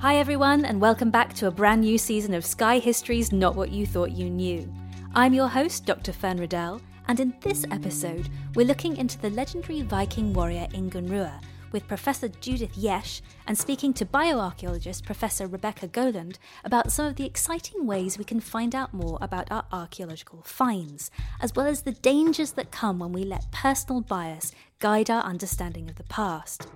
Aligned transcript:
Hi, 0.00 0.18
everyone, 0.18 0.64
and 0.64 0.80
welcome 0.80 1.10
back 1.10 1.34
to 1.34 1.48
a 1.48 1.50
brand 1.50 1.80
new 1.80 1.98
season 1.98 2.32
of 2.32 2.44
Sky 2.44 2.78
History's 2.78 3.32
Not 3.32 3.56
What 3.56 3.72
You 3.72 3.84
Thought 3.84 4.12
You 4.12 4.30
Knew. 4.30 4.72
I'm 5.12 5.34
your 5.34 5.48
host, 5.48 5.86
Dr. 5.86 6.12
Fern 6.12 6.38
Riddell, 6.38 6.80
and 7.08 7.18
in 7.18 7.34
this 7.40 7.64
episode, 7.72 8.28
we're 8.54 8.64
looking 8.64 8.96
into 8.96 9.18
the 9.18 9.30
legendary 9.30 9.82
Viking 9.82 10.32
warrior 10.32 10.68
Ingunn 10.72 11.10
Rua 11.10 11.40
with 11.72 11.88
Professor 11.88 12.28
Judith 12.28 12.76
Jesch 12.80 13.22
and 13.48 13.58
speaking 13.58 13.92
to 13.94 14.06
bioarchaeologist 14.06 15.04
Professor 15.04 15.48
Rebecca 15.48 15.88
Gowland 15.88 16.38
about 16.64 16.92
some 16.92 17.06
of 17.06 17.16
the 17.16 17.26
exciting 17.26 17.84
ways 17.84 18.18
we 18.18 18.24
can 18.24 18.38
find 18.38 18.76
out 18.76 18.94
more 18.94 19.18
about 19.20 19.50
our 19.50 19.64
archaeological 19.72 20.42
finds, 20.42 21.10
as 21.40 21.56
well 21.56 21.66
as 21.66 21.82
the 21.82 21.90
dangers 21.90 22.52
that 22.52 22.70
come 22.70 23.00
when 23.00 23.12
we 23.12 23.24
let 23.24 23.50
personal 23.50 24.00
bias 24.00 24.52
guide 24.78 25.10
our 25.10 25.24
understanding 25.24 25.90
of 25.90 25.96
the 25.96 26.04
past. 26.04 26.68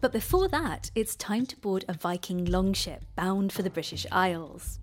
But 0.00 0.12
before 0.12 0.48
that, 0.48 0.90
it's 0.94 1.14
time 1.14 1.44
to 1.46 1.58
board 1.58 1.84
a 1.86 1.92
Viking 1.92 2.46
longship 2.46 3.04
bound 3.16 3.52
for 3.52 3.60
the 3.60 3.68
British 3.68 4.06
Isles. 4.10 4.78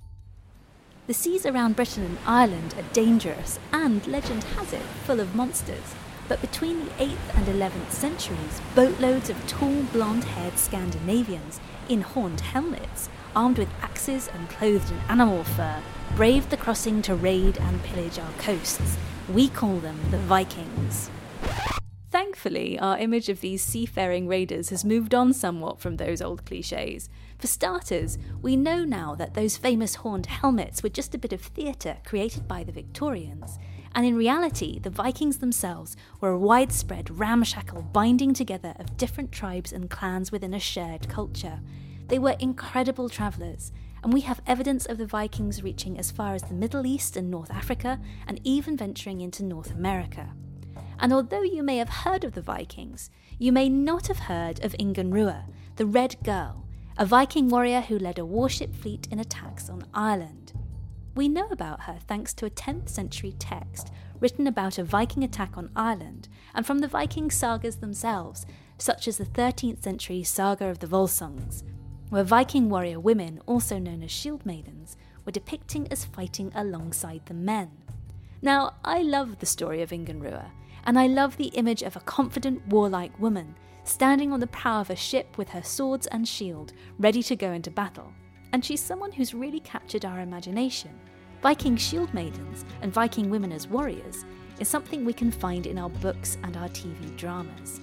The 1.07 1.13
seas 1.13 1.43
around 1.43 1.75
Britain 1.75 2.03
and 2.03 2.19
Ireland 2.23 2.75
are 2.77 2.93
dangerous 2.93 3.57
and, 3.73 4.05
legend 4.05 4.43
has 4.43 4.73
it, 4.73 4.83
full 5.05 5.19
of 5.19 5.33
monsters. 5.33 5.95
But 6.27 6.41
between 6.41 6.85
the 6.85 6.91
8th 6.91 7.35
and 7.35 7.47
11th 7.47 7.91
centuries, 7.91 8.61
boatloads 8.75 9.31
of 9.31 9.47
tall, 9.47 9.83
blonde 9.91 10.25
haired 10.25 10.59
Scandinavians 10.59 11.59
in 11.89 12.01
horned 12.01 12.41
helmets, 12.41 13.09
armed 13.35 13.57
with 13.57 13.69
axes 13.81 14.27
and 14.27 14.49
clothed 14.49 14.91
in 14.91 14.99
animal 15.09 15.43
fur, 15.43 15.81
braved 16.15 16.51
the 16.51 16.57
crossing 16.57 17.01
to 17.03 17.15
raid 17.15 17.57
and 17.57 17.81
pillage 17.83 18.19
our 18.19 18.33
coasts. 18.33 18.97
We 19.33 19.49
call 19.49 19.79
them 19.79 19.97
the 20.11 20.19
Vikings. 20.19 21.09
Thankfully, 22.37 22.77
our 22.77 22.99
image 22.99 23.29
of 23.29 23.41
these 23.41 23.63
seafaring 23.63 24.27
raiders 24.27 24.69
has 24.69 24.85
moved 24.85 25.15
on 25.15 25.33
somewhat 25.33 25.79
from 25.79 25.97
those 25.97 26.21
old 26.21 26.45
cliches. 26.45 27.09
For 27.39 27.47
starters, 27.47 28.19
we 28.43 28.55
know 28.55 28.83
now 28.85 29.15
that 29.15 29.33
those 29.33 29.57
famous 29.57 29.95
horned 29.95 30.27
helmets 30.27 30.83
were 30.83 30.89
just 30.89 31.15
a 31.15 31.17
bit 31.17 31.33
of 31.33 31.41
theatre 31.41 31.97
created 32.05 32.47
by 32.47 32.63
the 32.63 32.71
Victorians. 32.71 33.57
And 33.95 34.05
in 34.05 34.15
reality, 34.15 34.77
the 34.77 34.91
Vikings 34.91 35.39
themselves 35.39 35.97
were 36.21 36.29
a 36.29 36.37
widespread, 36.37 37.09
ramshackle 37.17 37.81
binding 37.91 38.35
together 38.35 38.75
of 38.77 38.97
different 38.97 39.31
tribes 39.31 39.73
and 39.73 39.89
clans 39.89 40.31
within 40.31 40.53
a 40.53 40.59
shared 40.59 41.09
culture. 41.09 41.59
They 42.07 42.19
were 42.19 42.35
incredible 42.39 43.09
travellers, 43.09 43.71
and 44.03 44.13
we 44.13 44.21
have 44.21 44.43
evidence 44.45 44.85
of 44.85 44.99
the 44.99 45.07
Vikings 45.07 45.63
reaching 45.63 45.97
as 45.97 46.11
far 46.11 46.35
as 46.35 46.43
the 46.43 46.53
Middle 46.53 46.85
East 46.85 47.17
and 47.17 47.31
North 47.31 47.49
Africa, 47.49 47.99
and 48.27 48.39
even 48.43 48.77
venturing 48.77 49.21
into 49.21 49.43
North 49.43 49.71
America. 49.71 50.35
And 50.99 51.13
although 51.13 51.43
you 51.43 51.63
may 51.63 51.77
have 51.77 51.89
heard 51.89 52.23
of 52.23 52.33
the 52.33 52.41
Vikings, 52.41 53.09
you 53.37 53.51
may 53.51 53.69
not 53.69 54.07
have 54.07 54.19
heard 54.19 54.63
of 54.63 54.73
Ingunn 54.73 55.43
the 55.75 55.85
Red 55.85 56.15
Girl, 56.23 56.65
a 56.97 57.05
Viking 57.05 57.49
warrior 57.49 57.81
who 57.81 57.99
led 57.99 58.17
a 58.17 58.25
warship 58.25 58.73
fleet 58.73 59.07
in 59.11 59.19
attacks 59.19 59.69
on 59.69 59.85
Ireland. 59.93 60.53
We 61.15 61.27
know 61.29 61.47
about 61.51 61.81
her 61.81 61.97
thanks 62.07 62.33
to 62.35 62.45
a 62.45 62.49
10th 62.49 62.89
century 62.89 63.33
text 63.37 63.91
written 64.19 64.47
about 64.47 64.77
a 64.77 64.83
Viking 64.83 65.23
attack 65.23 65.57
on 65.57 65.69
Ireland 65.75 66.27
and 66.55 66.65
from 66.65 66.79
the 66.79 66.87
Viking 66.87 67.29
sagas 67.29 67.77
themselves, 67.77 68.45
such 68.77 69.07
as 69.07 69.17
the 69.17 69.25
13th 69.25 69.83
century 69.83 70.23
Saga 70.23 70.65
of 70.65 70.79
the 70.79 70.87
Volsungs, 70.87 71.63
where 72.09 72.23
Viking 72.23 72.69
warrior 72.69 72.99
women, 72.99 73.39
also 73.45 73.77
known 73.77 74.01
as 74.01 74.11
shield 74.11 74.45
maidens, 74.45 74.97
were 75.25 75.31
depicted 75.31 75.87
as 75.91 76.05
fighting 76.05 76.51
alongside 76.55 77.25
the 77.25 77.33
men. 77.33 77.71
Now, 78.41 78.75
I 78.83 79.01
love 79.01 79.39
the 79.39 79.45
story 79.45 79.81
of 79.81 79.89
Ingunn 79.89 80.21
Rua, 80.21 80.51
and 80.87 80.97
I 80.97 81.05
love 81.07 81.37
the 81.37 81.49
image 81.49 81.83
of 81.83 81.95
a 81.95 82.01
confident, 82.01 82.65
warlike 82.67 83.17
woman 83.19 83.55
standing 83.83 84.33
on 84.33 84.39
the 84.39 84.47
prow 84.47 84.81
of 84.81 84.89
a 84.89 84.95
ship 84.95 85.37
with 85.37 85.49
her 85.49 85.63
swords 85.63 86.07
and 86.07 86.27
shield, 86.27 86.73
ready 86.99 87.23
to 87.23 87.35
go 87.35 87.51
into 87.51 87.71
battle. 87.71 88.11
And 88.51 88.63
she's 88.63 88.81
someone 88.81 89.11
who's 89.11 89.33
really 89.33 89.61
captured 89.61 90.03
our 90.03 90.19
imagination. 90.19 90.91
Viking 91.41 91.77
shield 91.77 92.13
maidens 92.13 92.65
and 92.81 92.91
Viking 92.91 93.29
women 93.29 93.51
as 93.51 93.67
warriors 93.67 94.25
is 94.59 94.67
something 94.67 95.05
we 95.05 95.13
can 95.13 95.31
find 95.31 95.67
in 95.67 95.77
our 95.77 95.89
books 95.89 96.37
and 96.43 96.57
our 96.57 96.67
TV 96.69 97.15
dramas. 97.15 97.79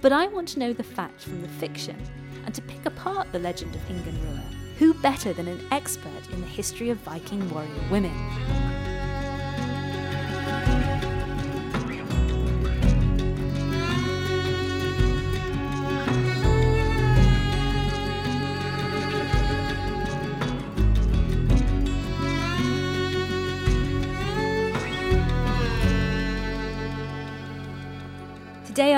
But 0.00 0.12
I 0.12 0.28
want 0.28 0.46
to 0.48 0.60
know 0.60 0.72
the 0.72 0.84
fact 0.84 1.22
from 1.22 1.42
the 1.42 1.48
fiction, 1.48 2.00
and 2.44 2.54
to 2.54 2.62
pick 2.62 2.86
apart 2.86 3.32
the 3.32 3.40
legend 3.40 3.74
of 3.74 3.80
Ingunn 3.88 4.40
who 4.78 4.94
better 4.94 5.32
than 5.32 5.48
an 5.48 5.60
expert 5.72 6.30
in 6.32 6.40
the 6.40 6.46
history 6.46 6.90
of 6.90 6.98
Viking 6.98 7.50
warrior 7.50 7.68
women? 7.90 8.77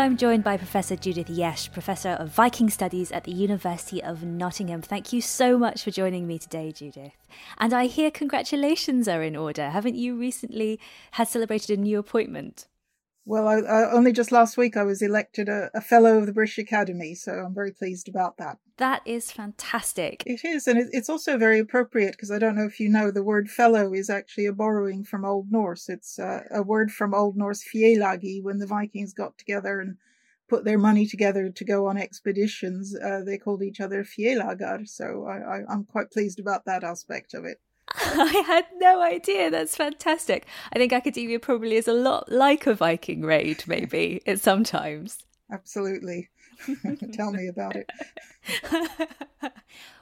I'm 0.01 0.17
joined 0.17 0.45
by 0.45 0.57
Professor 0.57 0.97
Judith 0.97 1.27
Jesch, 1.27 1.71
Professor 1.71 2.13
of 2.13 2.31
Viking 2.31 2.71
Studies 2.71 3.13
at 3.13 3.25
the 3.25 3.33
University 3.33 4.03
of 4.03 4.25
Nottingham. 4.25 4.81
Thank 4.81 5.13
you 5.13 5.21
so 5.21 5.59
much 5.59 5.85
for 5.85 5.91
joining 5.91 6.27
me 6.27 6.39
today, 6.39 6.73
Judith. 6.73 7.13
And 7.59 7.75
I 7.75 7.85
hear 7.85 8.11
congratulations 8.11 9.09
are 9.09 9.23
in 9.23 9.37
order. 9.37 9.69
Haven't 9.69 9.97
you 9.97 10.17
recently 10.17 10.81
had 11.11 11.29
celebrated 11.29 11.79
a 11.79 11.83
new 11.83 11.99
appointment? 11.99 12.67
Well, 13.31 13.47
I, 13.47 13.59
I, 13.59 13.93
only 13.93 14.11
just 14.11 14.33
last 14.33 14.57
week 14.57 14.77
I 14.77 14.83
was 14.83 15.03
elected 15.03 15.49
a, 15.49 15.71
a, 15.73 15.81
fellow 15.81 16.19
of 16.19 16.27
the 16.27 16.33
British 16.33 16.59
Academy, 16.59 17.15
so 17.15 17.31
I'm 17.31 17.55
very 17.55 17.71
pleased 17.71 18.09
about 18.09 18.39
that. 18.39 18.59
That 18.79 19.03
is 19.05 19.31
fantastic. 19.31 20.25
It 20.27 20.45
is, 20.45 20.67
and 20.67 20.77
it, 20.77 20.89
it's 20.91 21.09
also 21.09 21.39
very 21.39 21.61
appropriate 21.61 22.11
because 22.11 22.33
I 22.33 22.41
don't 22.41 22.57
know 22.57 22.67
if 22.67 22.81
you 22.81 22.89
know 22.89 23.13
the 23.13 23.23
word 23.23 23.49
fellow 23.49 23.95
is 23.95 24.11
actually 24.11 24.47
a 24.47 24.53
borrowing 24.53 25.05
from 25.05 25.25
Old 25.25 25.53
Norse. 25.53 25.89
It's 25.89 26.19
uh, 26.19 26.41
a 26.51 26.65
word 26.65 26.91
from 26.91 27.15
Old 27.15 27.37
Norse 27.37 27.63
félagi 27.63 28.43
when 28.43 28.59
the 28.59 28.67
Vikings 28.67 29.15
got 29.15 29.39
together 29.39 29.79
and 29.79 29.97
put 30.49 30.65
their 30.65 30.79
money 30.79 31.07
together 31.07 31.51
to 31.51 31.65
go 31.65 31.87
on 31.87 31.97
expeditions. 31.97 32.97
Uh, 32.97 33.21
they 33.25 33.39
called 33.39 33.63
each 33.63 33.81
other 33.81 34.03
félagar, 34.03 34.89
so 34.89 35.25
I, 35.29 35.59
I, 35.59 35.61
I'm 35.71 35.85
quite 35.85 36.11
pleased 36.11 36.41
about 36.41 36.65
that 36.65 36.83
aspect 36.83 37.35
of 37.35 37.45
it. 37.45 37.61
I 37.97 38.43
had 38.47 38.67
no 38.77 39.03
idea. 39.03 39.51
That's 39.51 39.77
fantastic. 39.77 40.47
I 40.73 40.79
think 40.79 40.93
academia 40.93 41.39
probably 41.39 41.77
is 41.77 41.89
a 41.89 41.93
lot 41.93 42.31
like 42.31 42.67
a 42.67 42.75
Viking 42.75 43.23
raid, 43.23 43.65
maybe, 43.67 44.23
at 44.27 44.41
sometimes. 44.41 45.19
Absolutely. 45.53 46.29
Tell 47.13 47.33
me 47.33 47.49
about 47.49 47.75
it. 47.75 47.91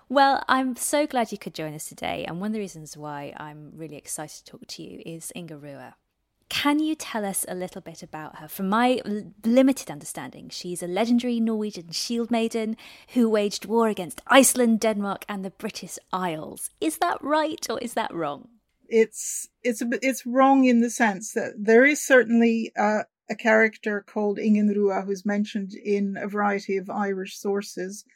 well, 0.08 0.44
I'm 0.49 0.76
so 0.76 1.06
glad 1.06 1.32
you 1.32 1.38
could 1.38 1.55
join 1.55 1.75
us 1.75 1.88
today. 1.88 2.25
And 2.26 2.40
one 2.40 2.49
of 2.49 2.55
the 2.55 2.61
reasons 2.61 2.96
why 2.96 3.32
I'm 3.37 3.73
really 3.75 3.96
excited 3.96 4.44
to 4.44 4.52
talk 4.52 4.67
to 4.67 4.82
you 4.82 5.02
is 5.06 5.32
Inga 5.34 5.56
Rua. 5.56 5.94
Can 6.49 6.79
you 6.79 6.95
tell 6.95 7.25
us 7.25 7.45
a 7.47 7.55
little 7.55 7.83
bit 7.83 8.03
about 8.03 8.37
her? 8.37 8.49
From 8.49 8.69
my 8.69 9.00
limited 9.45 9.91
understanding, 9.91 10.49
she's 10.49 10.83
a 10.83 10.87
legendary 10.87 11.41
Norwegian 11.41 11.91
shield 11.91 12.31
maiden 12.31 12.77
who 13.09 13.29
waged 13.29 13.67
war 13.67 13.89
against 13.89 14.23
Iceland, 14.27 14.81
Denmark, 14.81 15.25
and 15.29 15.45
the 15.45 15.50
British 15.50 15.99
Isles. 16.12 16.71
Is 16.81 16.99
that 16.99 17.23
right 17.23 17.65
or 17.69 17.79
is 17.81 17.95
that 17.95 18.12
wrong? 18.15 18.49
It's 18.89 19.49
it's 19.62 19.83
it's 20.03 20.25
wrong 20.25 20.65
in 20.65 20.81
the 20.81 20.89
sense 20.89 21.33
that 21.35 21.53
there 21.59 21.85
is 21.85 22.03
certainly 22.03 22.73
uh, 22.79 23.03
a 23.31 23.37
character 23.37 24.03
called 24.06 24.39
Ingenrua 24.39 25.05
who's 25.05 25.27
mentioned 25.27 25.75
in 25.75 26.17
a 26.19 26.27
variety 26.27 26.79
of 26.79 26.89
Irish 26.89 27.39
sources, 27.39 28.06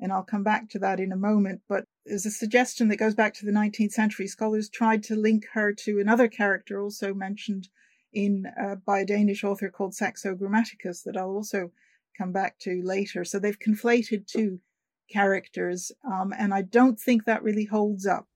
and 0.00 0.10
I'll 0.10 0.24
come 0.24 0.42
back 0.42 0.70
to 0.70 0.78
that 0.78 0.98
in 0.98 1.12
a 1.12 1.16
moment. 1.16 1.60
But 1.68 1.84
there's 2.06 2.24
a 2.24 2.30
suggestion 2.30 2.88
that 2.88 2.96
goes 2.96 3.14
back 3.14 3.34
to 3.34 3.46
the 3.46 3.52
19th 3.52 3.92
century. 3.92 4.26
Scholars 4.26 4.70
tried 4.70 5.02
to 5.04 5.14
link 5.14 5.44
her 5.52 5.74
to 5.84 6.00
another 6.00 6.28
character 6.28 6.80
also 6.80 7.12
mentioned 7.12 7.68
in 8.12 8.46
uh, 8.60 8.76
by 8.86 9.00
a 9.00 9.06
Danish 9.06 9.44
author 9.44 9.70
called 9.70 9.94
Saxo 9.94 10.34
Grammaticus 10.34 11.02
that 11.04 11.16
I'll 11.16 11.30
also 11.30 11.70
come 12.16 12.32
back 12.32 12.58
to 12.60 12.82
later. 12.84 13.24
So 13.24 13.38
they've 13.38 13.58
conflated 13.58 14.26
two 14.26 14.60
characters, 15.10 15.92
um, 16.04 16.32
and 16.36 16.54
I 16.54 16.62
don't 16.62 16.98
think 16.98 17.24
that 17.24 17.42
really 17.42 17.64
holds 17.64 18.06
up. 18.06 18.26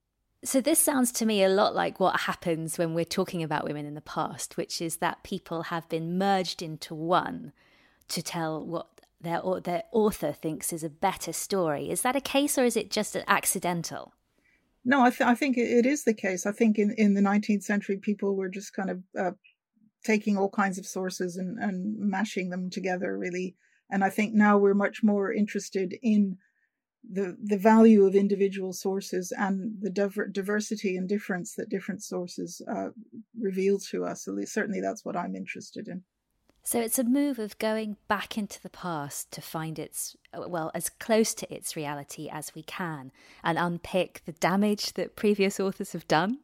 So, 0.44 0.60
this 0.60 0.78
sounds 0.78 1.10
to 1.12 1.26
me 1.26 1.42
a 1.42 1.48
lot 1.48 1.74
like 1.74 1.98
what 1.98 2.20
happens 2.20 2.78
when 2.78 2.94
we're 2.94 3.04
talking 3.04 3.42
about 3.42 3.64
women 3.64 3.86
in 3.86 3.94
the 3.94 4.00
past, 4.00 4.56
which 4.56 4.80
is 4.80 4.98
that 4.98 5.24
people 5.24 5.64
have 5.64 5.88
been 5.88 6.18
merged 6.18 6.62
into 6.62 6.94
one 6.94 7.52
to 8.08 8.22
tell 8.22 8.64
what 8.64 8.86
their, 9.20 9.40
their 9.62 9.82
author 9.92 10.32
thinks 10.32 10.72
is 10.72 10.84
a 10.84 10.90
better 10.90 11.32
story. 11.32 11.90
Is 11.90 12.02
that 12.02 12.16
a 12.16 12.20
case 12.20 12.58
or 12.58 12.64
is 12.64 12.76
it 12.76 12.90
just 12.90 13.16
accidental? 13.26 14.12
No, 14.84 15.02
I, 15.02 15.10
th- 15.10 15.22
I 15.22 15.34
think 15.34 15.56
it 15.56 15.84
is 15.84 16.04
the 16.04 16.14
case. 16.14 16.46
I 16.46 16.52
think 16.52 16.78
in, 16.78 16.92
in 16.96 17.14
the 17.14 17.20
19th 17.20 17.64
century, 17.64 17.96
people 17.96 18.36
were 18.36 18.48
just 18.48 18.72
kind 18.72 18.90
of 18.90 19.02
uh, 19.18 19.32
taking 20.06 20.36
all 20.36 20.48
kinds 20.48 20.78
of 20.78 20.86
sources 20.86 21.36
and, 21.36 21.58
and 21.58 21.98
mashing 21.98 22.50
them 22.50 22.70
together, 22.70 23.18
really. 23.18 23.56
And 23.90 24.04
I 24.04 24.10
think 24.10 24.34
now 24.34 24.56
we're 24.56 24.74
much 24.74 25.02
more 25.02 25.32
interested 25.32 25.94
in 26.02 26.38
the 27.08 27.36
the 27.40 27.58
value 27.58 28.04
of 28.04 28.14
individual 28.14 28.72
sources 28.72 29.32
and 29.36 29.76
the 29.80 29.90
diver- 29.90 30.26
diversity 30.26 30.96
and 30.96 31.08
difference 31.08 31.54
that 31.54 31.68
different 31.68 32.02
sources 32.02 32.60
uh, 32.68 32.88
reveal 33.38 33.78
to 33.90 34.04
us. 34.04 34.26
Certainly, 34.44 34.80
that's 34.80 35.04
what 35.04 35.16
I'm 35.16 35.36
interested 35.36 35.86
in. 35.88 36.02
So 36.64 36.80
it's 36.80 36.98
a 36.98 37.04
move 37.04 37.38
of 37.38 37.56
going 37.58 37.96
back 38.08 38.36
into 38.36 38.60
the 38.60 38.70
past 38.70 39.30
to 39.30 39.40
find 39.40 39.78
its 39.78 40.16
well 40.34 40.72
as 40.74 40.88
close 40.88 41.32
to 41.34 41.54
its 41.54 41.76
reality 41.76 42.28
as 42.28 42.56
we 42.56 42.64
can 42.64 43.12
and 43.44 43.56
unpick 43.56 44.22
the 44.26 44.32
damage 44.32 44.94
that 44.94 45.14
previous 45.14 45.60
authors 45.60 45.92
have 45.92 46.08
done. 46.08 46.40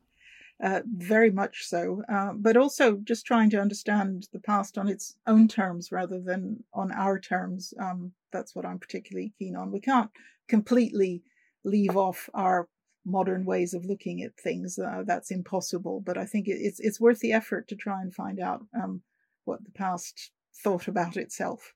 Uh, 0.62 0.80
very 0.96 1.30
much 1.30 1.64
so, 1.64 2.02
uh, 2.08 2.32
but 2.34 2.56
also 2.56 2.96
just 3.02 3.26
trying 3.26 3.50
to 3.50 3.60
understand 3.60 4.28
the 4.32 4.38
past 4.38 4.78
on 4.78 4.86
its 4.86 5.16
own 5.26 5.48
terms 5.48 5.90
rather 5.90 6.20
than 6.20 6.62
on 6.72 6.92
our 6.92 7.18
terms. 7.18 7.74
Um, 7.80 8.12
that's 8.32 8.54
what 8.54 8.64
I'm 8.64 8.78
particularly 8.78 9.32
keen 9.38 9.56
on. 9.56 9.72
We 9.72 9.80
can't 9.80 10.10
completely 10.48 11.24
leave 11.64 11.96
off 11.96 12.30
our 12.32 12.68
modern 13.04 13.44
ways 13.44 13.74
of 13.74 13.84
looking 13.84 14.22
at 14.22 14.36
things. 14.36 14.78
Uh, 14.78 15.02
that's 15.04 15.30
impossible. 15.30 16.00
But 16.00 16.16
I 16.16 16.24
think 16.24 16.46
it's 16.48 16.80
it's 16.80 17.00
worth 17.00 17.20
the 17.20 17.32
effort 17.32 17.66
to 17.68 17.76
try 17.76 18.00
and 18.00 18.14
find 18.14 18.40
out 18.40 18.64
um, 18.74 19.02
what 19.44 19.64
the 19.64 19.72
past 19.72 20.30
thought 20.62 20.88
about 20.88 21.16
itself. 21.16 21.74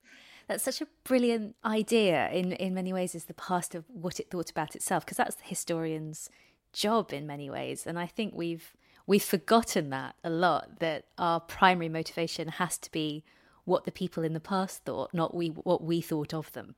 That's 0.49 0.62
such 0.62 0.81
a 0.81 0.87
brilliant 1.02 1.56
idea. 1.64 2.31
In 2.31 2.52
in 2.52 2.75
many 2.75 2.93
ways, 2.93 3.14
is 3.14 3.25
the 3.25 3.34
past 3.34 3.75
of 3.75 3.84
what 3.88 4.20
it 4.20 4.31
thought 4.31 4.50
about 4.50 4.76
itself, 4.76 5.05
because 5.05 5.17
that's 5.17 5.37
the 5.37 5.44
historian's 5.44 6.31
job 6.73 7.13
in 7.13 7.27
many 7.27 7.51
ways. 7.51 7.87
And 7.87 7.99
I 7.99 8.07
think 8.07 8.35
we've 8.35 8.75
we've 9.07 9.23
forgotten 9.23 9.91
that 9.91 10.17
a 10.25 10.31
lot. 10.31 10.81
That 10.81 11.05
our 11.19 11.41
primary 11.41 11.89
motivation 11.89 12.49
has 12.49 12.79
to 12.79 12.91
be 12.91 13.25
what 13.65 13.85
the 13.85 13.93
people 13.93 14.23
in 14.23 14.33
the 14.33 14.41
past 14.41 14.85
thought, 14.85 15.13
not 15.13 15.35
we 15.35 15.49
what 15.49 15.83
we 15.83 16.01
thought 16.01 16.33
of 16.33 16.53
them. 16.53 16.77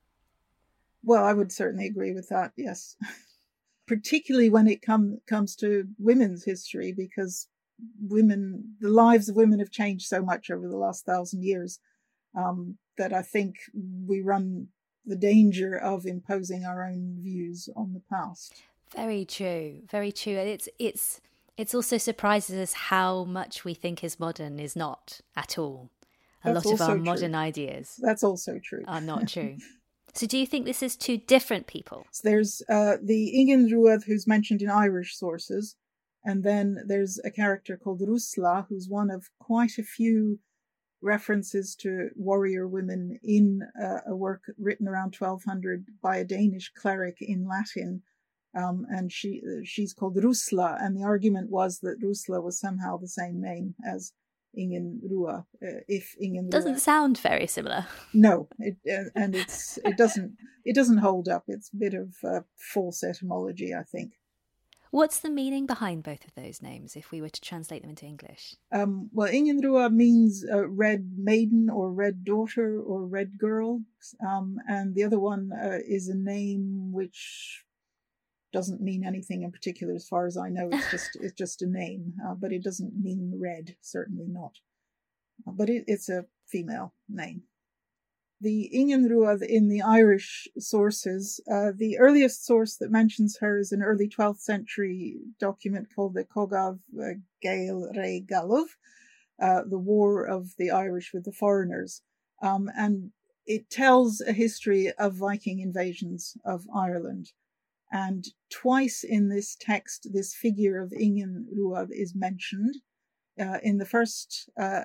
Well, 1.03 1.23
I 1.23 1.33
would 1.33 1.51
certainly 1.51 1.85
agree 1.85 2.13
with 2.13 2.29
that. 2.29 2.51
Yes, 2.57 2.95
particularly 3.87 4.49
when 4.49 4.67
it 4.67 4.81
come, 4.81 5.19
comes 5.27 5.55
to 5.57 5.87
women's 5.97 6.43
history, 6.43 6.93
because 6.95 7.47
women, 8.01 8.75
the 8.81 8.89
lives 8.89 9.29
of 9.29 9.35
women 9.35 9.59
have 9.59 9.71
changed 9.71 10.07
so 10.07 10.21
much 10.21 10.51
over 10.51 10.67
the 10.67 10.77
last 10.77 11.05
thousand 11.05 11.43
years 11.43 11.79
um, 12.35 12.77
that 12.97 13.13
I 13.13 13.21
think 13.21 13.55
we 14.05 14.21
run 14.21 14.67
the 15.05 15.15
danger 15.15 15.77
of 15.77 16.05
imposing 16.05 16.65
our 16.65 16.85
own 16.85 17.17
views 17.21 17.69
on 17.75 17.93
the 17.93 18.01
past. 18.09 18.61
Very 18.95 19.25
true. 19.25 19.81
Very 19.89 20.11
true. 20.11 20.37
And 20.37 20.49
it's 20.49 20.69
it's 20.79 21.21
it's 21.57 21.75
also 21.75 21.97
surprises 21.97 22.55
us 22.57 22.73
how 22.73 23.25
much 23.25 23.65
we 23.65 23.73
think 23.73 24.03
is 24.03 24.19
modern 24.19 24.59
is 24.59 24.75
not 24.75 25.21
at 25.35 25.57
all. 25.57 25.89
A 26.43 26.53
That's 26.53 26.65
lot 26.65 26.73
of 26.73 26.81
our 26.81 26.95
true. 26.95 27.03
modern 27.03 27.35
ideas. 27.35 27.99
That's 28.01 28.23
also 28.23 28.59
true. 28.63 28.83
Are 28.87 29.01
not 29.01 29.27
true. 29.33 29.57
So, 30.13 30.25
do 30.25 30.37
you 30.37 30.47
think 30.47 30.65
this 30.65 30.81
is 30.81 30.95
two 30.95 31.17
different 31.17 31.67
people? 31.67 32.05
So 32.11 32.27
there's 32.29 32.61
uh, 32.69 32.97
the 33.03 33.33
Ingenruad 33.35 34.05
who's 34.05 34.25
mentioned 34.25 34.61
in 34.61 34.69
Irish 34.69 35.17
sources, 35.17 35.75
and 36.25 36.43
then 36.43 36.77
there's 36.87 37.19
a 37.23 37.31
character 37.31 37.77
called 37.77 38.01
Rusla, 38.01 38.65
who's 38.69 38.87
one 38.89 39.11
of 39.11 39.29
quite 39.39 39.77
a 39.77 39.83
few 39.83 40.39
references 41.01 41.75
to 41.75 42.09
warrior 42.15 42.67
women 42.67 43.19
in 43.23 43.61
uh, 43.81 43.99
a 44.07 44.15
work 44.15 44.43
written 44.57 44.87
around 44.87 45.15
1200 45.17 45.85
by 46.01 46.17
a 46.17 46.25
Danish 46.25 46.71
cleric 46.75 47.17
in 47.21 47.47
Latin. 47.47 48.01
Um, 48.55 48.85
and 48.89 49.11
she 49.11 49.41
she's 49.63 49.93
called 49.93 50.15
Rusla, 50.15 50.83
and 50.83 50.97
the 50.97 51.03
argument 51.03 51.49
was 51.49 51.79
that 51.79 52.01
Rusla 52.03 52.41
was 52.43 52.59
somehow 52.59 52.97
the 52.97 53.07
same 53.07 53.39
name 53.41 53.75
as 53.85 54.13
Ingen 54.57 54.99
Rua, 55.03 55.45
uh, 55.61 55.81
if 55.87 56.15
Ingen 56.19 56.49
doesn't 56.49 56.79
sound 56.79 57.17
very 57.19 57.47
similar. 57.47 57.85
No, 58.13 58.47
it, 58.57 58.77
uh, 58.91 59.09
and 59.15 59.35
it's 59.35 59.77
it 59.85 59.97
doesn't 59.97 60.37
it 60.65 60.75
doesn't 60.75 60.97
hold 60.97 61.29
up. 61.29 61.43
It's 61.47 61.71
a 61.73 61.77
bit 61.77 61.93
of 61.93 62.15
uh, 62.23 62.41
false 62.57 63.03
etymology, 63.03 63.73
I 63.73 63.83
think. 63.83 64.13
What's 64.91 65.19
the 65.19 65.29
meaning 65.29 65.67
behind 65.67 66.01
both 66.01 66.25
of 66.25 66.33
those 66.33 66.63
names, 66.63 66.95
if 66.95 67.11
we 67.11 67.21
were 67.21 67.29
to 67.29 67.41
translate 67.41 67.83
them 67.83 67.91
into 67.91 68.07
English? 68.07 68.55
Um, 68.71 69.11
well, 69.13 69.31
Ingenrua 69.31 69.93
means 69.93 70.43
uh, 70.51 70.67
red 70.67 71.11
maiden 71.15 71.69
or 71.69 71.93
red 71.93 72.23
daughter 72.25 72.81
or 72.81 73.05
red 73.05 73.37
girl, 73.37 73.81
um, 74.27 74.57
and 74.67 74.95
the 74.95 75.03
other 75.03 75.19
one 75.19 75.51
uh, 75.53 75.77
is 75.87 76.07
a 76.07 76.15
name 76.15 76.91
which 76.91 77.65
doesn't 78.51 78.81
mean 78.81 79.03
anything 79.05 79.43
in 79.43 79.51
particular 79.51 79.93
as 79.93 80.07
far 80.07 80.25
as 80.25 80.37
I 80.37 80.49
know. 80.49 80.69
It's 80.71 80.91
just 80.91 81.09
it's 81.21 81.33
just 81.33 81.61
a 81.61 81.67
name, 81.67 82.13
uh, 82.25 82.35
but 82.35 82.51
it 82.51 82.63
doesn't 82.63 82.93
mean 82.99 83.39
red. 83.39 83.75
Certainly 83.81 84.27
not. 84.27 84.57
Uh, 85.47 85.51
but 85.51 85.69
it, 85.69 85.83
it's 85.87 86.09
a 86.09 86.25
female 86.47 86.93
name. 87.07 87.43
The 88.41 88.71
Ingenrua 88.73 89.41
in 89.41 89.67
the 89.67 89.81
Irish 89.81 90.47
sources, 90.57 91.41
uh, 91.51 91.71
the 91.75 91.97
earliest 91.99 92.45
source 92.45 92.77
that 92.77 92.89
mentions 92.89 93.37
her 93.41 93.59
is 93.59 93.73
an 93.73 93.83
early 93.83 94.07
12th 94.07 94.39
century 94.39 95.17
document 95.39 95.89
called 95.93 96.13
the 96.13 96.23
Cogav 96.23 96.79
uh, 96.97 97.19
Gael 97.41 97.91
Re 97.93 98.25
Galuv, 98.25 98.67
uh, 99.41 99.63
the 99.69 99.77
War 99.77 100.23
of 100.23 100.55
the 100.57 100.71
Irish 100.71 101.11
with 101.13 101.25
the 101.25 101.33
Foreigners. 101.33 102.01
Um, 102.41 102.71
and 102.77 103.11
it 103.45 103.69
tells 103.69 104.21
a 104.21 104.31
history 104.31 104.89
of 104.97 105.15
Viking 105.15 105.59
invasions 105.59 106.37
of 106.45 106.65
Ireland. 106.73 107.31
And 107.91 108.25
twice 108.51 109.03
in 109.03 109.29
this 109.29 109.55
text, 109.59 110.09
this 110.13 110.35
figure 110.35 110.79
of 110.81 110.93
Ingen 110.93 111.47
Ruav 111.55 111.87
is 111.91 112.13
mentioned. 112.15 112.75
Uh, 113.39 113.57
in 113.63 113.77
the 113.77 113.85
first, 113.85 114.49
uh, 114.59 114.83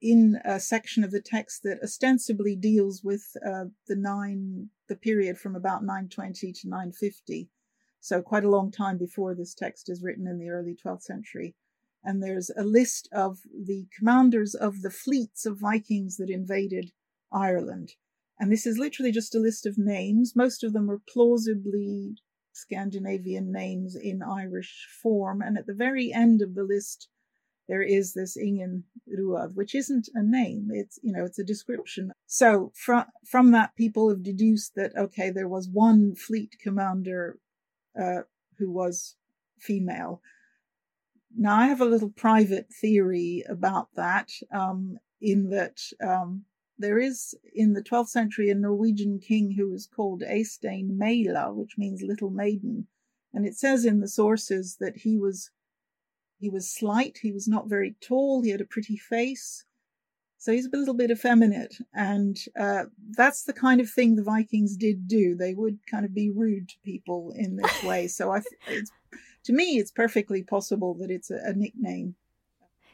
in 0.00 0.40
a 0.44 0.60
section 0.60 1.04
of 1.04 1.10
the 1.10 1.20
text 1.20 1.62
that 1.64 1.82
ostensibly 1.82 2.56
deals 2.56 3.02
with 3.02 3.36
uh, 3.44 3.64
the 3.88 3.96
nine, 3.96 4.70
the 4.88 4.96
period 4.96 5.38
from 5.38 5.56
about 5.56 5.82
920 5.82 6.52
to 6.52 6.68
950. 6.68 7.50
So 8.00 8.22
quite 8.22 8.44
a 8.44 8.50
long 8.50 8.70
time 8.70 8.96
before 8.96 9.34
this 9.34 9.54
text 9.54 9.88
is 9.90 10.02
written 10.02 10.26
in 10.26 10.38
the 10.38 10.50
early 10.50 10.74
12th 10.74 11.02
century. 11.02 11.56
And 12.04 12.22
there's 12.22 12.50
a 12.56 12.62
list 12.62 13.08
of 13.12 13.38
the 13.52 13.86
commanders 13.98 14.54
of 14.54 14.82
the 14.82 14.90
fleets 14.90 15.44
of 15.44 15.58
Vikings 15.58 16.16
that 16.16 16.30
invaded 16.30 16.92
Ireland. 17.32 17.90
And 18.40 18.52
this 18.52 18.66
is 18.66 18.78
literally 18.78 19.12
just 19.12 19.34
a 19.34 19.40
list 19.40 19.66
of 19.66 19.78
names. 19.78 20.34
Most 20.36 20.62
of 20.62 20.72
them 20.72 20.90
are 20.90 21.02
plausibly 21.12 22.14
Scandinavian 22.52 23.52
names 23.52 23.96
in 23.96 24.22
Irish 24.22 24.86
form. 25.02 25.42
And 25.42 25.58
at 25.58 25.66
the 25.66 25.74
very 25.74 26.12
end 26.12 26.42
of 26.42 26.54
the 26.54 26.64
list, 26.64 27.08
there 27.68 27.82
is 27.82 28.14
this 28.14 28.36
Ingen 28.36 28.84
Ruad, 29.08 29.54
which 29.54 29.74
isn't 29.74 30.08
a 30.14 30.22
name. 30.22 30.68
It's, 30.72 30.98
you 31.02 31.12
know, 31.12 31.24
it's 31.24 31.38
a 31.38 31.44
description. 31.44 32.12
So 32.26 32.72
from, 32.74 33.04
from 33.26 33.50
that, 33.52 33.76
people 33.76 34.08
have 34.08 34.22
deduced 34.22 34.74
that, 34.76 34.92
okay, 34.96 35.30
there 35.30 35.48
was 35.48 35.68
one 35.68 36.14
fleet 36.14 36.56
commander, 36.62 37.38
uh, 38.00 38.22
who 38.58 38.70
was 38.70 39.16
female. 39.58 40.22
Now 41.36 41.56
I 41.56 41.66
have 41.66 41.80
a 41.80 41.84
little 41.84 42.10
private 42.10 42.68
theory 42.80 43.44
about 43.48 43.88
that, 43.96 44.30
um, 44.52 44.98
in 45.20 45.50
that, 45.50 45.78
um, 46.02 46.44
there 46.78 46.98
is 46.98 47.34
in 47.54 47.72
the 47.72 47.82
12th 47.82 48.08
century 48.08 48.50
a 48.50 48.54
Norwegian 48.54 49.18
king 49.18 49.52
who 49.52 49.68
was 49.70 49.86
called 49.86 50.22
Eystein 50.22 50.96
Meyla, 50.96 51.54
which 51.54 51.76
means 51.76 52.02
little 52.02 52.30
maiden. 52.30 52.86
And 53.34 53.46
it 53.46 53.56
says 53.56 53.84
in 53.84 54.00
the 54.00 54.08
sources 54.08 54.76
that 54.80 54.98
he 54.98 55.18
was 55.18 55.50
he 56.40 56.48
was 56.48 56.72
slight, 56.72 57.18
he 57.20 57.32
was 57.32 57.48
not 57.48 57.68
very 57.68 57.96
tall, 58.00 58.42
he 58.42 58.50
had 58.50 58.60
a 58.60 58.64
pretty 58.64 58.96
face. 58.96 59.64
So 60.40 60.52
he's 60.52 60.66
a 60.66 60.76
little 60.76 60.94
bit 60.94 61.10
effeminate. 61.10 61.74
And 61.92 62.38
uh, 62.58 62.84
that's 63.10 63.42
the 63.42 63.52
kind 63.52 63.80
of 63.80 63.90
thing 63.90 64.14
the 64.14 64.22
Vikings 64.22 64.76
did 64.76 65.08
do. 65.08 65.34
They 65.34 65.54
would 65.54 65.80
kind 65.90 66.04
of 66.04 66.14
be 66.14 66.30
rude 66.30 66.68
to 66.68 66.76
people 66.84 67.32
in 67.34 67.56
this 67.56 67.82
way. 67.82 68.06
So 68.06 68.32
I, 68.32 68.42
to 69.44 69.52
me, 69.52 69.78
it's 69.78 69.90
perfectly 69.90 70.44
possible 70.44 70.94
that 70.94 71.10
it's 71.10 71.32
a, 71.32 71.40
a 71.44 71.54
nickname 71.54 72.14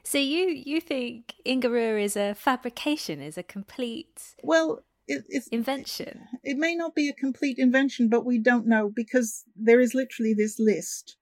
So 0.04 0.18
you 0.18 0.48
you 0.48 0.80
think 0.80 1.34
Ingarua 1.46 2.02
is 2.02 2.16
a 2.16 2.34
fabrication, 2.34 3.20
is 3.20 3.38
a 3.38 3.42
complete 3.42 4.34
well, 4.42 4.80
it, 5.08 5.24
it's 5.28 5.48
invention. 5.48 6.28
It 6.42 6.58
may 6.58 6.74
not 6.74 6.94
be 6.94 7.08
a 7.08 7.14
complete 7.14 7.58
invention, 7.58 8.08
but 8.08 8.24
we 8.24 8.38
don't 8.38 8.66
know 8.66 8.90
because 8.94 9.44
there 9.56 9.80
is 9.80 9.94
literally 9.94 10.34
this 10.34 10.58
list, 10.58 11.16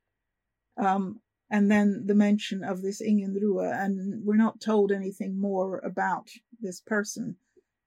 um, 0.77 1.21
and 1.51 1.71
then 1.71 2.05
the 2.07 2.15
mention 2.15 2.65
of 2.65 2.83
this 2.83 3.01
Ingenrua, 3.01 3.85
and 3.85 4.25
we're 4.25 4.37
not 4.37 4.61
told 4.61 4.91
anything 4.91 5.41
more 5.41 5.79
about 5.79 6.29
this 6.61 6.81
person. 6.81 7.37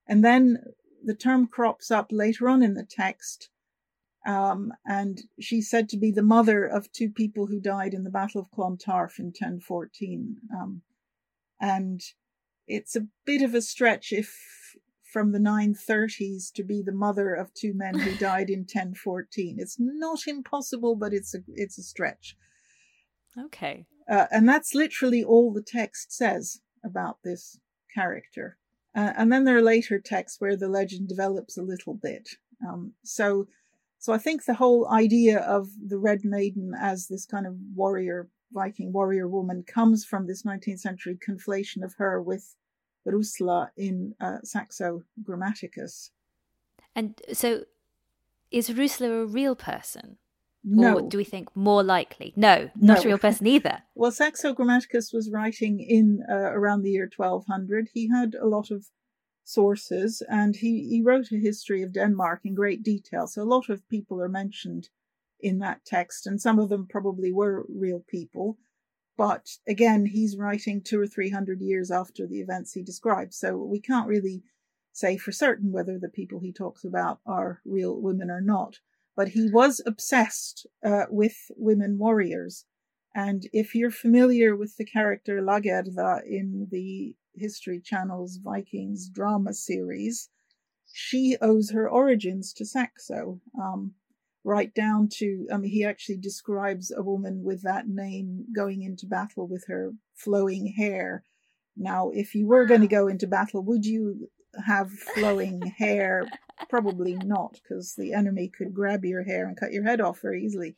And 0.07 0.23
then 0.23 0.63
the 1.03 1.15
term 1.15 1.47
crops 1.47 1.91
up 1.91 2.07
later 2.11 2.47
on 2.47 2.63
in 2.63 2.73
the 2.73 2.87
text 2.89 3.49
um, 4.25 4.73
and 4.85 5.21
she's 5.39 5.69
said 5.69 5.87
to 5.89 5.97
be 5.97 6.11
the 6.11 6.23
mother 6.23 6.65
of 6.65 6.91
two 6.91 7.09
people 7.09 7.45
who 7.45 7.59
died 7.59 7.93
in 7.93 8.03
the 8.03 8.09
Battle 8.09 8.41
of 8.41 8.49
Clontarf 8.51 9.19
in 9.19 9.25
1014. 9.25 10.37
Um, 10.53 10.81
and 11.65 12.01
it's 12.67 12.95
a 12.95 13.07
bit 13.25 13.41
of 13.41 13.55
a 13.55 13.61
stretch 13.61 14.11
if 14.11 14.31
from 15.11 15.31
the 15.31 15.39
930s 15.39 16.51
to 16.53 16.63
be 16.63 16.83
the 16.83 16.91
mother 16.91 17.33
of 17.33 17.53
two 17.53 17.73
men 17.73 17.97
who 17.97 18.15
died 18.19 18.49
in 18.49 18.59
1014. 18.59 19.57
It's 19.59 19.77
not 19.79 20.27
impossible, 20.27 20.95
but 20.95 21.13
it's 21.13 21.33
a 21.33 21.39
it's 21.47 21.77
a 21.77 21.83
stretch. 21.83 22.35
Okay. 23.45 23.85
Uh, 24.09 24.27
and 24.31 24.47
that's 24.47 24.75
literally 24.75 25.23
all 25.23 25.51
the 25.51 25.63
text 25.63 26.11
says 26.13 26.61
about 26.83 27.17
this 27.23 27.59
character. 27.93 28.57
Uh, 28.95 29.13
and 29.17 29.31
then 29.31 29.43
there 29.43 29.57
are 29.57 29.61
later 29.61 29.99
texts 29.99 30.39
where 30.39 30.55
the 30.55 30.69
legend 30.69 31.09
develops 31.09 31.57
a 31.57 31.63
little 31.63 31.95
bit. 31.95 32.29
Um, 32.65 32.93
so 33.03 33.47
so 33.97 34.13
I 34.13 34.19
think 34.19 34.45
the 34.45 34.53
whole 34.53 34.87
idea 34.89 35.39
of 35.39 35.69
the 35.83 35.97
Red 35.97 36.19
Maiden 36.23 36.73
as 36.79 37.07
this 37.07 37.25
kind 37.25 37.47
of 37.47 37.55
warrior, 37.73 38.29
Viking 38.55 38.91
warrior 38.93 39.27
woman 39.27 39.63
comes 39.63 40.05
from 40.05 40.25
this 40.25 40.43
19th 40.43 40.79
century 40.79 41.17
conflation 41.27 41.83
of 41.83 41.93
her 41.97 42.21
with 42.21 42.55
Rusla 43.05 43.69
in 43.77 44.15
uh, 44.19 44.37
Saxo 44.43 45.03
Grammaticus. 45.21 46.11
And 46.95 47.21
so 47.33 47.65
is 48.49 48.69
Rusla 48.69 49.23
a 49.23 49.25
real 49.25 49.55
person? 49.55 50.17
No. 50.63 50.95
Or 50.95 51.01
do 51.09 51.17
we 51.17 51.23
think 51.23 51.55
more 51.55 51.83
likely? 51.83 52.33
No, 52.35 52.71
not 52.75 52.97
no. 52.97 53.03
a 53.03 53.05
real 53.05 53.17
person 53.27 53.45
either. 53.45 53.83
well, 53.93 54.11
Saxo 54.11 54.53
Grammaticus 54.53 55.13
was 55.13 55.29
writing 55.29 55.79
in 55.79 56.23
uh, 56.27 56.51
around 56.57 56.81
the 56.81 56.91
year 56.91 57.09
1200. 57.15 57.89
He 57.93 58.09
had 58.09 58.33
a 58.33 58.47
lot 58.47 58.71
of 58.71 58.87
sources, 59.43 60.23
and 60.27 60.55
he, 60.55 60.87
he 60.89 61.03
wrote 61.03 61.31
a 61.31 61.37
history 61.37 61.83
of 61.83 61.93
Denmark 61.93 62.41
in 62.45 62.55
great 62.55 62.81
detail. 62.81 63.27
So 63.27 63.43
a 63.43 63.53
lot 63.55 63.69
of 63.69 63.87
people 63.89 64.19
are 64.21 64.29
mentioned 64.29 64.89
in 65.39 65.59
that 65.59 65.85
text, 65.85 66.25
and 66.27 66.41
some 66.41 66.59
of 66.59 66.69
them 66.69 66.87
probably 66.87 67.31
were 67.31 67.65
real 67.69 68.03
people. 68.07 68.57
But 69.17 69.57
again, 69.67 70.05
he's 70.05 70.37
writing 70.37 70.81
two 70.81 70.99
or 70.99 71.07
three 71.07 71.29
hundred 71.29 71.61
years 71.61 71.91
after 71.91 72.27
the 72.27 72.39
events 72.39 72.73
he 72.73 72.83
describes, 72.83 73.37
so 73.37 73.57
we 73.57 73.79
can't 73.79 74.07
really 74.07 74.43
say 74.91 75.17
for 75.17 75.31
certain 75.31 75.71
whether 75.71 75.99
the 75.99 76.09
people 76.09 76.39
he 76.39 76.53
talks 76.53 76.83
about 76.83 77.19
are 77.25 77.61
real 77.65 77.99
women 77.99 78.29
or 78.29 78.41
not. 78.41 78.79
But 79.15 79.29
he 79.29 79.49
was 79.51 79.81
obsessed 79.85 80.67
uh, 80.85 81.05
with 81.09 81.35
women 81.55 81.97
warriors. 81.97 82.65
And 83.13 83.43
if 83.53 83.73
you're 83.73 83.91
familiar 83.91 84.55
with 84.57 84.75
the 84.75 84.85
character 84.85 85.41
Lagertha 85.41 86.21
in 86.25 86.67
the 86.69 87.15
History 87.33 87.79
Channel's 87.79 88.37
Vikings 88.43 89.09
drama 89.09 89.53
series, 89.53 90.29
she 90.91 91.37
owes 91.41 91.71
her 91.71 91.89
origins 91.89 92.51
to 92.53 92.65
Saxo. 92.65 93.39
Um, 93.57 93.93
right 94.45 94.73
down 94.75 95.09
to, 95.09 95.47
I 95.51 95.57
mean, 95.57 95.71
he 95.71 95.83
actually 95.83 96.17
describes 96.17 96.93
a 96.95 97.01
woman 97.01 97.43
with 97.43 97.63
that 97.63 97.87
name 97.87 98.45
going 98.55 98.83
into 98.83 99.07
battle 99.07 99.47
with 99.47 99.65
her 99.67 99.93
flowing 100.13 100.67
hair. 100.77 101.23
Now, 101.75 102.11
if 102.13 102.35
you 102.35 102.45
were 102.45 102.65
going 102.65 102.81
to 102.81 102.87
go 102.87 103.07
into 103.07 103.27
battle, 103.27 103.63
would 103.63 103.85
you 103.85 104.29
have 104.65 104.91
flowing 104.91 105.61
hair? 105.77 106.27
Probably 106.69 107.15
not, 107.15 107.59
because 107.63 107.95
the 107.95 108.13
enemy 108.13 108.51
could 108.55 108.73
grab 108.73 109.03
your 109.03 109.23
hair 109.23 109.47
and 109.47 109.57
cut 109.57 109.73
your 109.73 109.83
head 109.83 109.99
off 109.99 110.21
very 110.21 110.45
easily. 110.45 110.75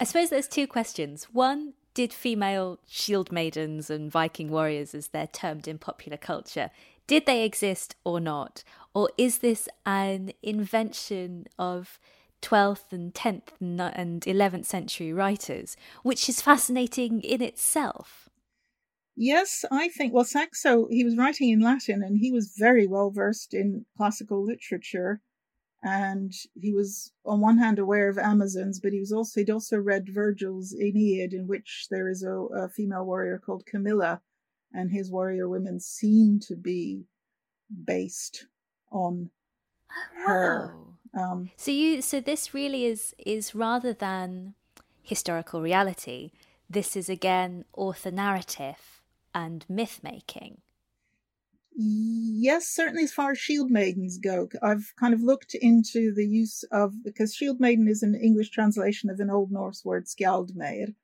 I 0.00 0.04
suppose 0.04 0.30
there's 0.30 0.48
two 0.48 0.66
questions. 0.66 1.28
One, 1.32 1.74
did 1.94 2.12
female 2.12 2.80
shield 2.86 3.30
maidens 3.30 3.90
and 3.90 4.10
Viking 4.10 4.50
warriors, 4.50 4.92
as 4.92 5.08
they're 5.08 5.28
termed 5.28 5.68
in 5.68 5.78
popular 5.78 6.18
culture, 6.18 6.70
did 7.06 7.26
they 7.26 7.44
exist 7.44 7.94
or 8.04 8.18
not? 8.18 8.64
Or 8.92 9.08
is 9.16 9.38
this 9.38 9.68
an 9.86 10.32
invention 10.42 11.46
of 11.60 12.00
12th 12.42 12.92
and 12.92 13.14
10th 13.14 13.50
and 13.60 14.20
11th 14.22 14.64
century 14.64 15.12
writers, 15.12 15.76
which 16.02 16.28
is 16.28 16.40
fascinating 16.40 17.20
in 17.20 17.42
itself? 17.42 18.28
Yes, 19.16 19.64
I 19.70 19.88
think, 19.88 20.14
well, 20.14 20.24
Saxo, 20.24 20.86
he 20.90 21.04
was 21.04 21.16
writing 21.16 21.50
in 21.50 21.60
Latin 21.60 22.02
and 22.02 22.18
he 22.18 22.30
was 22.30 22.54
very 22.56 22.86
well 22.86 23.10
versed 23.10 23.52
in 23.52 23.84
classical 23.96 24.44
literature 24.44 25.20
and 25.82 26.32
he 26.60 26.72
was 26.72 27.12
on 27.24 27.40
one 27.40 27.58
hand 27.58 27.78
aware 27.78 28.08
of 28.08 28.18
Amazons, 28.18 28.80
but 28.80 28.92
he 28.92 28.98
was 28.98 29.12
also 29.12 29.40
he'd 29.40 29.50
also 29.50 29.78
read 29.78 30.08
Virgil's 30.12 30.74
Aeneid, 30.74 31.32
in 31.32 31.46
which 31.46 31.86
there 31.90 32.08
is 32.08 32.22
a, 32.24 32.32
a 32.32 32.68
female 32.68 33.04
warrior 33.04 33.38
called 33.38 33.64
Camilla, 33.66 34.20
and 34.72 34.90
his 34.90 35.10
warrior 35.10 35.48
women 35.48 35.78
seem 35.78 36.40
to 36.40 36.56
be 36.56 37.04
based 37.84 38.46
on 38.90 39.30
oh, 39.90 40.26
her. 40.26 40.74
Um, 41.18 41.50
so 41.56 41.70
you 41.70 42.02
so 42.02 42.20
this 42.20 42.54
really 42.54 42.84
is 42.84 43.14
is 43.18 43.54
rather 43.54 43.92
than 43.92 44.54
historical 45.02 45.60
reality. 45.60 46.30
This 46.70 46.96
is 46.96 47.08
again 47.08 47.64
author 47.76 48.10
narrative 48.10 49.02
and 49.34 49.64
myth 49.68 50.00
making. 50.02 50.60
Yes, 51.80 52.66
certainly 52.66 53.04
as 53.04 53.12
far 53.12 53.30
as 53.30 53.38
shield 53.38 53.70
maidens 53.70 54.18
go. 54.18 54.48
I've 54.62 54.92
kind 54.98 55.14
of 55.14 55.22
looked 55.22 55.54
into 55.54 56.12
the 56.12 56.26
use 56.26 56.64
of, 56.72 57.04
because 57.04 57.36
shield 57.36 57.60
maiden 57.60 57.86
is 57.86 58.02
an 58.02 58.16
English 58.16 58.50
translation 58.50 59.10
of 59.10 59.20
an 59.20 59.30
Old 59.30 59.52
Norse 59.52 59.84
word, 59.84 60.06
skjaldmeyr, 60.06 60.94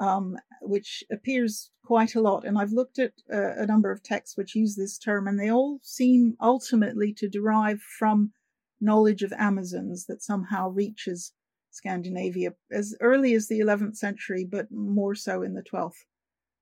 um, 0.00 0.38
which 0.62 1.04
appears 1.12 1.70
quite 1.84 2.14
a 2.14 2.22
lot. 2.22 2.46
And 2.46 2.56
I've 2.56 2.72
looked 2.72 2.98
at 2.98 3.12
uh, 3.30 3.56
a 3.56 3.66
number 3.66 3.90
of 3.90 4.02
texts 4.02 4.38
which 4.38 4.56
use 4.56 4.74
this 4.74 4.96
term, 4.96 5.28
and 5.28 5.38
they 5.38 5.50
all 5.50 5.80
seem 5.82 6.38
ultimately 6.40 7.12
to 7.12 7.28
derive 7.28 7.82
from 7.82 8.32
knowledge 8.80 9.22
of 9.22 9.32
Amazons 9.32 10.06
that 10.06 10.22
somehow 10.22 10.68
reaches 10.68 11.32
Scandinavia 11.70 12.54
as 12.70 12.96
early 13.00 13.34
as 13.34 13.48
the 13.48 13.60
11th 13.60 13.96
century, 13.96 14.44
but 14.44 14.70
more 14.70 15.14
so 15.14 15.42
in 15.42 15.54
the 15.54 15.62
12th 15.62 16.04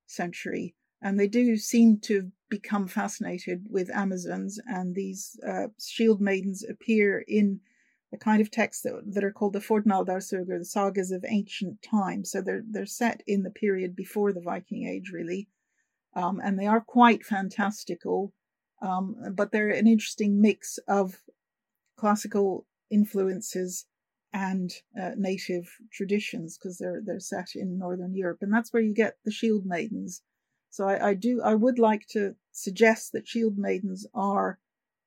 century. 0.07 0.75
And 1.01 1.21
they 1.21 1.29
do 1.29 1.57
seem 1.57 1.99
to 2.01 2.33
become 2.49 2.89
fascinated 2.89 3.67
with 3.69 3.91
Amazons, 3.91 4.59
and 4.67 4.95
these 4.95 5.39
uh, 5.47 5.69
shield 5.81 6.21
maidens 6.21 6.65
appear 6.69 7.25
in 7.29 7.61
the 8.11 8.19
kind 8.19 8.41
of 8.41 8.51
texts 8.51 8.83
that, 8.85 9.03
that 9.13 9.25
are 9.25 9.33
called 9.33 9.53
the 9.53 9.59
Fornaldarsögur, 9.59 10.59
the 10.59 10.65
sagas 10.65 11.11
of 11.11 11.25
ancient 11.29 11.83
times. 11.83 12.31
So 12.31 12.41
they're 12.41 12.63
they're 12.71 12.87
set 12.87 13.23
in 13.27 13.43
the 13.43 13.51
period 13.51 13.97
before 13.97 14.33
the 14.33 14.41
Viking 14.41 14.89
Age, 14.89 15.11
really, 15.13 15.49
um, 16.15 16.41
and 16.43 16.59
they 16.59 16.67
are 16.67 16.81
quite 16.81 17.25
fantastical. 17.25 18.33
Um, 18.81 19.17
but 19.35 19.51
they're 19.51 19.71
an 19.71 19.87
interesting 19.87 20.41
mix 20.41 20.79
of 20.89 21.21
classical 21.97 22.67
influences 22.91 23.87
and 24.33 24.73
uh, 25.01 25.13
native 25.17 25.69
traditions 25.93 26.59
because 26.59 26.79
they're 26.79 27.01
they're 27.05 27.21
set 27.21 27.51
in 27.55 27.79
northern 27.79 28.15
Europe, 28.15 28.39
and 28.41 28.53
that's 28.53 28.73
where 28.73 28.83
you 28.83 28.95
get 28.95 29.17
the 29.25 29.31
shield 29.31 29.65
maidens 29.65 30.23
so 30.75 30.89
I, 30.89 31.11
I 31.11 31.15
do 31.15 31.41
I 31.41 31.55
would 31.55 31.79
like 31.79 32.05
to 32.09 32.35
suggest 32.51 33.13
that 33.13 33.29
shield 33.29 33.57
maidens 33.57 34.09
are 34.13 34.59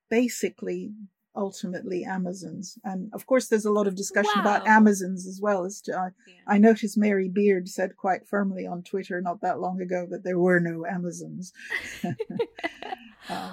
basically 0.10 0.94
ultimately 1.36 2.06
Amazons. 2.06 2.78
And 2.86 3.10
of 3.14 3.26
course, 3.26 3.50
there's 3.50 3.66
a 3.66 3.72
lot 3.72 3.86
of 3.86 3.94
discussion 3.94 4.32
wow. 4.38 4.42
about 4.44 4.66
Amazons 4.66 5.28
as 5.28 5.42
well. 5.42 5.66
As 5.66 5.82
to, 5.82 5.94
I, 5.94 6.10
yeah. 6.26 6.36
I 6.48 6.58
noticed 6.58 6.98
Mary 6.98 7.28
Beard 7.28 7.68
said 7.68 7.98
quite 7.98 8.26
firmly 8.26 8.66
on 8.66 8.82
Twitter 8.82 9.20
not 9.20 9.42
that 9.42 9.60
long 9.60 9.82
ago 9.82 10.08
that 10.10 10.24
there 10.24 10.40
were 10.40 10.62
no 10.62 10.86
Amazons. 10.86 11.52
um, 12.06 12.16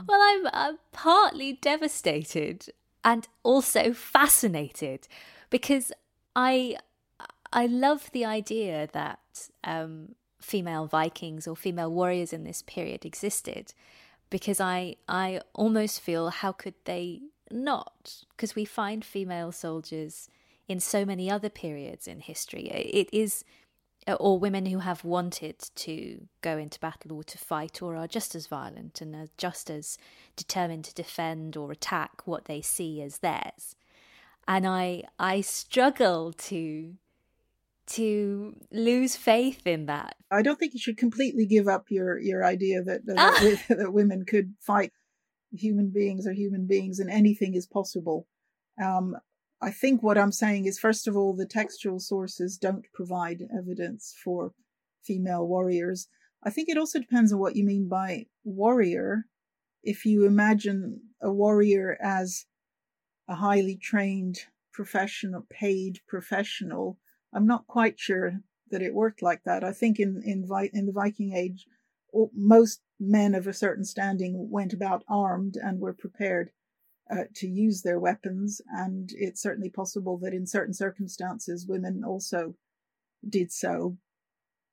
well, 0.08 0.20
I'm, 0.22 0.46
I'm 0.52 0.78
partly 0.92 1.54
devastated 1.54 2.68
and 3.04 3.28
also 3.42 3.92
fascinated 3.92 5.06
because 5.50 5.92
I 6.34 6.76
I 7.52 7.66
love 7.66 8.10
the 8.12 8.24
idea 8.24 8.88
that 8.92 9.48
um, 9.62 10.16
female 10.40 10.86
Vikings 10.86 11.46
or 11.46 11.54
female 11.54 11.90
warriors 11.90 12.32
in 12.32 12.42
this 12.44 12.62
period 12.62 13.04
existed 13.04 13.74
because 14.30 14.60
I 14.60 14.96
I 15.08 15.40
almost 15.54 16.00
feel 16.00 16.30
how 16.30 16.52
could 16.52 16.74
they 16.84 17.22
not? 17.50 18.24
Because 18.30 18.56
we 18.56 18.64
find 18.64 19.04
female 19.04 19.52
soldiers 19.52 20.28
in 20.66 20.80
so 20.80 21.04
many 21.04 21.30
other 21.30 21.50
periods 21.50 22.08
in 22.08 22.20
history. 22.20 22.68
It 22.70 23.08
is 23.12 23.44
or 24.06 24.38
women 24.38 24.66
who 24.66 24.78
have 24.78 25.04
wanted 25.04 25.58
to 25.74 26.28
go 26.42 26.58
into 26.58 26.78
battle 26.80 27.12
or 27.12 27.24
to 27.24 27.38
fight 27.38 27.80
or 27.82 27.96
are 27.96 28.06
just 28.06 28.34
as 28.34 28.46
violent 28.46 29.00
and 29.00 29.14
are 29.14 29.28
just 29.38 29.70
as 29.70 29.96
determined 30.36 30.84
to 30.84 30.94
defend 30.94 31.56
or 31.56 31.72
attack 31.72 32.26
what 32.26 32.44
they 32.44 32.60
see 32.60 33.00
as 33.00 33.18
theirs 33.18 33.76
and 34.46 34.66
i 34.66 35.02
i 35.18 35.40
struggle 35.40 36.32
to 36.32 36.94
to 37.86 38.56
lose 38.70 39.16
faith 39.16 39.66
in 39.66 39.86
that. 39.86 40.16
I 40.30 40.42
don't 40.42 40.58
think 40.58 40.74
you 40.74 40.80
should 40.80 40.96
completely 40.96 41.46
give 41.46 41.68
up 41.68 41.90
your 41.90 42.18
your 42.18 42.44
idea 42.44 42.82
that 42.82 43.04
that, 43.06 43.16
ah! 43.18 43.74
that 43.74 43.92
women 43.92 44.24
could 44.24 44.54
fight 44.60 44.92
human 45.52 45.90
beings 45.90 46.26
are 46.26 46.32
human 46.32 46.66
beings 46.66 46.98
and 46.98 47.10
anything 47.10 47.54
is 47.54 47.66
possible. 47.66 48.26
Um, 48.82 49.16
I 49.60 49.70
think 49.70 50.02
what 50.02 50.18
I'm 50.18 50.32
saying 50.32 50.66
is, 50.66 50.78
first 50.78 51.08
of 51.08 51.16
all, 51.16 51.34
the 51.34 51.46
textual 51.46 51.98
sources 51.98 52.58
don't 52.58 52.84
provide 52.92 53.48
evidence 53.56 54.14
for 54.22 54.52
female 55.02 55.46
warriors. 55.46 56.08
I 56.42 56.50
think 56.50 56.68
it 56.68 56.76
also 56.76 56.98
depends 56.98 57.32
on 57.32 57.38
what 57.38 57.56
you 57.56 57.64
mean 57.64 57.88
by 57.88 58.26
warrior. 58.44 59.24
If 59.82 60.04
you 60.04 60.26
imagine 60.26 61.00
a 61.22 61.32
warrior 61.32 61.96
as 62.02 62.46
a 63.28 63.36
highly 63.36 63.76
trained 63.76 64.40
professional, 64.72 65.46
paid 65.48 66.00
professional, 66.06 66.98
I'm 67.32 67.46
not 67.46 67.66
quite 67.66 67.98
sure 67.98 68.40
that 68.70 68.82
it 68.82 68.94
worked 68.94 69.22
like 69.22 69.44
that. 69.44 69.64
I 69.64 69.72
think 69.72 69.98
in 69.98 70.22
in, 70.24 70.46
in 70.72 70.86
the 70.86 70.92
Viking 70.92 71.32
Age, 71.32 71.66
most 72.34 72.82
men 73.00 73.34
of 73.34 73.46
a 73.46 73.52
certain 73.52 73.84
standing 73.84 74.50
went 74.50 74.72
about 74.72 75.04
armed 75.08 75.56
and 75.56 75.80
were 75.80 75.92
prepared 75.94 76.50
uh, 77.10 77.24
to 77.34 77.46
use 77.46 77.82
their 77.82 77.98
weapons, 77.98 78.60
and 78.68 79.10
it's 79.14 79.42
certainly 79.42 79.70
possible 79.70 80.18
that 80.18 80.32
in 80.32 80.46
certain 80.46 80.74
circumstances 80.74 81.66
women 81.68 82.02
also 82.04 82.54
did 83.28 83.52
so. 83.52 83.98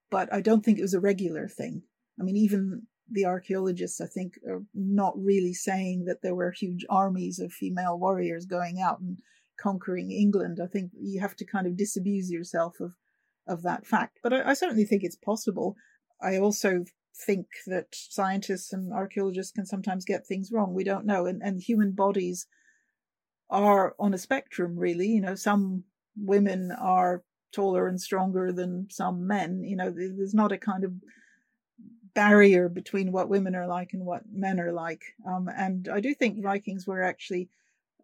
But 0.09 0.33
I 0.33 0.41
don't 0.41 0.63
think 0.63 0.77
it 0.77 0.83
was 0.83 0.93
a 0.93 0.99
regular 0.99 1.47
thing. 1.47 1.83
I 2.19 2.23
mean, 2.23 2.37
even 2.37 2.83
the 3.09 3.25
archaeologists, 3.25 3.99
I 3.99 4.07
think, 4.07 4.35
are 4.47 4.63
not 4.73 5.13
really 5.17 5.53
saying 5.53 6.05
that 6.05 6.21
there 6.21 6.35
were 6.35 6.51
huge 6.51 6.85
armies 6.89 7.39
of 7.39 7.51
female 7.51 7.97
warriors 7.99 8.45
going 8.45 8.79
out 8.79 8.99
and 8.99 9.17
conquering 9.59 10.11
England. 10.11 10.59
I 10.61 10.67
think 10.67 10.91
you 10.99 11.19
have 11.19 11.35
to 11.37 11.45
kind 11.45 11.67
of 11.67 11.77
disabuse 11.77 12.31
yourself 12.31 12.79
of 12.79 12.93
of 13.47 13.63
that 13.63 13.85
fact. 13.85 14.19
But 14.23 14.33
I, 14.33 14.51
I 14.51 14.53
certainly 14.53 14.85
think 14.85 15.03
it's 15.03 15.15
possible. 15.15 15.75
I 16.21 16.37
also 16.37 16.85
think 17.15 17.47
that 17.67 17.87
scientists 17.91 18.73
and 18.73 18.93
archaeologists 18.93 19.51
can 19.51 19.65
sometimes 19.65 20.05
get 20.05 20.25
things 20.25 20.51
wrong. 20.51 20.73
We 20.73 20.83
don't 20.83 21.05
know. 21.05 21.25
And, 21.25 21.41
and 21.43 21.61
human 21.61 21.91
bodies 21.91 22.47
are 23.49 23.95
on 23.99 24.13
a 24.13 24.17
spectrum, 24.17 24.77
really. 24.77 25.07
You 25.07 25.21
know, 25.21 25.35
some 25.35 25.83
women 26.15 26.71
are 26.71 27.23
taller 27.51 27.87
and 27.87 27.99
stronger 27.99 28.51
than 28.51 28.87
some 28.89 29.27
men. 29.27 29.63
You 29.63 29.75
know, 29.75 29.91
there's 29.91 30.33
not 30.33 30.51
a 30.51 30.57
kind 30.57 30.83
of 30.83 30.93
barrier 32.13 32.69
between 32.69 33.11
what 33.11 33.29
women 33.29 33.55
are 33.55 33.67
like 33.67 33.93
and 33.93 34.05
what 34.05 34.23
men 34.31 34.59
are 34.59 34.71
like. 34.71 35.03
Um, 35.27 35.49
and 35.55 35.87
I 35.89 35.99
do 35.99 36.13
think 36.13 36.41
Vikings 36.41 36.87
were 36.87 37.03
actually, 37.03 37.49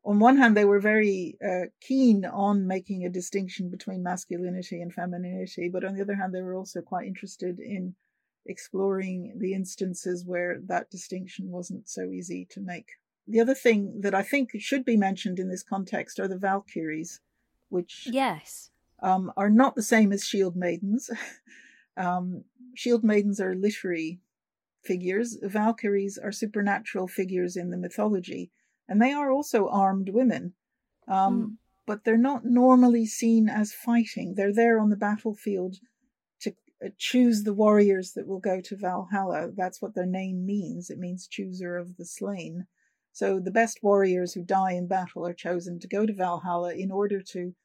on 0.06 0.20
one 0.20 0.38
hand, 0.38 0.56
they 0.56 0.66
were 0.66 0.80
very 0.80 1.38
uh, 1.46 1.68
keen 1.82 2.26
on 2.26 2.68
making 2.68 3.06
a 3.06 3.10
distinction 3.10 3.70
between 3.70 4.04
masculinity 4.04 4.82
and 4.82 4.94
femininity, 4.94 5.70
but 5.70 5.84
on 5.84 5.96
the 5.96 6.02
other 6.02 6.16
hand, 6.16 6.34
they 6.34 6.42
were 6.42 6.56
also 6.56 6.82
quite 6.82 7.08
interested 7.08 7.60
in 7.60 7.96
exploring 8.48 9.34
the 9.38 9.54
instances 9.54 10.26
where 10.26 10.60
that 10.68 10.90
distinction 10.90 11.50
wasn't 11.50 11.90
so 11.90 12.10
easy 12.12 12.48
to 12.52 12.62
make. 12.62 12.92
The 13.28 13.42
other 13.42 13.56
thing 13.56 14.02
that 14.02 14.16
I 14.16 14.24
think 14.24 14.52
should 14.58 14.86
be 14.86 14.98
mentioned 14.98 15.38
in 15.40 15.50
this 15.50 15.64
context 15.64 16.20
are 16.20 16.28
the 16.28 16.38
Valkyries, 16.38 17.20
which 17.70 18.08
yes 18.10 18.72
um, 19.02 19.32
are 19.38 19.50
not 19.50 19.76
the 19.76 19.84
same 19.84 20.12
as 20.12 20.24
shield 20.24 20.56
maidens. 20.56 21.10
um, 21.98 22.44
shield 22.74 23.04
maidens 23.04 23.40
are 23.40 23.56
literary 23.56 24.20
figures. 24.84 25.38
Valkyries 25.42 26.18
are 26.18 26.32
supernatural 26.32 27.08
figures 27.08 27.56
in 27.58 27.70
the 27.70 27.78
mythology, 27.78 28.52
and 28.88 29.02
they 29.02 29.12
are 29.12 29.30
also 29.32 29.68
armed 29.68 30.10
women. 30.10 30.54
Um, 31.08 31.42
mm. 31.42 31.58
But 31.86 32.04
they're 32.04 32.18
not 32.18 32.44
normally 32.44 33.06
seen 33.06 33.48
as 33.48 33.72
fighting. 33.72 34.36
They're 34.36 34.54
there 34.54 34.78
on 34.80 34.90
the 34.90 34.98
battlefield 34.98 35.78
choose 36.98 37.44
the 37.44 37.54
warriors 37.54 38.14
that 38.14 38.28
will 38.28 38.40
go 38.40 38.62
to 38.62 38.76
Valhalla. 38.76 39.52
That's 39.56 39.82
what 39.82 39.96
their 39.96 40.06
name 40.06 40.46
means. 40.46 40.90
It 40.90 41.00
means 41.00 41.28
chooser 41.28 41.78
of 41.78 41.98
the 41.98 42.06
slain. 42.06 42.68
So 43.12 43.40
the 43.40 43.52
best 43.52 43.80
warriors 43.82 44.34
who 44.34 44.44
die 44.44 44.74
in 44.74 44.88
battle 44.88 45.26
are 45.26 45.34
chosen 45.34 45.80
to 45.80 45.88
go 45.88 46.06
to 46.06 46.14
Valhalla 46.14 46.74
in 46.74 46.92
order 46.92 47.22
to 47.22 47.56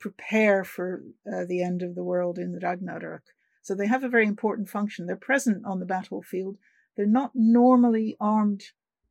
prepare 0.00 0.64
for 0.64 1.02
uh, 1.30 1.44
the 1.46 1.62
end 1.62 1.82
of 1.82 1.94
the 1.94 2.02
world 2.02 2.38
in 2.38 2.52
the 2.52 2.60
Ragnarok. 2.60 3.22
So 3.62 3.74
they 3.74 3.86
have 3.86 4.02
a 4.02 4.08
very 4.08 4.26
important 4.26 4.68
function. 4.68 5.06
They're 5.06 5.16
present 5.16 5.64
on 5.64 5.78
the 5.78 5.86
battlefield. 5.86 6.56
They're 6.96 7.06
not 7.06 7.32
normally 7.34 8.16
armed 8.20 8.62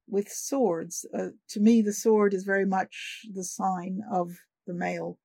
with 0.07 0.29
swords. 0.29 1.05
Uh, 1.17 1.29
to 1.49 1.59
me, 1.59 1.81
the 1.81 1.93
sword 1.93 2.33
is 2.33 2.43
very 2.43 2.65
much 2.65 3.25
the 3.33 3.43
sign 3.43 4.01
of 4.11 4.35
the 4.67 4.73
male 4.73 5.17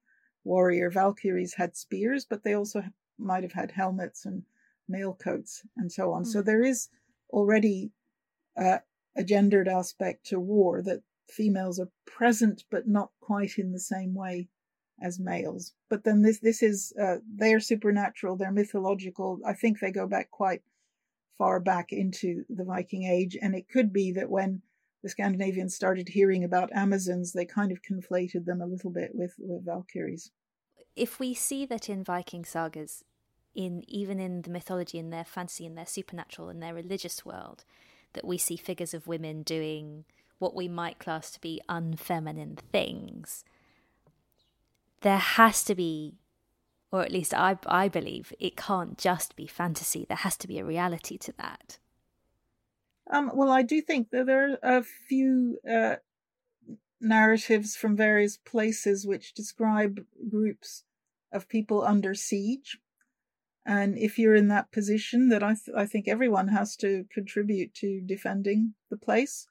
warrior. 0.45 0.91
Valkyries 0.91 1.55
had 1.55 1.77
spears, 1.77 2.25
but 2.29 2.45
they 2.45 2.55
also 2.55 2.85
might 3.19 3.43
have 3.43 3.53
had 3.53 3.71
helmets 3.71 4.25
and 4.25 4.43
mail 4.89 5.15
coats 5.15 5.63
and 5.77 5.91
so 5.91 6.13
on. 6.13 6.23
Mm. 6.23 6.27
So 6.27 6.43
there 6.43 6.63
is 6.63 6.89
already 7.31 7.91
uh, 8.57 8.79
a 9.17 9.25
gendered 9.25 9.69
aspect 9.69 10.27
to 10.27 10.41
war 10.41 10.83
that 10.83 11.03
females 11.29 11.81
are 11.81 11.91
present 12.07 12.65
but 12.71 12.87
not 12.87 13.11
quite 13.21 13.59
in 13.59 13.73
the 13.73 13.81
same 13.81 14.15
way 14.15 14.49
as 15.03 15.19
males. 15.19 15.75
But 15.91 16.05
then 16.05 16.23
this 16.23 16.39
this 16.39 16.63
is 16.63 16.93
uh, 17.01 17.17
they're 17.35 17.61
supernatural, 17.61 18.37
they're 18.37 18.53
mythological. 18.53 19.41
I 19.45 19.53
think 19.53 19.79
they 19.79 19.91
go 19.91 20.07
back 20.07 20.31
quite 20.31 20.63
far 21.37 21.61
back 21.61 21.93
into 21.93 22.45
the 22.49 22.65
Viking 22.65 23.05
Age, 23.05 23.37
and 23.41 23.55
it 23.55 23.69
could 23.69 23.93
be 23.93 24.13
that 24.13 24.31
when 24.31 24.63
the 25.03 25.11
Scandinavians 25.11 25.75
started 25.75 26.09
hearing 26.09 26.45
about 26.45 26.73
Amazons, 26.73 27.33
they 27.33 27.45
kind 27.45 27.71
of 27.71 27.83
conflated 27.83 28.47
them 28.47 28.63
a 28.63 28.67
little 28.67 28.91
bit 28.91 29.11
with, 29.15 29.35
with 29.39 29.65
Valkyries 29.65 30.31
if 30.97 31.21
we 31.21 31.35
see 31.35 31.67
that 31.67 31.89
in 31.89 32.03
Viking 32.03 32.45
sagas, 32.45 33.05
in 33.55 33.85
even 33.87 34.19
in 34.19 34.43
the 34.43 34.51
mythology, 34.51 34.99
in 34.99 35.11
their 35.11 35.25
fantasy, 35.25 35.67
in 35.67 35.75
their 35.75 35.87
supernatural, 35.87 36.49
in 36.49 36.61
their 36.61 36.75
religious 36.75 37.25
world, 37.25 37.65
that 38.15 38.25
we 38.25 38.39
see 38.39 38.57
figures 38.57 38.95
of 38.95 39.07
women 39.07 39.43
doing 39.43 40.05
what 40.39 40.55
we 40.55 40.69
might 40.69 40.99
class 40.99 41.31
to 41.31 41.41
be 41.41 41.61
unfeminine 41.69 42.59
things, 42.73 43.45
there 45.01 45.19
has 45.19 45.65
to 45.65 45.75
be, 45.75 46.15
or 46.91 47.03
at 47.03 47.13
least 47.13 47.33
I, 47.33 47.59
I 47.67 47.89
believe, 47.89 48.33
it 48.39 48.57
can't 48.57 48.99
just 48.99 49.37
be 49.37 49.47
fantasy. 49.47 50.05
There 50.07 50.17
has 50.17 50.37
to 50.39 50.49
be 50.49 50.59
a 50.59 50.65
reality 50.65 51.17
to 51.19 51.33
that. 51.39 51.79
Um, 53.11 53.31
well, 53.35 53.51
I 53.51 53.63
do 53.63 53.81
think 53.81 54.11
that 54.11 54.27
there 54.27 54.59
are 54.63 54.79
a 54.79 54.83
few 54.83 55.59
uh, 55.71 55.97
narratives 57.01 57.77
from 57.77 57.97
various 57.97 58.37
places 58.37 59.07
which 59.07 59.35
describe 59.35 60.05
groups 60.29 60.85
of 61.33 61.49
people 61.49 61.85
under 61.85 62.15
siege. 62.15 62.79
And 63.65 63.99
if 63.99 64.19
you're 64.19 64.35
in 64.35 64.49
that 64.49 64.71
position, 64.71 65.29
that 65.29 65.43
I, 65.43 65.55
th- 65.55 65.77
I 65.77 65.87
think 65.87 66.07
everyone 66.07 66.49
has 66.49 66.77
to 66.77 67.05
contribute 67.13 67.75
to 67.75 68.01
defending 68.01 68.75
the 68.91 68.97
place. 68.97 69.49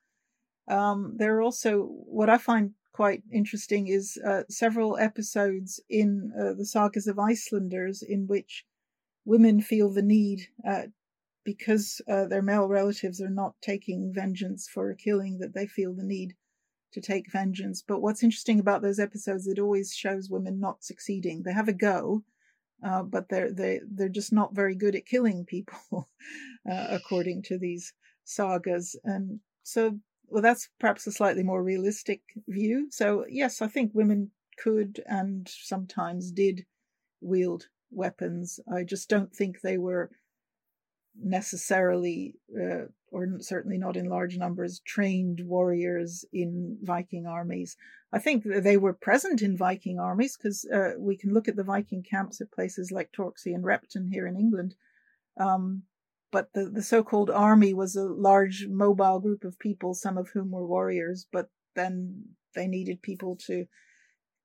Um, 0.67 1.15
there 1.17 1.36
are 1.36 1.41
also 1.41 1.84
what 1.84 2.29
I 2.29 2.38
find 2.38 2.71
quite 2.93 3.23
interesting 3.31 3.88
is 3.88 4.17
uh, 4.25 4.43
several 4.49 4.97
episodes 4.97 5.81
in 5.89 6.31
uh, 6.39 6.53
the 6.53 6.65
sagas 6.65 7.08
of 7.08 7.19
Icelanders 7.19 8.01
in 8.01 8.25
which 8.25 8.65
women 9.25 9.60
feel 9.62 9.91
the 9.91 10.01
need 10.01 10.47
uh, 10.67 10.84
because 11.43 12.01
uh, 12.08 12.25
their 12.25 12.41
male 12.41 12.67
relatives 12.67 13.21
are 13.21 13.29
not 13.29 13.53
taking 13.62 14.13
vengeance 14.13 14.67
for 14.67 14.89
a 14.89 14.95
killing 14.95 15.39
that 15.39 15.53
they 15.53 15.67
feel 15.67 15.93
the 15.93 16.03
need 16.03 16.36
to 16.95 17.01
take 17.01 17.31
vengeance. 17.31 17.84
But 17.86 18.01
what's 18.01 18.23
interesting 18.23 18.60
about 18.60 18.81
those 18.81 18.99
episodes, 18.99 19.47
it 19.47 19.60
always 19.60 19.93
shows 19.93 20.29
women 20.29 20.62
not 20.62 20.84
succeeding. 20.84 21.43
They 21.43 21.51
have 21.51 21.67
a 21.67 21.73
go, 21.73 22.23
uh, 22.84 23.03
but 23.03 23.27
they're 23.29 23.51
they 23.51 23.81
they're 23.86 24.10
just 24.10 24.31
not 24.31 24.55
very 24.55 24.75
good 24.75 24.95
at 24.95 25.05
killing 25.05 25.45
people, 25.45 26.10
uh, 26.71 26.88
according 26.89 27.43
to 27.43 27.58
these 27.58 27.93
sagas. 28.23 28.95
And 29.03 29.41
so, 29.63 29.99
well, 30.27 30.41
that's 30.41 30.69
perhaps 30.79 31.05
a 31.05 31.12
slightly 31.12 31.43
more 31.43 31.62
realistic 31.62 32.21
view. 32.47 32.88
So 32.91 33.25
yes, 33.29 33.62
I 33.62 33.67
think 33.67 33.91
women 33.93 34.31
could 34.58 35.03
and 35.05 35.47
sometimes 35.49 36.31
did 36.31 36.65
wield 37.19 37.67
weapons. 37.91 38.62
I 38.73 38.84
just 38.84 39.10
don't 39.10 39.36
think 39.36 39.60
they 39.60 39.77
were 39.77 40.12
necessarily, 41.21 42.36
uh, 42.58 42.86
or 43.15 43.25
certainly 43.39 43.78
not 43.78 43.95
in 43.95 44.10
large 44.10 44.38
numbers, 44.38 44.82
trained 44.86 45.39
warriors 45.45 46.25
in 46.34 46.78
Viking 46.82 47.25
armies. 47.25 47.78
I 48.12 48.19
think 48.19 48.43
they 48.43 48.75
were 48.75 48.93
present 48.93 49.41
in 49.41 49.56
Viking 49.56 49.99
armies 49.99 50.36
because 50.36 50.65
uh, 50.65 50.91
we 50.99 51.15
can 51.15 51.34
look 51.34 51.47
at 51.47 51.56
the 51.56 51.63
Viking 51.63 52.04
camps 52.04 52.41
at 52.41 52.51
places 52.51 52.91
like 52.91 53.13
Torksey 53.13 53.56
and 53.56 53.63
Repton 53.63 54.10
here 54.12 54.28
in 54.28 54.36
England. 54.36 54.75
Um, 55.39 55.84
but 56.30 56.49
the, 56.54 56.65
the 56.65 56.82
so 56.82 57.04
called 57.04 57.30
army 57.30 57.73
was 57.73 57.95
a 57.95 58.04
large 58.04 58.67
mobile 58.69 59.21
group 59.21 59.45
of 59.45 59.60
people, 59.60 59.93
some 59.93 60.17
of 60.17 60.28
whom 60.34 60.51
were 60.51 60.67
warriors, 60.67 61.25
but 61.32 61.47
then 61.73 62.25
they 62.54 62.67
needed 62.67 63.01
people 63.01 63.38
to 63.47 63.65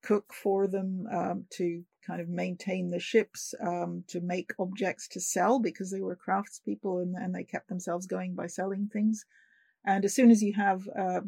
cook 0.00 0.33
for 0.33 0.68
them, 0.68 1.06
um, 1.12 1.46
to 1.54 1.83
kind 2.10 2.20
of 2.20 2.28
maintain 2.28 2.90
the 2.90 2.98
ships, 2.98 3.54
um, 3.60 4.04
to 4.08 4.20
make 4.20 4.50
objects 4.58 5.06
to 5.08 5.20
sell 5.20 5.60
because 5.60 5.90
they 5.90 6.00
were 6.00 6.16
craftspeople 6.16 7.02
and, 7.02 7.14
and 7.14 7.34
they 7.34 7.44
kept 7.44 7.68
themselves 7.68 8.06
going 8.06 8.34
by 8.34 8.46
selling 8.46 8.88
things. 8.92 9.24
And 9.84 10.04
as 10.04 10.14
soon 10.14 10.30
as 10.30 10.42
you 10.42 10.52
have 10.54 10.86
uh, 10.98 11.20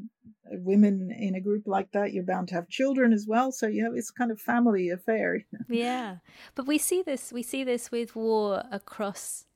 women 0.51 1.11
in 1.11 1.35
a 1.37 1.41
group 1.41 1.67
like 1.67 1.93
that, 1.93 2.13
you're 2.13 2.25
bound 2.25 2.49
to 2.49 2.55
have 2.55 2.69
children 2.69 3.13
as 3.13 3.27
well. 3.27 3.51
So 3.51 3.67
you 3.67 3.85
have 3.85 3.95
it's 3.95 4.11
kind 4.11 4.31
of 4.31 4.41
family 4.41 4.91
affair. 4.91 5.45
yeah, 5.71 6.17
but 6.55 6.67
we 6.67 6.77
see 6.77 7.03
this. 7.03 7.33
We 7.33 7.43
see 7.43 7.65
this 7.65 7.91
with 7.91 8.15
war 8.15 8.63
across 8.71 9.47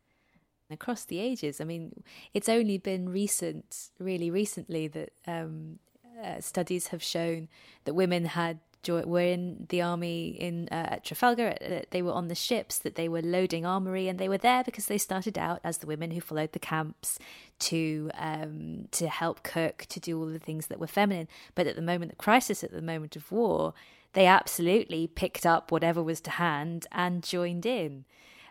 across 0.70 1.04
the 1.04 1.20
ages. 1.20 1.60
I 1.60 1.64
mean, 1.64 2.04
it's 2.32 2.48
only 2.48 2.78
been 2.78 3.10
recent, 3.10 3.90
really 3.98 4.30
recently, 4.30 4.88
that 4.88 5.10
um, 5.26 5.78
uh, 6.24 6.40
studies 6.40 6.88
have 6.88 7.02
shown 7.02 7.48
that 7.84 7.94
women 7.94 8.24
had 8.24 8.60
were 8.88 9.20
in 9.20 9.66
the 9.68 9.82
army 9.82 10.28
in 10.28 10.68
uh, 10.70 10.94
at 10.94 11.04
Trafalgar. 11.04 11.54
Uh, 11.60 11.80
they 11.90 12.02
were 12.02 12.12
on 12.12 12.28
the 12.28 12.34
ships 12.34 12.78
that 12.78 12.94
they 12.94 13.08
were 13.08 13.22
loading 13.22 13.64
armory, 13.66 14.08
and 14.08 14.18
they 14.18 14.28
were 14.28 14.38
there 14.38 14.64
because 14.64 14.86
they 14.86 14.98
started 14.98 15.38
out 15.38 15.60
as 15.64 15.78
the 15.78 15.86
women 15.86 16.10
who 16.10 16.20
followed 16.20 16.52
the 16.52 16.58
camps 16.58 17.18
to 17.58 18.10
um, 18.14 18.88
to 18.92 19.08
help 19.08 19.42
cook, 19.42 19.86
to 19.88 20.00
do 20.00 20.18
all 20.18 20.26
the 20.26 20.38
things 20.38 20.66
that 20.68 20.80
were 20.80 20.86
feminine. 20.86 21.28
But 21.54 21.66
at 21.66 21.76
the 21.76 21.82
moment 21.82 22.12
of 22.12 22.18
crisis, 22.18 22.64
at 22.64 22.72
the 22.72 22.82
moment 22.82 23.16
of 23.16 23.30
war, 23.30 23.74
they 24.12 24.26
absolutely 24.26 25.06
picked 25.06 25.44
up 25.44 25.70
whatever 25.70 26.02
was 26.02 26.20
to 26.22 26.30
hand 26.30 26.86
and 26.92 27.22
joined 27.22 27.66
in. 27.66 28.04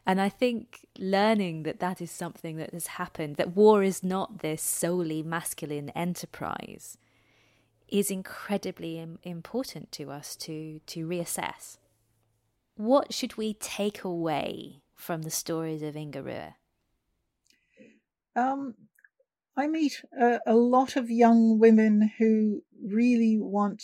And 0.06 0.22
I 0.22 0.30
think 0.30 0.86
learning 1.00 1.64
that 1.64 1.80
that 1.80 2.00
is 2.00 2.12
something 2.12 2.58
that 2.58 2.74
has 2.74 2.88
happened, 2.88 3.38
that 3.38 3.56
war 3.56 3.82
is 3.82 4.04
not 4.04 4.40
this 4.40 4.62
solely 4.62 5.24
masculine 5.24 5.90
enterprise, 5.90 6.98
is 7.88 8.12
incredibly 8.12 9.06
important 9.24 9.92
to 9.94 10.12
us 10.12 10.36
to, 10.36 10.80
to 10.88 11.08
reassess. 11.08 11.78
What 12.76 13.14
should 13.14 13.38
we 13.38 13.54
take 13.54 14.04
away 14.04 14.82
from 14.96 15.22
the 15.22 15.32
stories 15.32 15.82
of 15.82 15.96
Inga 15.96 16.24
Ruhr? 16.24 16.56
Um, 18.36 18.76
I 19.56 19.68
meet 19.68 20.04
a, 20.20 20.40
a, 20.46 20.56
lot 20.56 20.98
of 20.98 21.10
young 21.10 21.60
women 21.60 22.12
who 22.18 22.64
really 22.84 23.38
want, 23.40 23.82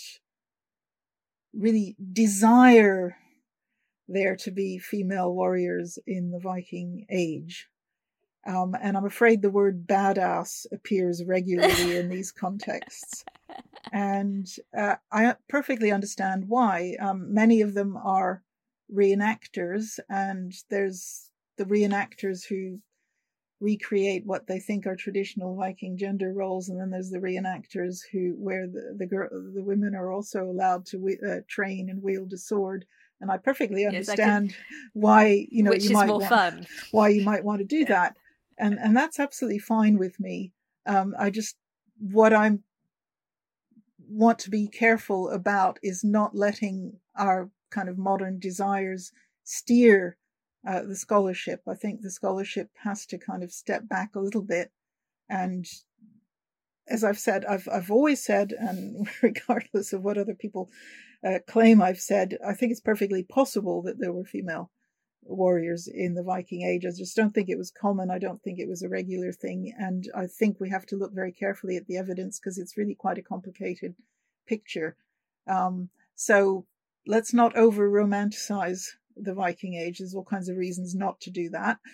really 1.54 1.96
desire 2.12 3.16
there 4.10 4.36
to 4.36 4.52
be 4.52 4.78
female 4.78 5.34
warriors 5.34 5.98
in 6.06 6.32
the 6.32 6.40
Viking 6.40 7.06
Age. 7.10 7.68
Um, 8.46 8.76
and 8.82 8.98
I'm 8.98 9.06
afraid 9.06 9.42
the 9.42 9.50
word 9.50 9.88
badass 9.88 10.66
appears 10.74 11.24
regularly 11.24 11.96
in 11.98 12.10
these 12.10 12.32
contexts. 12.44 13.24
And 13.92 14.48
uh, 14.78 14.96
I 15.12 15.36
perfectly 15.50 15.92
understand 15.92 16.46
why. 16.48 16.96
Um, 17.00 17.34
many 17.34 17.62
of 17.62 17.74
them 17.74 17.98
are 17.98 18.44
reenactors, 18.94 20.00
and 20.10 20.54
there's 20.70 21.30
the 21.58 21.66
reenactors 21.66 22.46
who 22.48 22.80
recreate 23.60 24.26
what 24.26 24.48
they 24.48 24.60
think 24.60 24.88
are 24.88 24.96
traditional 24.96 25.56
Viking 25.56 25.98
gender 25.98 26.34
roles, 26.34 26.70
and 26.70 26.80
then 26.80 26.90
there's 26.90 27.10
the 27.10 27.20
reenactors 27.20 28.00
who, 28.12 28.36
where 28.38 28.68
the 28.68 28.96
the, 28.98 29.06
girl, 29.06 29.30
the 29.32 29.64
women 29.64 29.96
are 29.96 30.12
also 30.12 30.44
allowed 30.44 30.86
to 30.88 31.18
uh, 31.28 31.42
train 31.48 31.90
and 31.90 32.02
wield 32.02 32.34
a 32.34 32.38
sword 32.38 32.86
and 33.22 33.32
I 33.32 33.38
perfectly 33.38 33.86
understand 33.86 34.50
yes, 34.50 34.58
I 34.60 34.90
why 34.94 35.48
you 35.50 35.64
know 35.64 35.74
you 35.74 35.92
might 35.92 36.10
want, 36.10 36.26
fun. 36.26 36.68
why 36.90 37.10
you 37.10 37.24
might 37.24 37.46
want 37.46 37.60
to 37.60 37.66
do 37.66 37.80
yeah. 37.80 37.88
that, 37.88 38.18
and 38.58 38.78
and 38.80 38.98
that's 38.98 39.20
absolutely 39.20 39.60
fine 39.60 39.98
with 39.98 40.20
me. 40.20 40.52
Um, 40.86 41.14
I 41.18 41.30
just 41.30 41.56
what 42.00 42.34
I'm 42.34 42.64
want 44.12 44.40
to 44.40 44.50
be 44.50 44.68
careful 44.68 45.30
about 45.30 45.80
is 45.82 46.04
not 46.04 46.36
letting 46.36 47.00
our 47.16 47.50
kind 47.70 47.90
of 47.90 47.98
modern 47.98 48.40
desires 48.40 49.12
steer 49.44 50.18
uh, 50.68 50.82
the 50.84 50.96
scholarship. 50.96 51.62
I 51.68 51.76
think 51.76 52.02
the 52.02 52.12
scholarship 52.12 52.70
has 52.84 53.06
to 53.08 53.18
kind 53.18 53.44
of 53.44 53.52
step 53.52 53.88
back 53.88 54.16
a 54.16 54.20
little 54.20 54.44
bit 54.44 54.72
and 55.30 55.66
as 56.88 57.04
I've 57.04 57.20
said, 57.20 57.46
I've 57.46 57.68
I've 57.72 57.90
always 57.90 58.24
said, 58.24 58.54
and 58.58 59.08
regardless 59.22 59.94
of 59.94 60.04
what 60.04 60.18
other 60.18 60.36
people 60.36 60.70
uh, 61.26 61.40
claim 61.48 61.82
I've 61.82 62.02
said, 62.02 62.38
I 62.46 62.54
think 62.54 62.72
it's 62.72 62.82
perfectly 62.82 63.24
possible 63.24 63.82
that 63.84 64.00
there 64.00 64.12
were 64.12 64.26
female 64.26 64.72
warriors 65.24 65.88
in 65.88 66.16
the 66.16 66.24
Viking 66.24 66.64
Age. 66.64 66.86
I 66.86 66.90
just 66.96 67.16
don't 67.16 67.32
think 67.32 67.50
it 67.50 67.58
was 67.58 67.72
common. 67.72 68.10
I 68.10 68.20
don't 68.20 68.42
think 68.42 68.60
it 68.60 68.68
was 68.68 68.82
a 68.82 68.90
regular 68.90 69.32
thing. 69.32 69.74
And 69.78 70.06
I 70.16 70.28
think 70.28 70.60
we 70.60 70.70
have 70.70 70.86
to 70.88 70.96
look 70.96 71.14
very 71.14 71.32
carefully 71.32 71.78
at 71.78 71.88
the 71.88 71.98
evidence 71.98 72.40
because 72.40 72.58
it's 72.58 72.78
really 72.78 72.96
quite 72.96 73.18
a 73.18 73.24
complicated 73.24 73.96
picture. 74.48 74.96
Um, 75.48 75.90
so 76.16 76.66
let's 77.08 77.34
not 77.34 77.56
over 77.56 77.90
romanticize 77.90 78.86
the 79.16 79.34
Viking 79.34 79.76
Age. 79.76 80.00
There's 80.00 80.16
all 80.16 80.24
kinds 80.24 80.50
of 80.50 80.58
reasons 80.58 80.96
not 80.96 81.20
to 81.22 81.32
do 81.32 81.50
that. 81.50 81.78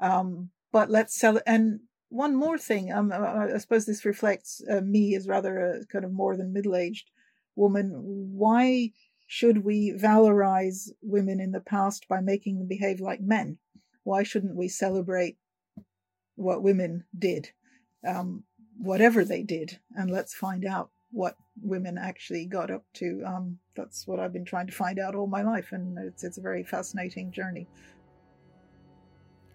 Um, 0.00 0.50
but 0.72 0.90
let's 0.90 1.18
sell. 1.18 1.40
And 1.46 1.80
one 2.08 2.36
more 2.36 2.58
thing, 2.58 2.92
um, 2.92 3.12
I 3.12 3.56
suppose 3.58 3.86
this 3.86 4.04
reflects 4.04 4.60
uh, 4.70 4.80
me 4.80 5.14
as 5.14 5.28
rather 5.28 5.58
a 5.58 5.86
kind 5.86 6.04
of 6.04 6.12
more 6.12 6.36
than 6.36 6.52
middle 6.52 6.76
aged 6.76 7.10
woman. 7.56 7.92
Why 7.94 8.90
should 9.34 9.64
we 9.64 9.90
valorize 9.90 10.90
women 11.02 11.40
in 11.40 11.50
the 11.50 11.58
past 11.58 12.06
by 12.06 12.20
making 12.20 12.56
them 12.56 12.68
behave 12.68 13.00
like 13.00 13.20
men? 13.20 13.58
Why 14.04 14.22
shouldn't 14.22 14.54
we 14.54 14.68
celebrate 14.68 15.38
what 16.36 16.62
women 16.62 17.04
did, 17.18 17.50
um, 18.06 18.44
whatever 18.78 19.24
they 19.24 19.42
did, 19.42 19.80
and 19.96 20.08
let's 20.08 20.34
find 20.34 20.64
out 20.64 20.90
what 21.10 21.34
women 21.60 21.98
actually 21.98 22.46
got 22.46 22.70
up 22.70 22.84
to? 22.94 23.24
Um, 23.26 23.58
that's 23.74 24.06
what 24.06 24.20
I've 24.20 24.32
been 24.32 24.44
trying 24.44 24.68
to 24.68 24.72
find 24.72 25.00
out 25.00 25.16
all 25.16 25.26
my 25.26 25.42
life, 25.42 25.72
and 25.72 25.98
it's 25.98 26.22
it's 26.22 26.38
a 26.38 26.40
very 26.40 26.62
fascinating 26.62 27.32
journey. 27.32 27.66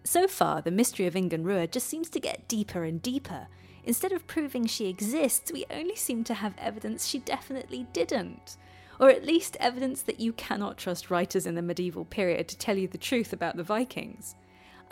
So 0.04 0.28
far, 0.28 0.60
the 0.60 0.70
mystery 0.70 1.06
of 1.06 1.14
Ingunn 1.14 1.46
Ruhr 1.46 1.66
just 1.66 1.86
seems 1.86 2.10
to 2.10 2.20
get 2.20 2.48
deeper 2.48 2.84
and 2.84 3.00
deeper. 3.00 3.46
Instead 3.84 4.12
of 4.12 4.26
proving 4.26 4.66
she 4.66 4.88
exists, 4.88 5.50
we 5.50 5.64
only 5.70 5.96
seem 5.96 6.22
to 6.24 6.34
have 6.34 6.52
evidence 6.58 7.06
she 7.06 7.18
definitely 7.20 7.86
didn't. 7.94 8.58
Or 9.00 9.08
at 9.08 9.24
least 9.24 9.56
evidence 9.58 10.02
that 10.02 10.20
you 10.20 10.34
cannot 10.34 10.76
trust 10.76 11.10
writers 11.10 11.46
in 11.46 11.54
the 11.54 11.62
medieval 11.62 12.04
period 12.04 12.48
to 12.48 12.58
tell 12.58 12.76
you 12.76 12.86
the 12.86 12.98
truth 12.98 13.32
about 13.32 13.56
the 13.56 13.62
Vikings. 13.62 14.34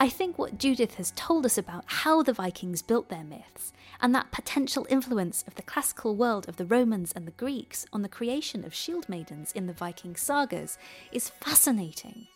I 0.00 0.08
think 0.08 0.38
what 0.38 0.58
Judith 0.58 0.94
has 0.94 1.12
told 1.14 1.44
us 1.44 1.58
about 1.58 1.84
how 1.86 2.22
the 2.22 2.32
Vikings 2.32 2.80
built 2.80 3.10
their 3.10 3.24
myths, 3.24 3.72
and 4.00 4.14
that 4.14 4.30
potential 4.30 4.86
influence 4.88 5.44
of 5.46 5.56
the 5.56 5.62
classical 5.62 6.16
world 6.16 6.48
of 6.48 6.56
the 6.56 6.64
Romans 6.64 7.12
and 7.12 7.26
the 7.26 7.32
Greeks 7.32 7.84
on 7.92 8.00
the 8.00 8.08
creation 8.08 8.64
of 8.64 8.72
shield 8.72 9.08
maidens 9.10 9.52
in 9.52 9.66
the 9.66 9.72
Viking 9.74 10.16
sagas, 10.16 10.78
is 11.12 11.28
fascinating. 11.28 12.28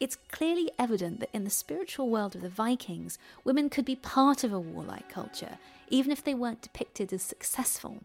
It's 0.00 0.16
clearly 0.32 0.72
evident 0.76 1.20
that 1.20 1.30
in 1.32 1.44
the 1.44 1.50
spiritual 1.50 2.08
world 2.08 2.34
of 2.34 2.40
the 2.40 2.48
Vikings, 2.48 3.18
women 3.44 3.70
could 3.70 3.84
be 3.84 3.94
part 3.94 4.42
of 4.42 4.52
a 4.52 4.58
warlike 4.58 5.08
culture, 5.08 5.58
even 5.88 6.10
if 6.10 6.24
they 6.24 6.34
weren't 6.34 6.62
depicted 6.62 7.12
as 7.12 7.22
successful. 7.22 8.02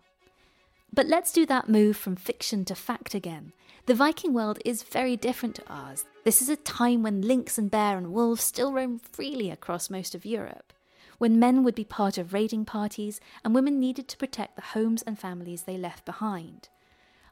But 0.94 1.08
let's 1.08 1.32
do 1.32 1.46
that 1.46 1.70
move 1.70 1.98
from 1.98 2.16
fiction 2.16 2.66
to 2.66 2.76
fact 2.76 3.14
again. 3.14 3.54
The 3.86 3.96
Viking 3.96 4.34
world 4.34 4.60
is 4.66 4.84
very 4.84 5.16
different 5.16 5.56
to 5.56 5.64
ours. 5.70 6.06
This 6.24 6.42
is 6.42 6.50
a 6.50 6.56
time 6.56 7.04
when 7.04 7.22
lynx 7.22 7.58
and 7.58 7.70
bear 7.72 7.98
and 7.98 8.12
wolves 8.12 8.44
still 8.44 8.74
roam 8.74 9.00
freely 9.00 9.50
across 9.50 9.90
most 9.90 10.16
of 10.16 10.26
Europe, 10.26 10.74
when 11.18 11.40
men 11.40 11.64
would 11.64 11.76
be 11.76 11.86
part 11.86 12.18
of 12.18 12.34
raiding 12.34 12.66
parties 12.66 13.22
and 13.44 13.54
women 13.54 13.80
needed 13.80 14.08
to 14.08 14.18
protect 14.18 14.56
the 14.56 14.62
homes 14.62 15.04
and 15.04 15.20
families 15.20 15.64
they 15.64 15.78
left 15.78 16.04
behind. 16.04 16.70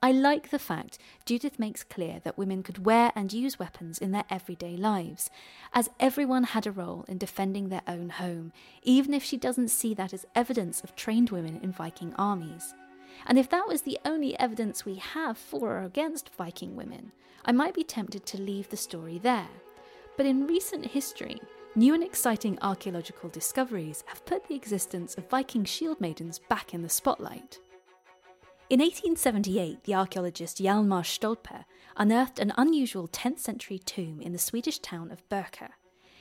I 0.01 0.11
like 0.11 0.49
the 0.49 0.59
fact 0.59 0.99
Judith 1.25 1.57
makes 1.57 1.83
clear 1.83 2.19
that 2.23 2.37
women 2.37 2.61
could 2.61 2.85
wear 2.85 3.11
and 3.15 3.33
use 3.33 3.57
weapons 3.57 3.97
in 3.97 4.11
their 4.11 4.25
everyday 4.29 4.77
lives, 4.77 5.31
as 5.73 5.89
everyone 5.99 6.43
had 6.43 6.67
a 6.67 6.71
role 6.71 7.05
in 7.07 7.17
defending 7.17 7.69
their 7.69 7.81
own 7.87 8.09
home, 8.09 8.53
even 8.83 9.13
if 9.13 9.23
she 9.23 9.37
doesn't 9.37 9.69
see 9.69 9.93
that 9.95 10.13
as 10.13 10.27
evidence 10.35 10.81
of 10.81 10.95
trained 10.95 11.31
women 11.31 11.59
in 11.63 11.71
Viking 11.71 12.13
armies. 12.17 12.75
And 13.25 13.38
if 13.38 13.49
that 13.49 13.67
was 13.67 13.82
the 13.82 13.99
only 14.06 14.38
evidence 14.39 14.86
we 14.86 14.95
have 14.95 15.38
for 15.38 15.78
or 15.78 15.84
against 15.84 16.34
Viking 16.36 16.75
women, 16.75 17.12
I 17.45 17.51
might 17.51 17.73
be 17.73 17.84
tempted 17.84 18.25
to 18.25 18.41
leave 18.41 18.69
the 18.69 18.78
story 18.78 19.17
there. 19.17 19.49
But 20.17 20.25
in 20.25 20.47
recent 20.47 20.86
history, 20.86 21.39
new 21.75 21.93
and 21.93 22.04
exciting 22.04 22.58
archaeological 22.62 23.30
discoveries 23.30 24.04
have 24.08 24.25
put 24.25 24.47
the 24.47 24.56
existence 24.56 25.15
of 25.15 25.30
Viking 25.30 25.65
shield 25.65 25.99
maidens 25.99 26.39
back 26.39 26.73
in 26.73 26.82
the 26.82 26.89
spotlight. 26.89 27.60
In 28.67 28.80
1878, 28.80 29.84
the 29.84 29.93
archaeologist 29.93 30.58
Hjalmar 30.58 31.04
Stolpe 31.06 31.65
unearthed 31.97 32.39
an 32.39 32.51
unusual 32.58 33.08
10th 33.08 33.39
century 33.39 33.78
tomb 33.78 34.21
in 34.21 34.34
the 34.34 34.39
Swedish 34.39 34.80
town 34.80 35.12
of 35.12 35.28
Birka. 35.30 35.69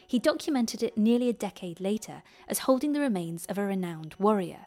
He 0.07 0.19
documented 0.19 0.83
it 0.83 0.99
nearly 0.99 1.31
a 1.31 1.33
decade 1.33 1.81
later 1.81 2.23
as 2.47 2.61
holding 2.61 2.93
the 2.93 3.01
remains 3.01 3.47
of 3.47 3.57
a 3.57 3.65
renowned 3.65 4.15
warrior. 4.19 4.67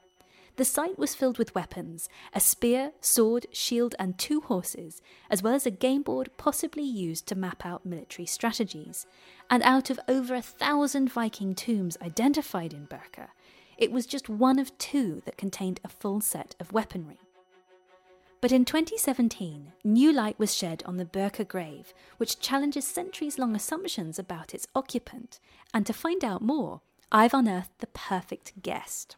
The 0.58 0.66
site 0.66 0.98
was 0.98 1.14
filled 1.14 1.38
with 1.38 1.54
weapons 1.54 2.10
a 2.34 2.40
spear, 2.40 2.92
sword, 3.00 3.46
shield, 3.52 3.94
and 4.00 4.18
two 4.18 4.42
horses, 4.42 5.04
as 5.30 5.44
well 5.44 5.54
as 5.54 5.68
a 5.68 5.72
game 5.72 6.02
board 6.02 6.32
possibly 6.36 6.84
used 6.84 7.28
to 7.28 7.36
map 7.36 7.64
out 7.64 7.86
military 7.86 8.26
strategies. 8.26 9.06
And 9.52 9.62
out 9.62 9.92
of 9.92 10.00
over 10.08 10.34
a 10.34 10.42
thousand 10.42 11.12
Viking 11.12 11.54
tombs 11.54 11.96
identified 12.02 12.74
in 12.74 12.88
Birka, 12.88 13.30
it 13.78 13.92
was 13.92 14.08
just 14.08 14.30
one 14.30 14.58
of 14.58 14.76
two 14.80 15.22
that 15.26 15.38
contained 15.38 15.80
a 15.84 15.90
full 15.90 16.22
set 16.22 16.56
of 16.60 16.74
weaponry. 16.74 17.20
But 18.42 18.52
in 18.52 18.66
2017, 18.66 19.74
new 19.84 20.12
light 20.12 20.40
was 20.40 20.56
shed 20.56 20.82
on 20.88 20.98
the 20.98 21.06
Birka 21.06 21.48
grave, 21.48 21.94
which 22.18 22.40
challenges 22.40 22.88
centuries 22.88 23.38
long 23.38 23.56
assumptions 23.56 24.18
about 24.18 24.56
its 24.56 24.68
occupant. 24.74 25.40
And 25.72 25.86
to 25.86 25.94
find 25.94 26.24
out 26.24 26.42
more, 26.42 26.82
I've 27.12 27.36
unearthed 27.36 27.78
the 27.78 27.88
perfect 27.88 28.64
guest. 28.64 29.18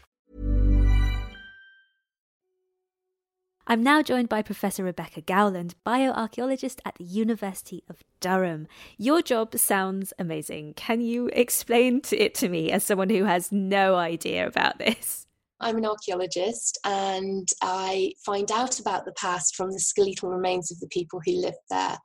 I'm 3.71 3.83
now 3.83 4.01
joined 4.01 4.27
by 4.27 4.41
Professor 4.41 4.83
Rebecca 4.83 5.21
Gowland, 5.21 5.75
bioarchaeologist 5.87 6.79
at 6.83 6.95
the 6.95 7.05
University 7.05 7.85
of 7.87 8.03
Durham. 8.19 8.67
Your 8.97 9.21
job 9.21 9.57
sounds 9.57 10.11
amazing. 10.19 10.73
Can 10.73 10.99
you 10.99 11.29
explain 11.31 12.01
it 12.11 12.35
to 12.35 12.49
me 12.49 12.69
as 12.69 12.83
someone 12.83 13.09
who 13.09 13.23
has 13.23 13.49
no 13.49 13.95
idea 13.95 14.45
about 14.45 14.77
this? 14.77 15.25
I'm 15.61 15.77
an 15.77 15.85
archaeologist 15.85 16.79
and 16.83 17.47
I 17.61 18.11
find 18.25 18.51
out 18.51 18.79
about 18.81 19.05
the 19.05 19.13
past 19.13 19.55
from 19.55 19.71
the 19.71 19.79
skeletal 19.79 20.29
remains 20.29 20.69
of 20.69 20.79
the 20.81 20.89
people 20.89 21.21
who 21.25 21.39
lived 21.39 21.55
there. 21.69 21.97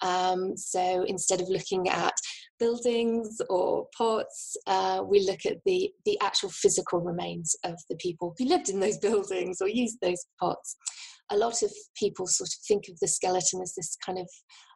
Um, 0.00 0.56
so 0.56 1.04
instead 1.04 1.40
of 1.40 1.48
looking 1.48 1.88
at 1.88 2.14
buildings 2.58 3.40
or 3.48 3.86
pots, 3.96 4.56
uh, 4.66 5.02
we 5.06 5.24
look 5.24 5.46
at 5.46 5.58
the, 5.66 5.92
the 6.04 6.18
actual 6.20 6.50
physical 6.50 7.00
remains 7.00 7.54
of 7.64 7.78
the 7.88 7.96
people 7.96 8.34
who 8.38 8.46
lived 8.46 8.68
in 8.68 8.80
those 8.80 8.98
buildings 9.08 9.58
or 9.60 9.68
used 9.68 9.98
those 10.00 10.26
pots. 10.40 10.76
A 11.30 11.36
lot 11.36 11.62
of 11.62 11.72
people 11.96 12.26
sort 12.26 12.48
of 12.48 12.58
think 12.66 12.88
of 12.88 12.98
the 13.00 13.08
skeleton 13.08 13.62
as 13.62 13.74
this 13.74 13.96
kind 14.04 14.18
of 14.18 14.28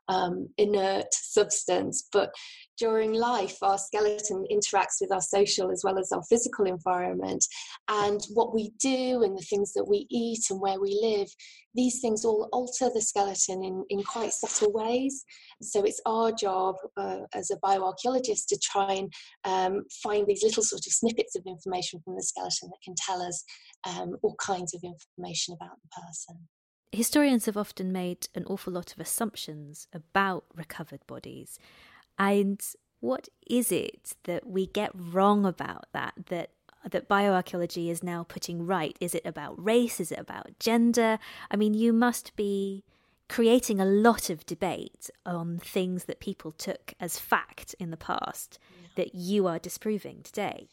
um, 0.09 0.49
inert 0.59 1.12
substance. 1.12 2.09
But 2.12 2.31
during 2.79 3.14
life, 3.14 3.57
our 3.62 3.79
skeleton 3.79 4.45
interacts 4.51 5.01
with 5.01 5.12
our 5.12 5.21
social 5.21 5.71
as 5.71 5.83
well 5.85 5.99
as 5.99 6.12
our 6.12 6.23
physical 6.25 6.66
environment. 6.66 7.45
And 7.88 8.21
what 8.35 8.55
we 8.55 8.73
do 8.79 9.23
and 9.23 9.37
the 9.37 9.47
things 9.49 9.73
that 9.73 9.88
we 9.88 10.07
eat 10.11 10.45
and 10.51 10.61
where 10.61 10.81
we 10.81 10.99
live, 11.01 11.29
these 11.75 12.01
things 12.01 12.25
all 12.25 12.49
alter 12.53 12.90
the 12.92 13.01
skeleton 13.01 13.62
in, 13.64 13.85
in 13.88 14.03
quite 14.03 14.33
subtle 14.33 14.73
ways. 14.73 15.25
So 15.62 15.83
it's 15.83 16.01
our 16.07 16.33
job 16.33 16.77
uh, 16.97 17.21
as 17.35 17.51
a 17.51 17.59
bioarchaeologist 17.59 18.47
to 18.49 18.59
try 18.62 18.92
and 18.92 19.12
um, 19.45 19.85
find 20.03 20.27
these 20.27 20.42
little 20.42 20.62
sort 20.62 20.87
of 20.87 20.92
snippets 20.92 21.37
of 21.37 21.45
information 21.47 22.01
from 22.05 22.14
the 22.16 22.23
skeleton 22.23 22.69
that 22.71 22.85
can 22.85 22.95
tell 23.07 23.23
us 23.23 23.45
um, 23.88 24.16
all 24.23 24.37
kinds 24.38 24.75
of 24.75 24.83
information 24.83 25.55
about 25.55 25.77
the 25.83 26.03
person 26.03 26.47
historians 26.92 27.46
have 27.46 27.57
often 27.57 27.92
made 27.92 28.29
an 28.35 28.44
awful 28.46 28.72
lot 28.72 28.92
of 28.92 29.01
assumptions 29.01 29.88
about 29.92 30.44
recovered 30.55 31.07
bodies. 31.07 31.59
And 32.18 32.61
what 33.01 33.29
is 33.46 33.70
it 33.70 34.14
that 34.25 34.46
we 34.46 34.66
get 34.66 34.90
wrong 34.94 35.44
about 35.44 35.87
that 35.92 36.14
that 36.27 36.51
that 36.90 37.09
bioarchaeology 37.09 37.90
is 37.90 38.03
now 38.03 38.25
putting 38.25 38.64
right? 38.64 38.96
Is 39.01 39.14
it 39.14 39.27
about 39.27 39.62
race? 39.62 39.99
Is 39.99 40.12
it 40.12 40.18
about 40.18 40.59
gender? 40.61 41.18
I 41.51 41.57
mean, 41.57 41.75
you 41.75 41.92
must 41.92 42.35
be 42.37 42.85
creating 43.29 43.81
a 43.81 43.85
lot 43.85 44.31
of 44.31 44.46
debate 44.46 45.11
on 45.25 45.59
things 45.59 46.05
that 46.05 46.20
people 46.20 46.53
took 46.53 46.94
as 47.01 47.18
fact 47.18 47.75
in 47.81 47.90
the 47.90 47.96
past 47.96 48.59
yeah. 48.70 48.88
that 48.94 49.14
you 49.16 49.49
are 49.49 49.59
disproving 49.59 50.20
today. 50.22 50.68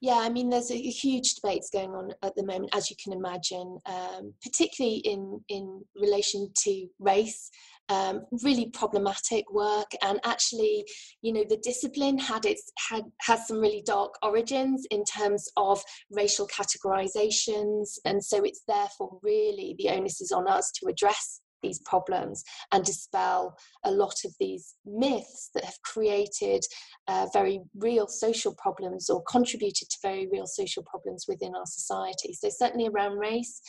Yeah, 0.00 0.16
I 0.16 0.30
mean, 0.30 0.48
there's 0.48 0.70
a, 0.70 0.76
huge 0.76 1.34
debates 1.34 1.68
going 1.70 1.90
on 1.90 2.12
at 2.22 2.34
the 2.34 2.44
moment, 2.44 2.74
as 2.74 2.88
you 2.88 2.96
can 3.02 3.12
imagine, 3.12 3.78
um, 3.84 4.32
particularly 4.42 4.98
in 4.98 5.40
in 5.48 5.84
relation 5.94 6.50
to 6.64 6.86
race. 6.98 7.50
Um, 7.90 8.24
really 8.44 8.70
problematic 8.70 9.52
work, 9.52 9.90
and 10.00 10.20
actually, 10.24 10.84
you 11.22 11.32
know, 11.32 11.44
the 11.48 11.56
discipline 11.56 12.18
had 12.18 12.46
its 12.46 12.70
had 12.88 13.02
has 13.20 13.48
some 13.48 13.58
really 13.58 13.82
dark 13.84 14.14
origins 14.22 14.86
in 14.92 15.02
terms 15.04 15.48
of 15.56 15.82
racial 16.10 16.46
categorizations, 16.46 17.98
and 18.04 18.24
so 18.24 18.44
it's 18.44 18.62
therefore 18.68 19.18
really 19.22 19.74
the 19.76 19.88
onus 19.88 20.20
is 20.20 20.30
on 20.30 20.46
us 20.46 20.70
to 20.76 20.88
address 20.88 21.40
these 21.62 21.80
problems 21.80 22.44
and 22.72 22.84
dispel 22.84 23.56
a 23.84 23.90
lot 23.90 24.14
of 24.24 24.34
these 24.40 24.74
myths 24.84 25.50
that 25.54 25.64
have 25.64 25.80
created 25.82 26.62
uh, 27.08 27.26
very 27.32 27.60
real 27.76 28.06
social 28.06 28.54
problems 28.56 29.08
or 29.10 29.22
contributed 29.24 29.88
to 29.90 29.98
very 30.02 30.28
real 30.32 30.46
social 30.46 30.82
problems 30.84 31.26
within 31.28 31.54
our 31.54 31.66
society. 31.66 32.32
So, 32.32 32.48
certainly 32.50 32.88
around 32.88 33.18
race, 33.18 33.60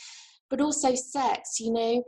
but 0.50 0.60
also 0.60 0.94
sex, 0.94 1.58
you 1.60 1.72
know. 1.72 2.02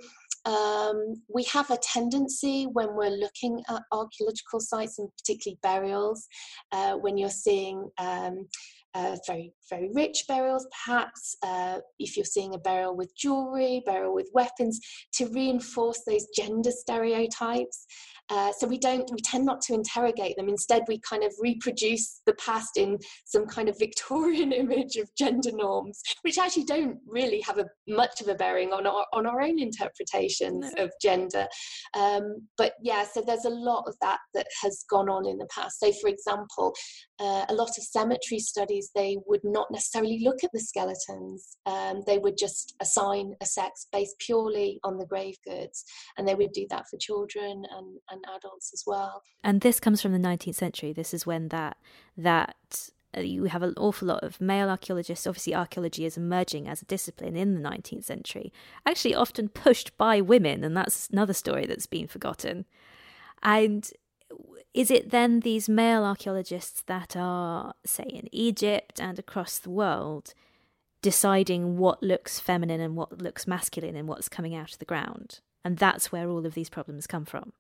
Um, 0.47 1.14
we 1.35 1.44
have 1.44 1.70
a 1.70 1.79
tendency 1.79 2.66
when 2.70 2.94
we're 2.94 3.09
looking 3.09 3.62
at 3.70 3.81
archaeological 3.92 4.61
sites 4.61 4.99
and 4.99 5.09
particularly 5.16 5.59
burials, 5.62 6.29
uh, 6.70 6.97
when 6.97 7.16
you're 7.16 7.31
seeing 7.31 7.88
um, 7.99 8.47
uh, 8.94 9.16
very 9.26 9.52
very 9.68 9.90
rich 9.92 10.24
burials 10.28 10.66
perhaps 10.85 11.37
uh, 11.42 11.78
if 11.98 12.16
you're 12.16 12.24
seeing 12.24 12.54
a 12.54 12.59
burial 12.59 12.96
with 12.96 13.16
jewelry 13.16 13.83
burial 13.85 14.14
with 14.14 14.28
weapons 14.33 14.78
to 15.12 15.26
reinforce 15.26 16.02
those 16.07 16.26
gender 16.35 16.70
stereotypes. 16.70 17.87
Uh, 18.30 18.50
so 18.59 18.66
we 18.66 18.78
don't 18.78 19.11
we 19.12 19.20
tend 19.20 19.44
not 19.44 19.61
to 19.61 19.74
interrogate 19.74 20.35
them. 20.37 20.48
Instead 20.48 20.83
we 20.88 20.98
kind 21.00 21.22
of 21.22 21.33
reproduce 21.40 22.22
the 22.24 22.33
past 22.35 22.76
in 22.76 22.98
some 23.26 23.46
kind 23.46 23.68
of 23.68 23.78
victorian 23.78 24.52
image 24.64 24.96
of 24.96 25.09
gender 25.16 25.50
norms 25.52 26.00
which 26.22 26.38
actually 26.38 26.64
don't 26.64 26.96
really 27.07 27.40
have 27.40 27.59
a 27.59 27.66
much 27.87 28.20
of 28.20 28.28
a 28.28 28.35
bearing 28.35 28.72
on 28.72 28.87
our 28.87 29.04
on 29.12 29.26
our 29.26 29.42
own 29.42 29.59
interpretations 29.59 30.72
no. 30.76 30.85
of 30.85 30.92
gender. 31.02 31.46
Um, 31.94 32.46
but 32.57 32.74
yeah 32.83 33.04
so 33.04 33.22
there's 33.26 33.44
a 33.44 33.50
lot 33.50 33.85
of 33.87 33.94
that 34.00 34.18
that 34.35 34.46
has 34.62 34.85
gone 34.88 35.09
on 35.09 35.26
in 35.26 35.38
the 35.38 35.48
past. 35.54 35.80
So 35.80 35.92
for 36.00 36.09
example 36.09 36.74
uh, 37.20 37.44
a 37.48 37.54
lot 37.54 37.76
of 37.76 37.85
cemetery 37.85 38.38
studies 38.38 38.84
they 38.94 39.18
would 39.27 39.42
not 39.44 39.70
necessarily 39.70 40.20
look 40.23 40.44
at 40.44 40.51
the 40.53 40.61
skeletons 40.61 41.57
um, 41.66 42.03
they 42.07 42.18
would 42.18 42.37
just 42.37 42.75
assign 42.81 43.35
a 43.40 43.47
sex 43.47 43.87
based 43.92 44.18
purely 44.18 44.81
on 44.85 44.99
the 44.99 45.07
grave 45.07 45.37
goods 45.47 45.85
and 46.16 46.27
they 46.27 46.35
would 46.35 46.53
do 46.53 46.66
that 46.70 46.88
for 46.88 46.97
children 46.99 47.64
and 47.77 47.99
and 48.11 48.25
adults 48.37 48.73
as 48.73 48.85
well. 48.87 49.23
And 49.42 49.61
this 49.61 49.81
comes 49.81 50.01
from 50.01 50.12
the 50.12 50.18
19th 50.18 50.55
century. 50.55 50.92
This 50.92 51.14
is 51.14 51.27
when 51.27 51.49
that 51.49 51.77
that 52.16 52.90
uh, 53.16 53.20
you 53.20 53.44
have 53.44 53.62
an 53.62 53.75
awful 53.77 54.09
lot 54.09 54.23
of 54.23 54.40
male 54.40 54.68
archaeologists. 54.68 55.27
Obviously, 55.27 55.55
archaeology 55.55 56.05
is 56.05 56.16
emerging 56.16 56.68
as 56.68 56.83
a 56.83 56.87
discipline 56.87 57.37
in 57.37 57.55
the 57.55 57.68
19th 57.68 58.05
century, 58.05 58.53
actually 58.87 59.14
often 59.14 59.49
pushed 59.49 59.97
by 59.97 60.20
women, 60.20 60.64
and 60.64 60.77
that's 60.77 61.09
another 61.09 61.35
story 61.35 61.66
that's 61.66 61.87
been 61.87 62.07
forgotten. 62.07 62.64
And 63.42 63.90
is 64.74 64.90
it 64.90 65.10
then 65.10 65.40
these 65.40 65.68
male 65.68 66.04
archaeologists 66.04 66.82
that 66.87 67.16
are, 67.16 67.74
say, 67.87 68.04
in 68.04 68.28
Egypt 68.32 69.00
and 69.00 69.18
across 69.18 69.58
the 69.58 69.70
world, 69.70 70.34
deciding 71.00 71.78
what 71.78 72.02
looks 72.02 72.40
feminine 72.40 72.80
and 72.80 72.96
what 72.96 73.22
looks 73.22 73.46
masculine 73.46 73.94
and 73.94 74.08
what's 74.08 74.28
coming 74.28 74.54
out 74.54 74.72
of 74.72 74.78
the 74.80 74.84
ground? 74.84 75.40
And 75.64 75.78
that's 75.78 76.10
where 76.10 76.28
all 76.28 76.44
of 76.44 76.54
these 76.54 76.68
problems 76.68 77.06
come 77.06 77.24
from. 77.24 77.52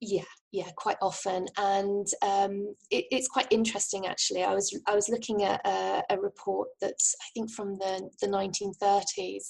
Yeah, 0.00 0.24
yeah, 0.52 0.70
quite 0.76 0.96
often, 1.02 1.46
and 1.58 2.06
um, 2.22 2.74
it, 2.90 3.04
it's 3.10 3.28
quite 3.28 3.46
interesting 3.50 4.06
actually. 4.06 4.42
I 4.42 4.54
was 4.54 4.74
I 4.86 4.94
was 4.94 5.08
looking 5.08 5.42
at 5.42 5.60
a, 5.66 6.02
a, 6.10 6.18
report 6.18 6.68
that's 6.80 7.14
I 7.20 7.26
think 7.34 7.50
from 7.50 7.74
the 7.74 8.08
the 8.20 8.28
1930s. 8.28 9.44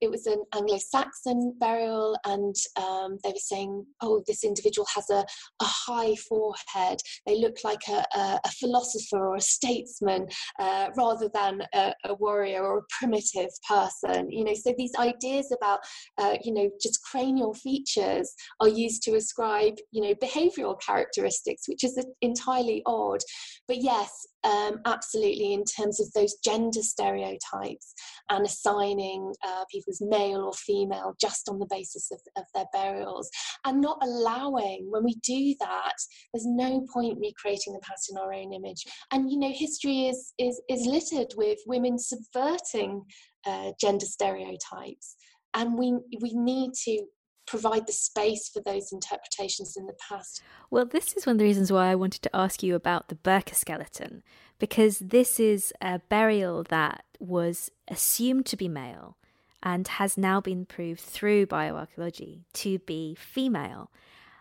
It 0.00 0.10
was 0.10 0.26
an 0.26 0.42
Anglo-Saxon 0.54 1.54
burial, 1.60 2.16
and 2.24 2.54
um, 2.76 3.18
they 3.22 3.30
were 3.30 3.36
saying, 3.36 3.86
"Oh, 4.02 4.22
this 4.26 4.42
individual 4.42 4.86
has 4.94 5.08
a, 5.10 5.24
a 5.60 5.64
high 5.64 6.14
forehead. 6.28 6.98
They 7.26 7.38
look 7.38 7.56
like 7.62 7.86
a, 7.88 8.04
a, 8.14 8.50
philosopher 8.58 9.28
or 9.28 9.36
a 9.36 9.40
statesman 9.40 10.26
uh, 10.58 10.88
rather 10.96 11.30
than 11.32 11.62
a, 11.74 11.94
warrior 12.18 12.64
or 12.64 12.78
a 12.78 12.86
primitive 12.98 13.50
person." 13.68 14.30
You 14.30 14.44
know, 14.44 14.54
so 14.54 14.74
these 14.76 14.92
ideas 14.98 15.54
about 15.56 15.80
uh, 16.18 16.36
you 16.42 16.52
know 16.52 16.70
just 16.82 17.02
cranial 17.04 17.54
features 17.54 18.34
are 18.60 18.68
used 18.68 19.02
to 19.04 19.14
ascribe 19.14 19.76
you 19.92 20.02
know 20.02 20.14
behavioral 20.14 20.80
characteristics 20.80 21.68
which 21.68 21.84
is 21.84 22.04
entirely 22.20 22.82
odd. 22.86 23.20
But 23.68 23.78
yes 23.82 24.10
um, 24.42 24.80
absolutely 24.86 25.52
in 25.52 25.64
terms 25.64 26.00
of 26.00 26.10
those 26.12 26.36
gender 26.42 26.80
stereotypes 26.82 27.92
and 28.30 28.46
assigning 28.46 29.32
uh, 29.46 29.64
people 29.70 29.90
as 29.90 30.00
male 30.00 30.44
or 30.44 30.52
female 30.54 31.14
just 31.20 31.48
on 31.48 31.58
the 31.58 31.68
basis 31.70 32.10
of, 32.10 32.20
of 32.36 32.44
their 32.54 32.64
burials 32.72 33.28
and 33.66 33.80
not 33.80 33.98
allowing 34.02 34.86
when 34.90 35.04
we 35.04 35.14
do 35.22 35.54
that 35.60 35.94
there's 36.32 36.46
no 36.46 36.86
point 36.92 37.18
recreating 37.20 37.72
the 37.72 37.80
past 37.80 38.10
in 38.10 38.18
our 38.18 38.32
own 38.32 38.52
image. 38.52 38.84
And 39.12 39.30
you 39.30 39.38
know 39.38 39.50
history 39.52 40.06
is 40.08 40.32
is 40.38 40.60
is 40.68 40.86
littered 40.86 41.34
with 41.36 41.58
women 41.66 41.98
subverting 41.98 43.04
uh, 43.46 43.72
gender 43.80 44.06
stereotypes. 44.06 45.16
And 45.54 45.76
we 45.76 45.98
we 46.20 46.32
need 46.34 46.72
to 46.84 47.04
provide 47.50 47.86
the 47.86 47.92
space 47.92 48.48
for 48.48 48.62
those 48.62 48.92
interpretations 48.92 49.76
in 49.76 49.86
the 49.86 49.96
past. 50.08 50.40
Well, 50.70 50.86
this 50.86 51.14
is 51.14 51.26
one 51.26 51.34
of 51.34 51.38
the 51.38 51.44
reasons 51.44 51.72
why 51.72 51.90
I 51.90 51.96
wanted 51.96 52.22
to 52.22 52.36
ask 52.36 52.62
you 52.62 52.76
about 52.76 53.08
the 53.08 53.16
Birka 53.16 53.56
skeleton, 53.56 54.22
because 54.60 55.00
this 55.00 55.40
is 55.40 55.72
a 55.82 55.98
burial 55.98 56.62
that 56.68 57.04
was 57.18 57.70
assumed 57.88 58.46
to 58.46 58.56
be 58.56 58.68
male 58.68 59.16
and 59.64 59.88
has 59.88 60.16
now 60.16 60.40
been 60.40 60.64
proved 60.64 61.00
through 61.00 61.46
bioarchaeology 61.46 62.44
to 62.54 62.78
be 62.78 63.16
female. 63.16 63.90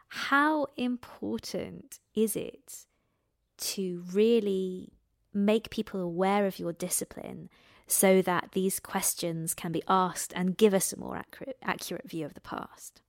How 0.10 0.68
important 0.78 2.00
is 2.16 2.36
it 2.36 2.86
to 3.58 4.04
really 4.14 4.94
make 5.34 5.72
people 5.72 6.00
aware 6.00 6.46
of 6.46 6.60
your 6.60 6.74
discipline 6.74 7.50
so 7.90 8.22
that 8.22 8.52
these 8.54 8.80
questions 8.80 9.54
can 9.54 9.72
be 9.72 9.84
asked 9.88 10.32
and 10.36 10.58
give 10.58 10.74
us 10.74 10.94
a 10.94 11.00
more 11.00 11.18
accurate, 11.18 11.58
accurate 11.64 12.10
view 12.10 12.26
of 12.26 12.34
the 12.34 12.42
past? 12.42 13.02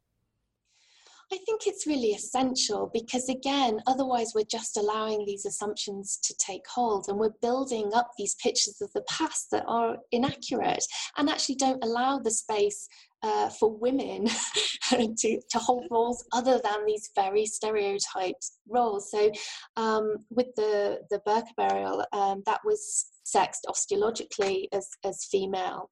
I 1.33 1.39
think 1.47 1.63
it's 1.67 1.87
really 1.87 2.09
essential 2.09 2.91
because, 2.93 3.29
again, 3.29 3.81
otherwise 3.87 4.33
we're 4.35 4.45
just 4.51 4.77
allowing 4.77 5.25
these 5.25 5.47
assumptions 5.47 6.19
to 6.25 6.35
take 6.39 6.67
hold 6.67 7.07
and 7.09 7.19
we're 7.19 7.35
building 7.41 7.93
up 7.95 8.11
these 8.19 8.35
pictures 8.43 8.81
of 8.81 8.93
the 8.95 9.03
past 9.03 9.53
that 9.53 9.65
are 9.69 9.99
inaccurate 10.11 10.85
and 11.17 11.31
actually 11.31 11.55
don't 11.55 11.85
allow 11.85 12.19
the 12.19 12.33
space 12.33 12.89
uh, 13.23 13.49
for 13.51 13.71
women 13.77 14.27
to, 14.91 15.41
to 15.51 15.59
hold 15.59 15.85
roles 15.91 16.25
other 16.33 16.61
than 16.63 16.87
these 16.87 17.11
very 17.15 17.47
stereotyped 17.47 18.51
roles. 18.69 19.11
So, 19.11 19.31
um, 19.77 20.17
with 20.31 20.49
the, 20.57 21.01
the 21.11 21.21
Birka 21.27 21.55
burial, 21.57 22.05
um, 22.13 22.43
that 22.47 22.61
was 22.65 23.07
sexed 23.25 23.67
osteologically 23.69 24.67
as, 24.73 24.89
as 25.05 25.25
female. 25.31 25.89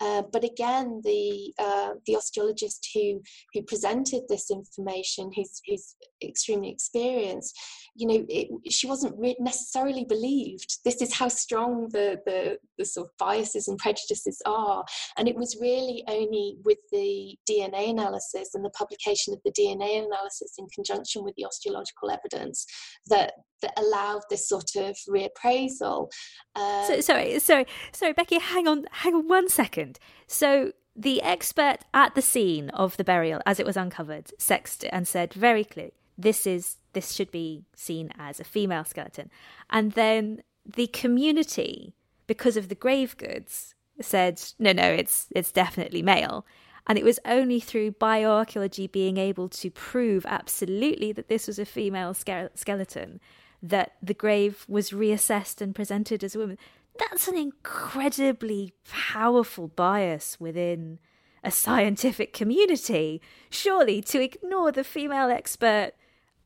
Uh, 0.00 0.22
but 0.32 0.44
again, 0.44 1.00
the 1.04 1.52
uh, 1.58 1.90
the 2.06 2.14
osteologist 2.14 2.80
who 2.94 3.20
who 3.52 3.62
presented 3.62 4.22
this 4.28 4.50
information, 4.50 5.30
who's 5.34 5.60
who's 5.66 5.94
extremely 6.22 6.70
experienced, 6.70 7.58
you 7.94 8.06
know, 8.06 8.24
it, 8.28 8.48
she 8.70 8.86
wasn't 8.86 9.14
re- 9.18 9.36
necessarily 9.40 10.04
believed. 10.04 10.78
This 10.84 11.02
is 11.02 11.12
how 11.12 11.28
strong 11.28 11.88
the, 11.90 12.18
the 12.24 12.58
the 12.78 12.84
sort 12.84 13.08
of 13.08 13.12
biases 13.18 13.68
and 13.68 13.78
prejudices 13.78 14.40
are, 14.46 14.84
and 15.18 15.28
it 15.28 15.36
was 15.36 15.58
really 15.60 16.02
only 16.08 16.56
with 16.64 16.78
the 16.92 17.36
DNA 17.48 17.90
analysis 17.90 18.54
and 18.54 18.64
the 18.64 18.70
publication 18.70 19.34
of 19.34 19.40
the 19.44 19.52
DNA 19.52 20.04
analysis 20.04 20.54
in 20.58 20.66
conjunction 20.74 21.24
with 21.24 21.34
the 21.36 21.44
osteological 21.44 22.10
evidence 22.10 22.64
that 23.08 23.32
that 23.62 23.78
allowed 23.78 24.22
this 24.30 24.48
sort 24.48 24.70
of 24.76 24.96
reappraisal. 25.08 26.08
Uh, 26.56 26.84
so, 26.86 27.00
sorry, 27.00 27.38
sorry, 27.38 27.66
sorry, 27.92 28.12
Becky. 28.12 28.38
Hang 28.38 28.66
on, 28.66 28.84
hang 28.90 29.14
on 29.14 29.28
one 29.28 29.48
second. 29.48 29.89
So 30.26 30.72
the 30.94 31.22
expert 31.22 31.78
at 31.94 32.14
the 32.14 32.22
scene 32.22 32.70
of 32.70 32.96
the 32.96 33.04
burial, 33.04 33.40
as 33.46 33.58
it 33.58 33.66
was 33.66 33.76
uncovered, 33.76 34.30
sexed 34.38 34.84
it 34.84 34.90
and 34.92 35.08
said 35.08 35.32
very 35.32 35.64
clearly, 35.64 35.94
"This 36.18 36.46
is 36.46 36.76
this 36.92 37.12
should 37.12 37.30
be 37.30 37.64
seen 37.74 38.12
as 38.18 38.40
a 38.40 38.44
female 38.44 38.84
skeleton," 38.84 39.30
and 39.70 39.92
then 39.92 40.42
the 40.66 40.88
community, 40.88 41.94
because 42.26 42.56
of 42.56 42.68
the 42.68 42.74
grave 42.74 43.16
goods, 43.16 43.74
said, 44.00 44.42
"No, 44.58 44.72
no, 44.72 44.88
it's 44.90 45.28
it's 45.34 45.52
definitely 45.52 46.02
male." 46.02 46.44
And 46.86 46.98
it 46.98 47.04
was 47.04 47.20
only 47.24 47.60
through 47.60 47.92
bioarchaeology 47.92 48.90
being 48.90 49.16
able 49.16 49.48
to 49.48 49.70
prove 49.70 50.26
absolutely 50.26 51.12
that 51.12 51.28
this 51.28 51.46
was 51.46 51.58
a 51.58 51.64
female 51.64 52.14
skeleton 52.14 53.20
that 53.62 53.92
the 54.02 54.14
grave 54.14 54.64
was 54.66 54.90
reassessed 54.90 55.60
and 55.60 55.74
presented 55.74 56.24
as 56.24 56.34
a 56.34 56.38
woman. 56.38 56.58
That's 57.00 57.28
an 57.28 57.36
incredibly 57.38 58.74
powerful 58.90 59.68
bias 59.68 60.38
within 60.38 60.98
a 61.42 61.50
scientific 61.50 62.34
community. 62.34 63.22
Surely 63.48 64.02
to 64.02 64.20
ignore 64.20 64.70
the 64.70 64.84
female 64.84 65.30
expert 65.30 65.92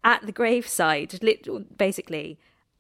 at 0.05 0.25
the 0.25 0.31
graveside, 0.33 1.19
basically, 1.77 2.39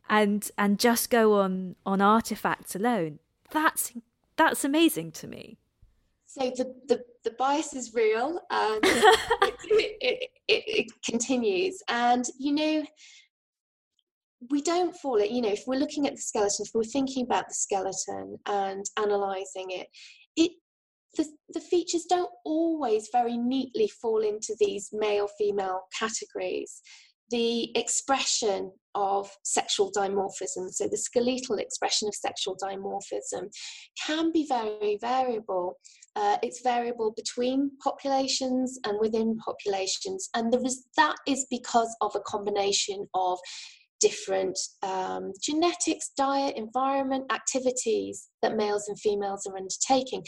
and 0.08 0.48
and 0.56 0.78
just 0.78 1.10
go 1.10 1.40
on 1.40 1.74
on 1.84 2.00
artifacts 2.00 2.76
alone. 2.76 3.18
That's 3.50 3.92
that's 4.36 4.64
amazing 4.64 5.10
to 5.12 5.26
me. 5.26 5.58
So 6.26 6.50
the 6.50 6.74
the, 6.86 7.04
the 7.24 7.30
bias 7.32 7.74
is 7.74 7.92
real, 7.92 8.40
and 8.50 8.80
it, 8.84 9.96
it, 10.00 10.30
it, 10.46 10.64
it 10.66 11.02
continues. 11.04 11.82
And 11.88 12.24
you 12.38 12.52
know, 12.52 12.84
we 14.50 14.60
don't 14.62 14.94
fall 14.96 15.16
it 15.16 15.30
you 15.30 15.42
know 15.42 15.48
if 15.48 15.64
we're 15.66 15.78
looking 15.78 16.06
at 16.06 16.14
the 16.14 16.20
skeleton 16.20 16.64
if 16.64 16.70
we're 16.74 16.84
thinking 16.84 17.24
about 17.24 17.48
the 17.48 17.54
skeleton 17.54 18.38
and 18.46 18.84
analyzing 18.98 19.70
it 19.70 19.86
it 20.36 20.52
the, 21.16 21.26
the 21.52 21.60
features 21.60 22.06
don't 22.08 22.30
always 22.44 23.08
very 23.12 23.36
neatly 23.36 23.88
fall 23.88 24.22
into 24.22 24.54
these 24.58 24.88
male 24.92 25.28
female 25.38 25.82
categories 25.98 26.80
the 27.30 27.76
expression 27.76 28.70
of 28.94 29.30
sexual 29.42 29.90
dimorphism, 29.90 30.70
so 30.70 30.86
the 30.86 30.96
skeletal 30.96 31.56
expression 31.58 32.06
of 32.06 32.14
sexual 32.14 32.56
dimorphism, 32.62 33.48
can 34.06 34.30
be 34.30 34.46
very 34.46 34.98
variable. 35.00 35.78
Uh, 36.16 36.36
it's 36.42 36.60
variable 36.62 37.12
between 37.16 37.70
populations 37.82 38.78
and 38.84 38.98
within 39.00 39.36
populations, 39.38 40.28
and 40.34 40.52
there 40.52 40.64
is, 40.64 40.86
that 40.96 41.16
is 41.26 41.46
because 41.50 41.94
of 42.00 42.14
a 42.14 42.20
combination 42.20 43.08
of 43.14 43.38
different 44.00 44.58
um, 44.82 45.32
genetics, 45.42 46.10
diet, 46.16 46.56
environment, 46.56 47.24
activities 47.32 48.28
that 48.42 48.56
males 48.56 48.88
and 48.88 48.98
females 49.00 49.46
are 49.46 49.56
undertaking. 49.56 50.22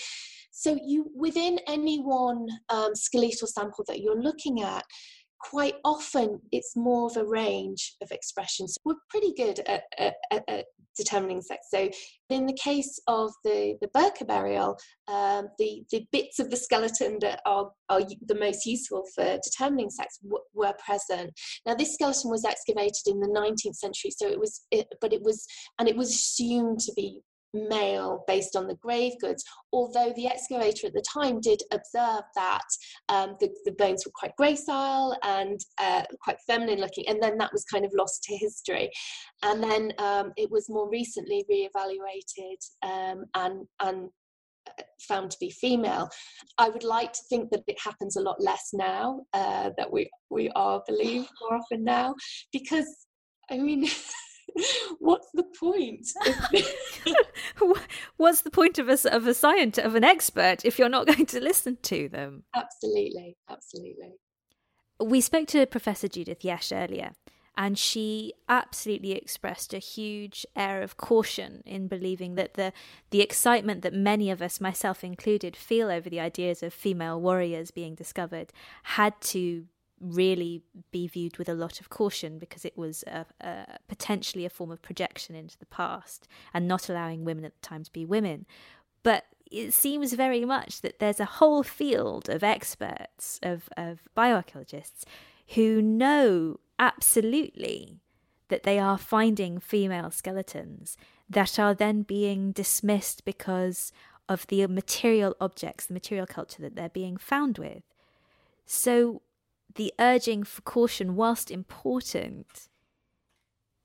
So 0.51 0.79
you 0.85 1.11
within 1.15 1.59
any 1.69 1.99
one 1.99 2.47
um, 2.71 2.95
skeletal 2.95 3.47
sample 3.47 3.85
that 3.89 4.01
you're 4.01 4.21
looking 4.21 4.63
at, 4.63 4.85
quite 5.41 5.75
often 5.85 6.41
it's 6.51 6.75
more 6.77 7.07
of 7.07 7.17
a 7.17 7.27
range 7.27 7.95
of 8.03 8.11
expressions. 8.11 8.79
We're 8.85 8.95
pretty 9.11 9.35
good 9.37 9.61
at, 9.61 9.83
at, 9.99 10.15
at 10.49 10.65
determining 10.97 11.41
sex. 11.41 11.67
So 11.71 11.89
in 12.31 12.47
the 12.47 12.59
case 12.63 13.01
of 13.07 13.31
the, 13.45 13.77
the 13.81 13.89
Birka 13.89 14.27
burial, 14.27 14.77
um, 15.09 15.49
the, 15.59 15.85
the 15.91 16.07
bits 16.13 16.39
of 16.39 16.51
the 16.51 16.57
skeleton 16.57 17.19
that 17.21 17.41
are, 17.47 17.71
are 17.89 18.03
the 18.27 18.35
most 18.35 18.67
useful 18.67 19.05
for 19.15 19.39
determining 19.43 19.91
sex 19.91 20.19
w- 20.19 20.43
were 20.55 20.75
present. 20.85 21.33
Now 21.65 21.75
this 21.75 21.95
skeleton 21.95 22.31
was 22.31 22.45
excavated 22.45 23.07
in 23.07 23.21
the 23.21 23.29
19th 23.29 23.77
century, 23.77 24.11
so 24.11 24.29
it 24.29 24.39
was, 24.39 24.67
it, 24.71 24.87
but 25.01 25.13
it 25.13 25.23
was, 25.23 25.47
and 25.79 25.89
it 25.89 25.97
was 25.97 26.11
assumed 26.11 26.81
to 26.81 26.93
be 26.95 27.21
male 27.55 28.25
based 28.27 28.57
on 28.57 28.67
the 28.67 28.75
grave 28.77 29.13
goods, 29.21 29.45
although 29.73 30.13
the 30.17 30.27
excavator 30.27 30.87
at 30.87 30.93
the 30.93 31.05
time 31.13 31.41
did 31.41 31.61
observe 31.73 32.23
that 32.35 32.65
um, 33.09 33.37
the, 33.41 33.49
the, 33.65 33.73
bones 33.73 34.05
were 34.05 34.13
quite 34.15 34.33
gracile 34.41 35.15
and 35.23 35.61
uh, 35.79 36.03
quite 36.23 36.37
feminine 36.47 36.81
looking, 36.81 37.07
and 37.09 37.23
then 37.23 37.37
that 37.39 37.53
was 37.53 37.65
kind 37.65 37.85
of 37.85 37.93
lost 37.95 38.23
to 38.25 38.37
history. 38.37 38.91
And 39.43 39.63
then 39.63 39.93
um, 39.99 40.33
it 40.37 40.51
was 40.51 40.69
more 40.69 40.89
recently 40.89 41.45
re-evaluated 41.49 42.59
um, 42.83 43.25
and, 43.35 43.67
and 43.81 44.09
uh, 44.67 44.83
found 45.09 45.31
to 45.31 45.39
be 45.39 45.51
female. 45.51 46.09
I 46.59 46.69
would 46.69 46.85
like 46.85 47.13
to 47.13 47.23
think 47.29 47.51
that 47.51 47.65
it 47.67 47.79
happens 47.83 48.17
a 48.17 48.23
lot 48.23 48.41
less 48.41 48.71
now, 48.73 49.21
uh, 49.33 49.71
that 49.77 49.93
we, 49.93 50.11
we 50.31 50.51
are 50.51 50.83
believed 50.87 51.29
more 51.41 51.59
often 51.59 51.85
now, 51.85 52.15
because 52.53 53.07
I 53.51 53.59
mean, 53.59 53.89
what's 54.99 55.29
the 55.35 55.45
point? 55.59 56.07
what's 58.17 58.43
the 58.43 58.51
point 58.51 58.79
of 58.79 58.89
a 58.89 59.15
of 59.15 59.27
a 59.27 59.35
scientist 59.35 59.85
of 59.87 59.95
an 59.95 60.05
expert 60.05 60.65
if 60.65 60.79
you're 60.79 60.89
not 60.89 61.07
going 61.07 61.27
to 61.27 61.41
listen 61.41 61.79
to 61.83 62.09
them? 62.09 62.45
Absolutely, 62.55 63.37
absolutely. 63.49 64.15
We 65.01 65.21
spoke 65.21 65.47
to 65.49 65.67
Professor 65.67 66.09
Judith 66.09 66.41
Jesch 66.41 66.73
earlier, 66.73 67.13
and 67.57 67.79
she 67.79 68.33
absolutely 68.49 69.13
expressed 69.13 69.75
a 69.75 69.79
huge 69.79 70.47
air 70.57 70.83
of 70.83 70.97
caution 70.97 71.63
in 71.67 71.89
believing 71.89 72.35
that 72.37 72.55
the 72.55 72.73
the 73.11 73.21
excitement 73.21 73.83
that 73.83 73.93
many 73.93 74.31
of 74.31 74.41
us, 74.41 74.61
myself 74.61 75.05
included, 75.05 75.57
feel 75.57 75.91
over 75.91 76.09
the 76.09 76.21
ideas 76.21 76.63
of 76.63 76.73
female 76.73 77.21
warriors 77.21 77.71
being 77.71 77.95
discovered 77.95 78.53
had 78.85 79.21
to 79.21 79.67
really 80.01 80.63
be 80.91 81.07
viewed 81.07 81.39
with 81.39 81.49
a 81.49 81.55
lot 81.55 81.81
of 81.81 81.89
caution 81.89 82.39
because 82.39 82.65
it 82.65 82.77
was 82.77 83.03
a, 83.05 83.27
a, 83.41 83.79
potentially 83.89 84.45
a 84.45 84.51
form 84.51 84.71
of 84.71 84.83
projection 84.83 85.35
into 85.35 85.59
the 85.59 85.67
past 85.67 86.29
and 86.53 86.69
not 86.69 86.89
allowing 86.89 87.25
women 87.25 87.45
at 87.45 87.55
the 87.55 87.67
time 87.67 87.83
to 87.85 87.93
be 87.93 88.05
women. 88.05 88.47
But 89.03 89.25
it 89.51 89.73
seems 89.73 90.13
very 90.13 90.45
much 90.45 90.81
that 90.81 90.99
there's 90.99 91.21
a 91.21 91.25
whole 91.25 91.63
field 91.63 92.29
of 92.29 92.43
experts, 92.43 93.39
of, 93.43 93.69
of 93.77 94.01
bioarchaeologists, 94.17 95.05
who 95.55 95.81
know 95.81 96.59
absolutely 96.79 98.01
that 98.49 98.65
they 98.65 98.79
are 98.79 98.99
finding 98.99 99.59
female 99.59 100.11
skeletons 100.11 100.97
that 101.29 101.59
are 101.59 101.75
then 101.75 102.03
being 102.03 102.53
dismissed 102.53 103.25
because 103.25 103.93
of 104.29 104.47
the 104.49 104.67
material 104.67 105.37
objects, 105.41 105.87
the 105.87 105.95
material 105.95 106.27
culture 106.27 106.63
that 106.63 106.75
they're 106.77 106.89
being 106.89 107.17
found 107.17 107.59
with. 107.59 107.83
So 108.65 109.23
the 109.75 109.93
urging 109.99 110.45
for 110.45 110.63
caution, 110.63 111.17
whilst 111.17 111.51
important, 111.51 112.69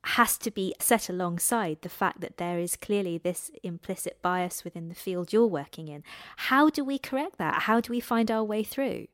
has 0.04 0.38
to 0.40 0.50
be 0.50 0.74
set 0.80 1.10
alongside 1.10 1.78
the 1.82 1.90
fact 1.90 2.22
that 2.22 2.38
there 2.38 2.58
is 2.58 2.76
clearly 2.76 3.18
this 3.18 3.52
implicit 3.64 4.22
bias 4.22 4.64
within 4.64 4.90
the 4.90 4.96
field 4.96 5.32
you're 5.32 5.46
working 5.46 5.88
in. 5.88 6.04
How 6.38 6.70
do 6.70 6.84
we 6.84 6.98
correct 6.98 7.38
that? 7.38 7.64
How 7.64 7.80
do 7.80 7.92
we 7.92 8.00
find 8.00 8.32
our 8.32 8.44
way 8.44 8.64
through? 8.64 9.08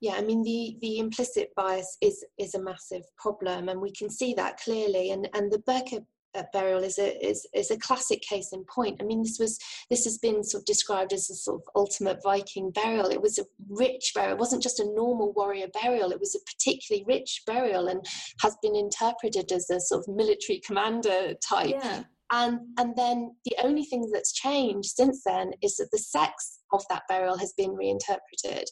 Yeah, 0.00 0.14
I 0.14 0.22
mean 0.22 0.42
the 0.42 0.76
the 0.80 0.98
implicit 0.98 1.54
bias 1.54 1.98
is 2.00 2.24
is 2.38 2.54
a 2.54 2.62
massive 2.62 3.02
problem, 3.16 3.68
and 3.68 3.80
we 3.80 3.92
can 3.92 4.08
see 4.08 4.32
that 4.34 4.58
clearly. 4.58 5.10
And 5.10 5.28
and 5.34 5.52
the 5.52 5.58
Birka 5.58 6.04
uh, 6.34 6.42
burial 6.52 6.82
is 6.82 6.98
a 6.98 7.26
is, 7.26 7.46
is 7.54 7.70
a 7.70 7.78
classic 7.78 8.22
case 8.22 8.50
in 8.52 8.64
point. 8.64 9.00
I 9.00 9.04
mean, 9.04 9.22
this 9.22 9.38
was 9.38 9.58
this 9.88 10.04
has 10.04 10.18
been 10.18 10.42
sort 10.44 10.62
of 10.62 10.66
described 10.66 11.12
as 11.12 11.28
a 11.30 11.34
sort 11.34 11.60
of 11.60 11.68
ultimate 11.74 12.20
Viking 12.22 12.70
burial. 12.70 13.10
It 13.10 13.22
was 13.22 13.38
a 13.38 13.44
rich 13.68 14.12
burial. 14.14 14.34
It 14.34 14.40
wasn't 14.40 14.62
just 14.62 14.80
a 14.80 14.84
normal 14.84 15.32
warrior 15.32 15.66
burial. 15.82 16.12
It 16.12 16.20
was 16.20 16.34
a 16.34 16.50
particularly 16.50 17.04
rich 17.06 17.42
burial, 17.46 17.88
and 17.88 18.04
has 18.40 18.56
been 18.62 18.76
interpreted 18.76 19.52
as 19.52 19.70
a 19.70 19.80
sort 19.80 20.04
of 20.06 20.14
military 20.14 20.60
commander 20.64 21.34
type. 21.46 21.76
Yeah. 21.82 22.04
And 22.32 22.60
and 22.78 22.94
then 22.96 23.34
the 23.44 23.56
only 23.62 23.84
thing 23.84 24.08
that's 24.12 24.32
changed 24.32 24.90
since 24.90 25.22
then 25.24 25.52
is 25.62 25.76
that 25.76 25.90
the 25.90 25.98
sex 25.98 26.60
of 26.72 26.84
that 26.88 27.02
burial 27.08 27.36
has 27.36 27.52
been 27.56 27.72
reinterpreted 27.72 28.68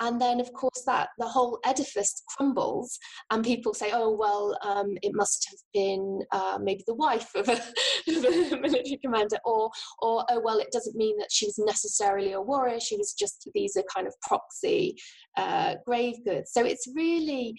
and 0.00 0.20
then 0.20 0.40
of 0.40 0.52
course 0.52 0.82
that 0.86 1.08
the 1.18 1.26
whole 1.26 1.58
edifice 1.64 2.22
crumbles 2.28 2.98
and 3.30 3.44
people 3.44 3.74
say 3.74 3.90
oh 3.92 4.10
well 4.10 4.56
um, 4.62 4.96
it 5.02 5.12
must 5.14 5.46
have 5.50 5.58
been 5.72 6.20
uh, 6.32 6.58
maybe 6.60 6.82
the 6.86 6.94
wife 6.94 7.30
of 7.34 7.48
a, 7.48 7.52
of 8.08 8.52
a, 8.52 8.60
military 8.60 8.98
commander 9.02 9.36
or 9.44 9.70
or 10.00 10.24
oh 10.30 10.40
well 10.44 10.58
it 10.58 10.72
doesn't 10.72 10.96
mean 10.96 11.16
that 11.18 11.30
she 11.30 11.46
was 11.46 11.58
necessarily 11.58 12.32
a 12.32 12.40
warrior 12.40 12.80
she 12.80 12.96
was 12.96 13.12
just 13.12 13.48
these 13.54 13.76
are 13.76 13.84
kind 13.94 14.06
of 14.06 14.14
proxy 14.22 14.96
uh, 15.36 15.74
grave 15.86 16.16
goods. 16.24 16.52
So 16.52 16.64
it's 16.64 16.86
really 16.94 17.54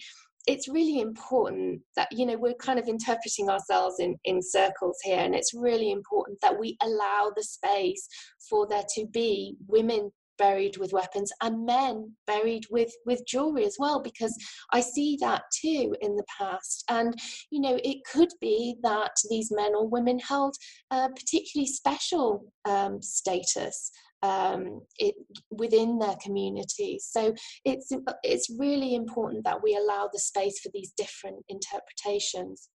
it's 0.48 0.66
really 0.68 1.00
important 1.00 1.80
that 1.94 2.08
you 2.10 2.26
know 2.26 2.36
we're 2.36 2.54
kind 2.54 2.78
of 2.78 2.88
interpreting 2.88 3.48
ourselves 3.48 4.00
in 4.00 4.16
in 4.24 4.42
circles 4.42 4.98
here 5.04 5.18
and 5.18 5.36
it's 5.36 5.54
really 5.54 5.92
important 5.92 6.36
that 6.42 6.58
we 6.58 6.76
allow 6.82 7.30
the 7.36 7.44
space 7.44 8.08
for 8.50 8.66
there 8.66 8.82
to 8.92 9.06
be 9.12 9.54
women 9.68 10.10
buried 10.42 10.76
with 10.76 10.92
weapons 10.92 11.30
and 11.40 11.64
men 11.64 12.10
buried 12.26 12.64
with 12.68 12.92
with 13.06 13.24
jewelry 13.26 13.64
as 13.64 13.76
well 13.78 14.02
because 14.02 14.36
i 14.72 14.80
see 14.80 15.16
that 15.20 15.42
too 15.62 15.94
in 16.00 16.16
the 16.16 16.24
past 16.36 16.82
and 16.88 17.14
you 17.50 17.60
know 17.60 17.78
it 17.84 17.98
could 18.12 18.32
be 18.40 18.74
that 18.82 19.14
these 19.30 19.52
men 19.52 19.72
or 19.76 19.86
women 19.86 20.18
held 20.18 20.56
a 20.90 21.08
particularly 21.10 21.66
special 21.66 22.44
um, 22.64 23.00
status 23.00 23.92
um, 24.22 24.80
it, 24.98 25.14
within 25.50 25.98
their 25.98 26.16
communities. 26.22 27.08
So 27.10 27.34
it's 27.64 27.92
it's 28.22 28.48
really 28.58 28.94
important 28.94 29.44
that 29.44 29.62
we 29.62 29.76
allow 29.76 30.08
the 30.12 30.20
space 30.20 30.60
for 30.60 30.70
these 30.72 30.92
different 30.96 31.44
interpretations. 31.48 32.68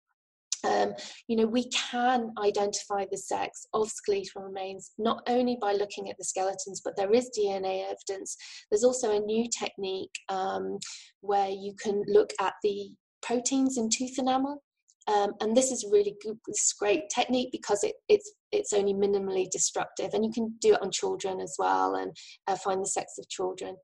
Um, 0.65 0.95
you 1.29 1.37
know, 1.37 1.47
we 1.47 1.69
can 1.71 2.33
identify 2.43 3.07
the 3.11 3.19
sex 3.19 3.67
of 3.75 3.89
skeletal 3.89 4.43
remains 4.43 4.93
not 4.99 5.23
only 5.29 5.59
by 5.61 5.73
looking 5.73 6.11
at 6.11 6.17
the 6.19 6.25
skeletons, 6.25 6.81
but 6.85 6.97
there 6.97 7.13
is 7.13 7.31
DNA 7.37 7.85
evidence. 7.85 8.37
There's 8.71 8.85
also 8.85 9.17
a 9.17 9.21
new 9.21 9.47
technique 9.49 10.15
um, 10.29 10.79
where 11.21 11.49
you 11.49 11.75
can 11.83 12.03
look 12.07 12.31
at 12.41 12.55
the 12.63 12.91
proteins 13.23 13.77
in 13.77 13.91
tooth 13.91 14.19
enamel 14.19 14.63
um, 15.09 15.33
and 15.41 15.57
this 15.57 15.71
is 15.71 15.87
really 15.91 16.17
good, 16.23 16.39
this 16.47 16.73
great 16.79 17.09
technique 17.15 17.51
because 17.53 17.85
it, 17.85 17.95
it's 18.09 18.33
it's 18.57 18.73
only 18.73 18.95
minimally 18.95 19.49
destructive, 19.51 20.11
and 20.13 20.25
you 20.25 20.33
can 20.33 20.55
do 20.61 20.75
it 20.75 20.83
on 20.83 20.91
children 20.91 21.41
as 21.41 21.55
well, 21.59 21.95
and 21.95 22.17
uh, 22.47 22.57
find 22.57 22.83
the 22.83 22.89
sex 22.89 23.15
of 23.19 23.29
children. 23.29 23.77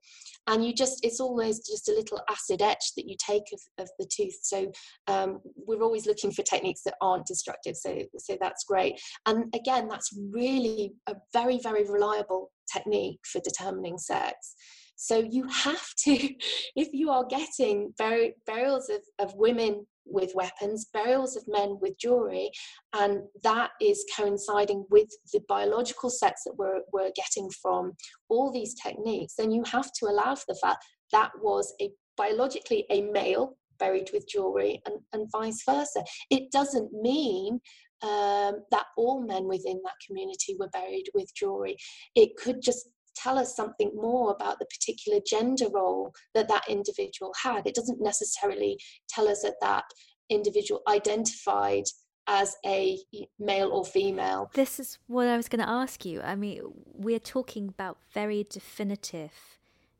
And 0.47 0.65
you 0.65 0.73
just 0.73 1.05
it's 1.05 1.19
always 1.19 1.59
just 1.59 1.87
a 1.89 1.93
little 1.93 2.19
acid 2.29 2.61
etch 2.61 2.95
that 2.97 3.07
you 3.07 3.15
take 3.25 3.43
of, 3.53 3.61
of 3.83 3.89
the 3.97 4.07
tooth. 4.13 4.37
So 4.41 4.71
um, 5.07 5.39
we're 5.55 5.83
always 5.83 6.05
looking 6.05 6.31
for 6.31 6.43
techniques 6.43 6.81
that 6.85 6.95
aren't 7.01 7.25
destructive. 7.25 7.75
So 7.77 8.01
so 8.17 8.37
that's 8.39 8.65
great. 8.65 8.99
And 9.25 9.53
again, 9.55 9.87
that's 9.87 10.09
really 10.31 10.93
a 11.07 11.15
very 11.31 11.59
very 11.59 11.89
reliable 11.89 12.51
technique 12.71 13.19
for 13.25 13.39
determining 13.39 13.97
sex. 13.97 14.55
So 14.95 15.17
you 15.17 15.47
have 15.47 15.85
to, 16.05 16.29
if 16.75 16.93
you 16.93 17.09
are 17.09 17.25
getting 17.25 17.93
bur- 17.97 18.33
burials 18.45 18.89
of, 18.89 19.01
of 19.19 19.35
women 19.35 19.85
with 20.05 20.33
weapons, 20.35 20.87
burials 20.93 21.35
of 21.35 21.43
men 21.47 21.77
with 21.81 21.97
jewelry, 21.97 22.51
and 22.93 23.21
that 23.43 23.71
is 23.81 24.05
coinciding 24.15 24.85
with 24.89 25.07
the 25.31 25.41
biological 25.47 26.09
sets 26.09 26.43
that 26.45 26.57
we're, 26.57 26.81
we're 26.91 27.11
getting 27.15 27.49
from 27.61 27.93
all 28.29 28.51
these 28.51 28.75
techniques, 28.75 29.35
then 29.37 29.51
you 29.51 29.63
have 29.63 29.91
to 29.93 30.05
allow 30.05 30.35
for 30.35 30.45
the 30.47 30.59
fact 30.61 30.83
that 31.11 31.31
was 31.41 31.73
a 31.81 31.89
biologically 32.17 32.85
a 32.89 33.01
male 33.01 33.57
buried 33.79 34.09
with 34.13 34.27
jewelry 34.27 34.81
and, 34.85 34.95
and 35.13 35.31
vice 35.31 35.63
versa. 35.65 36.03
It 36.29 36.51
doesn't 36.51 36.91
mean 36.93 37.59
um, 38.01 38.59
that 38.71 38.85
all 38.97 39.21
men 39.21 39.45
within 39.47 39.81
that 39.83 39.95
community 40.05 40.55
were 40.59 40.69
buried 40.69 41.05
with 41.13 41.33
jewelry. 41.35 41.77
It 42.15 42.35
could 42.37 42.61
just 42.61 42.89
tell 43.15 43.37
us 43.37 43.55
something 43.55 43.91
more 43.95 44.31
about 44.31 44.59
the 44.59 44.65
particular 44.65 45.19
gender 45.25 45.69
role 45.69 46.13
that 46.33 46.47
that 46.47 46.63
individual 46.69 47.33
had. 47.41 47.65
It 47.65 47.75
doesn't 47.75 48.01
necessarily 48.01 48.77
tell 49.09 49.27
us 49.27 49.43
that 49.43 49.55
that 49.61 49.85
individual 50.29 50.81
identified 50.87 51.85
as 52.27 52.55
a 52.65 52.97
male 53.39 53.69
or 53.69 53.83
female. 53.83 54.49
This 54.53 54.79
is 54.79 54.97
what 55.07 55.27
I 55.27 55.35
was 55.35 55.49
going 55.49 55.63
to 55.63 55.69
ask 55.69 56.05
you. 56.05 56.21
I 56.21 56.35
mean, 56.35 56.61
we're 56.93 57.19
talking 57.19 57.67
about 57.67 57.97
very 58.13 58.45
definitive 58.49 59.31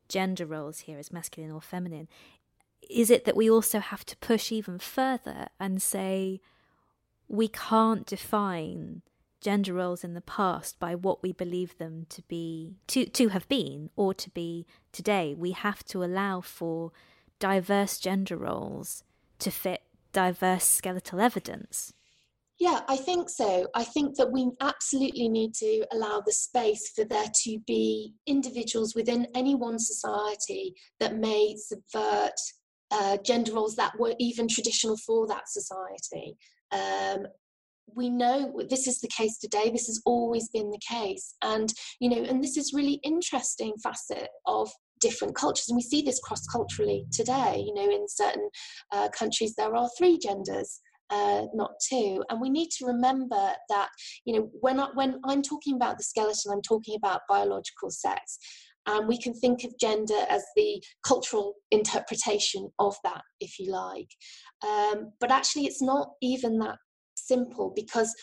gender 0.08 0.46
roles 0.46 0.80
here 0.80 0.98
as 0.98 1.12
masculine 1.12 1.50
or 1.50 1.60
feminine. 1.60 2.08
Is 2.88 3.10
it 3.10 3.24
that 3.24 3.36
we 3.36 3.50
also 3.50 3.78
have 3.78 4.04
to 4.06 4.16
push 4.18 4.52
even 4.52 4.78
further 4.78 5.48
and 5.58 5.82
say 5.82 6.40
we 7.28 7.48
can't 7.48 8.06
define 8.06 9.02
gender 9.44 9.74
roles 9.74 10.02
in 10.02 10.14
the 10.14 10.22
past 10.22 10.80
by 10.80 10.94
what 10.94 11.22
we 11.22 11.30
believe 11.30 11.76
them 11.76 12.06
to 12.08 12.22
be 12.22 12.76
to 12.86 13.04
to 13.04 13.28
have 13.28 13.46
been 13.46 13.90
or 13.94 14.14
to 14.14 14.30
be 14.30 14.66
today 14.90 15.34
we 15.36 15.52
have 15.52 15.84
to 15.84 16.02
allow 16.02 16.40
for 16.40 16.90
diverse 17.38 17.98
gender 17.98 18.38
roles 18.38 19.04
to 19.38 19.50
fit 19.50 19.82
diverse 20.12 20.64
skeletal 20.64 21.20
evidence 21.20 21.92
yeah, 22.60 22.82
I 22.88 22.96
think 22.96 23.28
so. 23.28 23.66
I 23.74 23.82
think 23.82 24.16
that 24.16 24.30
we 24.30 24.48
absolutely 24.60 25.28
need 25.28 25.54
to 25.54 25.84
allow 25.90 26.22
the 26.24 26.32
space 26.32 26.92
for 26.94 27.04
there 27.04 27.26
to 27.42 27.58
be 27.66 28.14
individuals 28.28 28.94
within 28.94 29.26
any 29.34 29.56
one 29.56 29.76
society 29.80 30.72
that 31.00 31.16
may 31.16 31.56
subvert 31.58 32.38
uh, 32.92 33.16
gender 33.24 33.54
roles 33.54 33.74
that 33.74 33.98
were 33.98 34.14
even 34.20 34.46
traditional 34.46 34.96
for 34.96 35.26
that 35.26 35.48
society. 35.48 36.36
Um, 36.70 37.26
we 37.94 38.10
know 38.10 38.52
this 38.68 38.86
is 38.86 39.00
the 39.00 39.08
case 39.08 39.38
today 39.38 39.70
this 39.70 39.86
has 39.86 40.00
always 40.06 40.48
been 40.48 40.70
the 40.70 40.80
case 40.88 41.34
and 41.42 41.72
you 42.00 42.08
know 42.08 42.22
and 42.22 42.42
this 42.42 42.56
is 42.56 42.72
really 42.74 43.00
interesting 43.02 43.74
facet 43.82 44.28
of 44.46 44.70
different 45.00 45.34
cultures 45.34 45.68
and 45.68 45.76
we 45.76 45.82
see 45.82 46.02
this 46.02 46.20
cross 46.20 46.46
culturally 46.46 47.04
today 47.12 47.62
you 47.64 47.74
know 47.74 47.94
in 47.94 48.06
certain 48.08 48.48
uh, 48.92 49.08
countries 49.10 49.54
there 49.56 49.74
are 49.76 49.88
three 49.98 50.18
genders 50.18 50.80
uh, 51.10 51.46
not 51.54 51.72
two. 51.88 52.24
And 52.30 52.40
we 52.40 52.50
need 52.50 52.70
to 52.78 52.86
remember 52.86 53.52
that, 53.68 53.88
you 54.24 54.34
know, 54.34 54.50
when, 54.60 54.80
I, 54.80 54.88
when 54.94 55.20
I'm 55.24 55.42
talking 55.42 55.76
about 55.76 55.98
the 55.98 56.04
skeleton, 56.04 56.52
I'm 56.52 56.62
talking 56.62 56.96
about 56.96 57.22
biological 57.28 57.90
sex. 57.90 58.38
And 58.86 59.08
we 59.08 59.18
can 59.18 59.32
think 59.32 59.64
of 59.64 59.78
gender 59.80 60.26
as 60.28 60.44
the 60.56 60.82
cultural 61.06 61.54
interpretation 61.70 62.70
of 62.78 62.94
that, 63.04 63.22
if 63.40 63.58
you 63.58 63.72
like. 63.72 64.08
Um, 64.66 65.12
but 65.20 65.30
actually, 65.30 65.64
it's 65.66 65.80
not 65.80 66.10
even 66.20 66.58
that 66.58 66.76
simple 67.26 67.72
because 67.74 68.14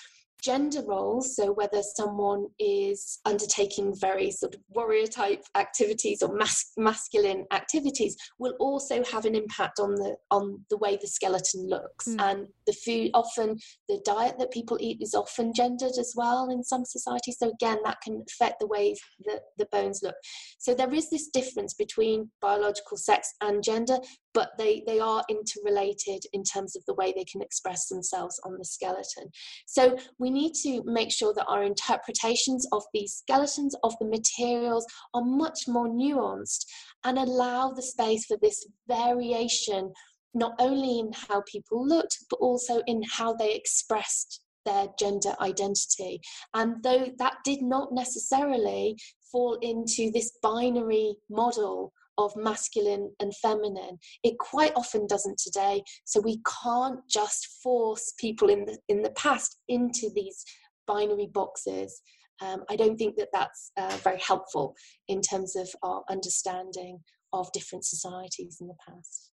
gender 0.41 0.81
roles, 0.87 1.35
so 1.35 1.53
whether 1.53 1.81
someone 1.95 2.47
is 2.59 3.19
undertaking 3.25 3.93
very 3.95 4.31
sort 4.31 4.55
of 4.55 4.61
warrior 4.69 5.05
type 5.05 5.43
activities 5.55 6.21
or 6.21 6.35
mas- 6.35 6.71
masculine 6.77 7.45
activities, 7.53 8.15
will 8.39 8.55
also 8.59 9.03
have 9.03 9.25
an 9.25 9.35
impact 9.35 9.79
on 9.79 9.93
the 9.95 10.15
on 10.31 10.59
the 10.69 10.77
way 10.77 10.97
the 10.99 11.07
skeleton 11.07 11.67
looks. 11.67 12.07
Mm. 12.07 12.21
And 12.21 12.47
the 12.65 12.73
food, 12.73 13.11
often 13.13 13.57
the 13.87 14.01
diet 14.03 14.35
that 14.39 14.51
people 14.51 14.77
eat 14.79 15.01
is 15.01 15.13
often 15.13 15.53
gendered 15.55 15.97
as 15.99 16.13
well 16.15 16.49
in 16.49 16.63
some 16.63 16.85
societies. 16.85 17.37
So 17.37 17.51
again, 17.51 17.77
that 17.83 18.01
can 18.01 18.23
affect 18.27 18.59
the 18.59 18.67
way 18.67 18.95
that 19.25 19.41
the 19.57 19.67
bones 19.71 20.01
look. 20.03 20.15
So 20.59 20.73
there 20.73 20.93
is 20.93 21.09
this 21.09 21.29
difference 21.29 21.73
between 21.73 22.31
biological 22.41 22.97
sex 22.97 23.33
and 23.41 23.63
gender, 23.63 23.97
but 24.33 24.51
they, 24.57 24.83
they 24.85 24.99
are 24.99 25.23
interrelated 25.29 26.23
in 26.33 26.43
terms 26.43 26.75
of 26.75 26.83
the 26.85 26.93
way 26.93 27.13
they 27.15 27.25
can 27.25 27.41
express 27.41 27.87
themselves 27.87 28.39
on 28.45 28.57
the 28.57 28.65
skeleton. 28.65 29.29
So 29.65 29.97
we 30.19 30.29
need 30.29 30.53
to 30.63 30.81
make 30.85 31.11
sure 31.11 31.33
that 31.33 31.47
our 31.47 31.63
interpretations 31.63 32.67
of 32.71 32.83
these 32.93 33.13
skeletons, 33.13 33.75
of 33.83 33.93
the 33.99 34.07
materials, 34.07 34.85
are 35.13 35.23
much 35.23 35.67
more 35.67 35.87
nuanced 35.87 36.65
and 37.03 37.17
allow 37.17 37.71
the 37.71 37.81
space 37.81 38.25
for 38.25 38.37
this 38.41 38.65
variation, 38.87 39.91
not 40.33 40.53
only 40.59 40.99
in 40.99 41.11
how 41.13 41.41
people 41.51 41.85
looked, 41.85 42.17
but 42.29 42.37
also 42.37 42.81
in 42.87 43.01
how 43.03 43.33
they 43.33 43.53
expressed 43.53 44.41
their 44.65 44.87
gender 44.99 45.33
identity. 45.41 46.21
And 46.53 46.83
though 46.83 47.07
that 47.17 47.37
did 47.43 47.61
not 47.61 47.91
necessarily 47.91 48.95
fall 49.31 49.57
into 49.61 50.11
this 50.11 50.31
binary 50.43 51.15
model 51.29 51.93
of 52.17 52.35
masculine 52.35 53.11
and 53.19 53.35
feminine. 53.35 53.97
It 54.23 54.37
quite 54.37 54.73
often 54.75 55.07
doesn't 55.07 55.39
today. 55.39 55.83
So 56.05 56.21
we 56.21 56.41
can't 56.63 56.99
just 57.09 57.47
force 57.63 58.13
people 58.19 58.49
in 58.49 58.65
the 58.65 58.77
in 58.89 59.01
the 59.01 59.11
past 59.11 59.57
into 59.67 60.09
these 60.13 60.43
binary 60.87 61.29
boxes. 61.33 62.01
Um, 62.41 62.63
I 62.69 62.75
don't 62.75 62.97
think 62.97 63.17
that 63.17 63.29
that's 63.31 63.71
uh, 63.77 63.97
very 64.03 64.19
helpful 64.19 64.75
in 65.07 65.21
terms 65.21 65.55
of 65.55 65.69
our 65.83 66.03
understanding 66.09 66.99
of 67.33 67.51
different 67.51 67.85
societies 67.85 68.57
in 68.59 68.67
the 68.67 68.75
past. 68.87 69.31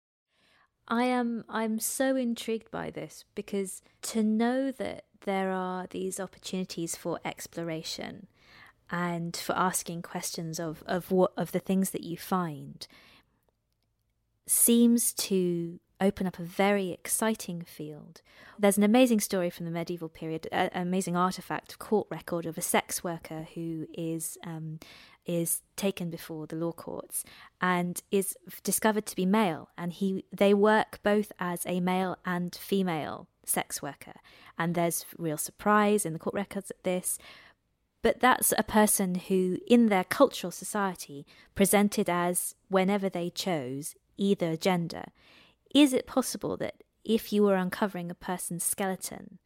I 0.88 1.04
am 1.06 1.44
I'm 1.50 1.80
so 1.80 2.16
intrigued 2.16 2.72
by 2.72 2.92
this 2.92 3.26
because 3.36 3.82
to 4.04 4.24
know 4.24 4.72
that 4.72 5.06
there 5.22 5.52
are 5.52 5.88
these 5.90 6.20
opportunities 6.20 6.96
for 6.96 7.20
exploration 7.26 8.28
and 8.90 9.36
for 9.36 9.54
asking 9.56 10.02
questions 10.02 10.60
of, 10.60 10.84
of 10.86 11.12
what 11.12 11.32
of 11.38 11.52
the 11.52 11.60
things 11.60 11.92
that 11.92 12.04
you 12.04 12.18
find 12.18 12.88
seems 14.46 15.14
to 15.14 15.80
open 16.00 16.28
up 16.28 16.40
a 16.40 16.44
very 16.44 16.92
exciting 16.92 17.64
field. 17.64 18.22
There's 18.60 18.78
an 18.78 18.84
amazing 18.84 19.20
story 19.20 19.50
from 19.50 19.66
the 19.66 19.72
medieval 19.72 20.10
period, 20.10 20.48
an 20.52 20.70
amazing 20.74 21.16
artifact, 21.16 21.80
court 21.80 22.08
record 22.10 22.46
of 22.46 22.58
a 22.58 22.62
sex 22.62 23.04
worker 23.04 23.48
who 23.56 23.88
is 23.94 24.38
um, 24.44 24.80
is 25.26 25.62
taken 25.76 26.10
before 26.10 26.48
the 26.48 26.56
law 26.56 26.72
courts 26.72 27.26
and 27.60 28.02
is 28.12 28.38
discovered 28.64 29.06
to 29.08 29.16
be 29.16 29.26
male, 29.26 29.70
and 29.78 29.94
he 29.94 30.24
they 30.32 30.54
work 30.54 31.00
both 31.04 31.32
as 31.40 31.66
a 31.66 31.80
male 31.80 32.18
and 32.26 32.56
female 32.56 33.28
sex 33.44 33.82
worker, 33.82 34.14
and 34.58 34.76
there's 34.76 35.06
real 35.18 35.38
surprise 35.38 36.06
in 36.06 36.14
the 36.14 36.20
court 36.20 36.36
records 36.36 36.72
at 36.72 36.84
this. 36.84 37.18
But 38.08 38.22
that's 38.22 38.54
a 38.58 38.64
person 38.64 39.16
who, 39.16 39.58
in 39.68 39.88
their 39.88 40.06
cultural 40.06 40.50
society, 40.50 41.26
presented 41.56 42.10
as, 42.10 42.56
whenever 42.70 43.10
they 43.10 43.30
chose, 43.30 43.96
either 44.16 44.56
gender. 44.56 45.08
Is 45.76 45.92
it 45.92 46.08
possible 46.08 46.56
that 46.56 46.84
if 47.04 47.34
you 47.34 47.44
were 47.44 47.58
uncovering 47.58 48.10
a 48.10 48.16
person's 48.16 48.64
skeleton 48.64 49.40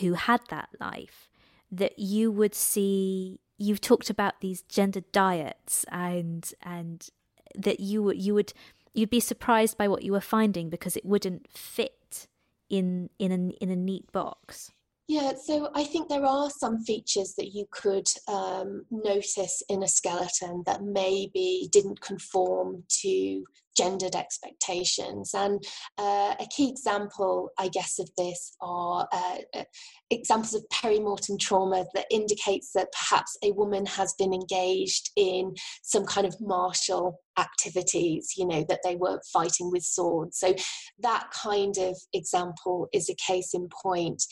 who 0.00 0.12
had 0.12 0.42
that 0.50 0.68
life, 0.80 1.30
that 1.70 1.98
you 1.98 2.30
would 2.30 2.54
see 2.54 3.40
you've 3.56 3.80
talked 3.80 4.10
about 4.10 4.42
these 4.42 4.60
gender 4.60 5.00
diets 5.10 5.86
and 5.90 6.52
and 6.60 7.08
that 7.54 7.80
you 7.80 8.02
would 8.02 8.20
you 8.22 8.34
would 8.34 8.52
you'd 8.92 9.08
be 9.08 9.18
surprised 9.18 9.78
by 9.78 9.88
what 9.88 10.02
you 10.02 10.12
were 10.12 10.20
finding 10.20 10.68
because 10.68 10.94
it 10.94 11.06
wouldn't 11.06 11.50
fit 11.50 12.26
in 12.68 13.08
in 13.18 13.32
a 13.32 13.64
in 13.64 13.70
a 13.70 13.76
neat 13.76 14.12
box. 14.12 14.72
Yeah, 15.08 15.32
so 15.34 15.68
I 15.74 15.84
think 15.84 16.08
there 16.08 16.24
are 16.24 16.48
some 16.48 16.84
features 16.84 17.34
that 17.36 17.52
you 17.52 17.66
could 17.70 18.06
um, 18.28 18.84
notice 18.90 19.62
in 19.68 19.82
a 19.82 19.88
skeleton 19.88 20.62
that 20.66 20.82
maybe 20.82 21.68
didn't 21.72 22.00
conform 22.00 22.84
to 23.02 23.44
gendered 23.76 24.14
expectations. 24.14 25.32
And 25.34 25.62
uh, 25.98 26.34
a 26.38 26.46
key 26.50 26.68
example, 26.68 27.50
I 27.58 27.68
guess, 27.68 27.98
of 27.98 28.10
this 28.16 28.56
are 28.60 29.08
uh, 29.12 29.38
uh, 29.54 29.64
examples 30.10 30.54
of 30.54 30.64
perimortem 30.72 31.38
trauma 31.38 31.84
that 31.94 32.06
indicates 32.10 32.72
that 32.74 32.92
perhaps 32.92 33.36
a 33.42 33.52
woman 33.52 33.86
has 33.86 34.14
been 34.18 34.32
engaged 34.32 35.10
in 35.16 35.54
some 35.82 36.04
kind 36.04 36.26
of 36.26 36.36
martial 36.40 37.20
activities, 37.38 38.34
you 38.36 38.46
know, 38.46 38.64
that 38.68 38.80
they 38.84 38.96
were 38.96 39.20
fighting 39.32 39.70
with 39.70 39.82
swords. 39.82 40.38
So 40.38 40.54
that 41.00 41.30
kind 41.32 41.76
of 41.78 41.96
example 42.12 42.88
is 42.92 43.08
a 43.08 43.14
case 43.14 43.54
in 43.54 43.68
point. 43.82 44.22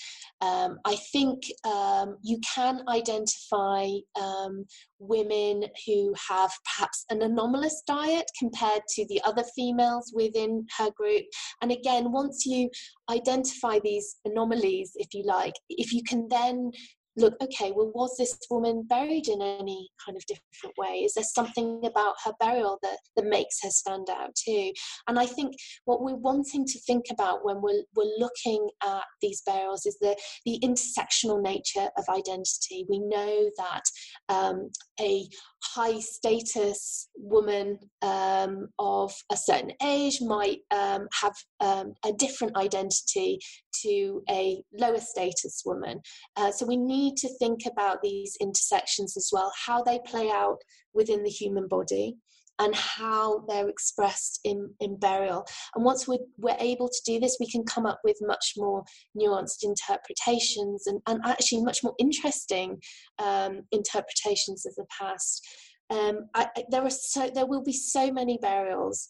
Um, 0.42 0.78
I 0.84 0.96
think 1.12 1.42
um, 1.64 2.16
you 2.22 2.38
can 2.54 2.82
identify 2.88 3.86
um, 4.20 4.66
women 4.98 5.64
who 5.86 6.14
have 6.28 6.50
perhaps 6.64 7.04
an 7.10 7.22
anomalous 7.22 7.82
diet 7.86 8.30
compared 8.38 8.82
to 8.90 9.06
the 9.08 9.20
other 9.30 9.44
females 9.54 10.12
within 10.14 10.66
her 10.78 10.90
group. 10.90 11.24
And 11.62 11.70
again, 11.72 12.12
once 12.12 12.44
you 12.46 12.70
identify 13.10 13.78
these 13.78 14.16
anomalies, 14.24 14.92
if 14.96 15.14
you 15.14 15.24
like, 15.24 15.54
if 15.68 15.92
you 15.92 16.02
can 16.02 16.28
then 16.28 16.70
look, 17.16 17.34
okay, 17.42 17.72
well, 17.74 17.90
was 17.94 18.16
this 18.16 18.38
woman 18.50 18.84
buried 18.88 19.28
in 19.28 19.42
any 19.42 19.88
kind 20.04 20.16
of 20.16 20.24
different 20.26 20.76
way? 20.78 21.02
Is 21.04 21.14
there 21.14 21.24
something 21.24 21.80
about 21.84 22.14
her 22.24 22.32
burial 22.40 22.78
that, 22.82 22.98
that 23.16 23.26
makes 23.26 23.58
her 23.62 23.70
stand 23.70 24.08
out 24.10 24.34
too? 24.34 24.72
And 25.08 25.18
I 25.18 25.26
think 25.26 25.54
what 25.84 26.02
we're 26.02 26.16
wanting 26.16 26.64
to 26.66 26.80
think 26.80 27.06
about 27.10 27.44
when 27.44 27.60
we're, 27.60 27.82
we're 27.94 28.12
looking 28.18 28.68
at 28.84 29.04
these 29.20 29.42
burials 29.44 29.86
is 29.86 29.98
the, 30.00 30.16
the 30.46 30.58
intersectional 30.62 31.42
nature 31.42 31.90
of 31.98 32.04
identity. 32.08 32.86
We 32.88 33.00
know 33.00 33.50
that 33.58 33.82
um, 34.28 34.70
a 35.00 35.26
high 35.62 35.98
status 35.98 37.08
woman 37.16 37.78
um, 38.02 38.68
of 38.78 39.12
a 39.32 39.36
certain 39.36 39.72
age 39.82 40.20
might 40.20 40.58
um, 40.70 41.08
have 41.20 41.34
um, 41.60 41.94
a 42.04 42.12
different 42.12 42.56
identity 42.56 43.38
to 43.82 44.22
a 44.30 44.62
lower 44.78 45.00
status 45.00 45.62
woman. 45.64 46.00
Uh, 46.36 46.50
so 46.50 46.66
we 46.66 46.76
need 46.76 47.16
to 47.16 47.28
think 47.38 47.60
about 47.66 48.02
these 48.02 48.36
intersections 48.40 49.16
as 49.16 49.30
well, 49.32 49.52
how 49.66 49.82
they 49.82 49.98
play 50.06 50.30
out 50.30 50.58
within 50.92 51.22
the 51.22 51.30
human 51.30 51.66
body 51.68 52.16
and 52.60 52.74
how 52.74 53.42
they're 53.48 53.68
expressed 53.68 54.38
in, 54.44 54.70
in 54.80 54.96
burial. 54.98 55.44
And 55.74 55.84
once 55.84 56.06
we're, 56.06 56.18
we're 56.38 56.56
able 56.60 56.88
to 56.88 57.00
do 57.06 57.18
this, 57.18 57.38
we 57.40 57.50
can 57.50 57.64
come 57.64 57.86
up 57.86 58.00
with 58.04 58.16
much 58.20 58.52
more 58.56 58.84
nuanced 59.18 59.64
interpretations 59.64 60.86
and, 60.86 61.00
and 61.08 61.20
actually 61.24 61.64
much 61.64 61.82
more 61.82 61.94
interesting 61.98 62.78
um, 63.18 63.62
interpretations 63.72 64.66
of 64.66 64.74
the 64.76 64.84
past. 64.96 65.46
Um, 65.88 66.28
I, 66.34 66.48
there 66.70 66.84
are 66.84 66.90
so 66.90 67.30
there 67.34 67.46
will 67.46 67.64
be 67.64 67.72
so 67.72 68.12
many 68.12 68.38
burials 68.40 69.08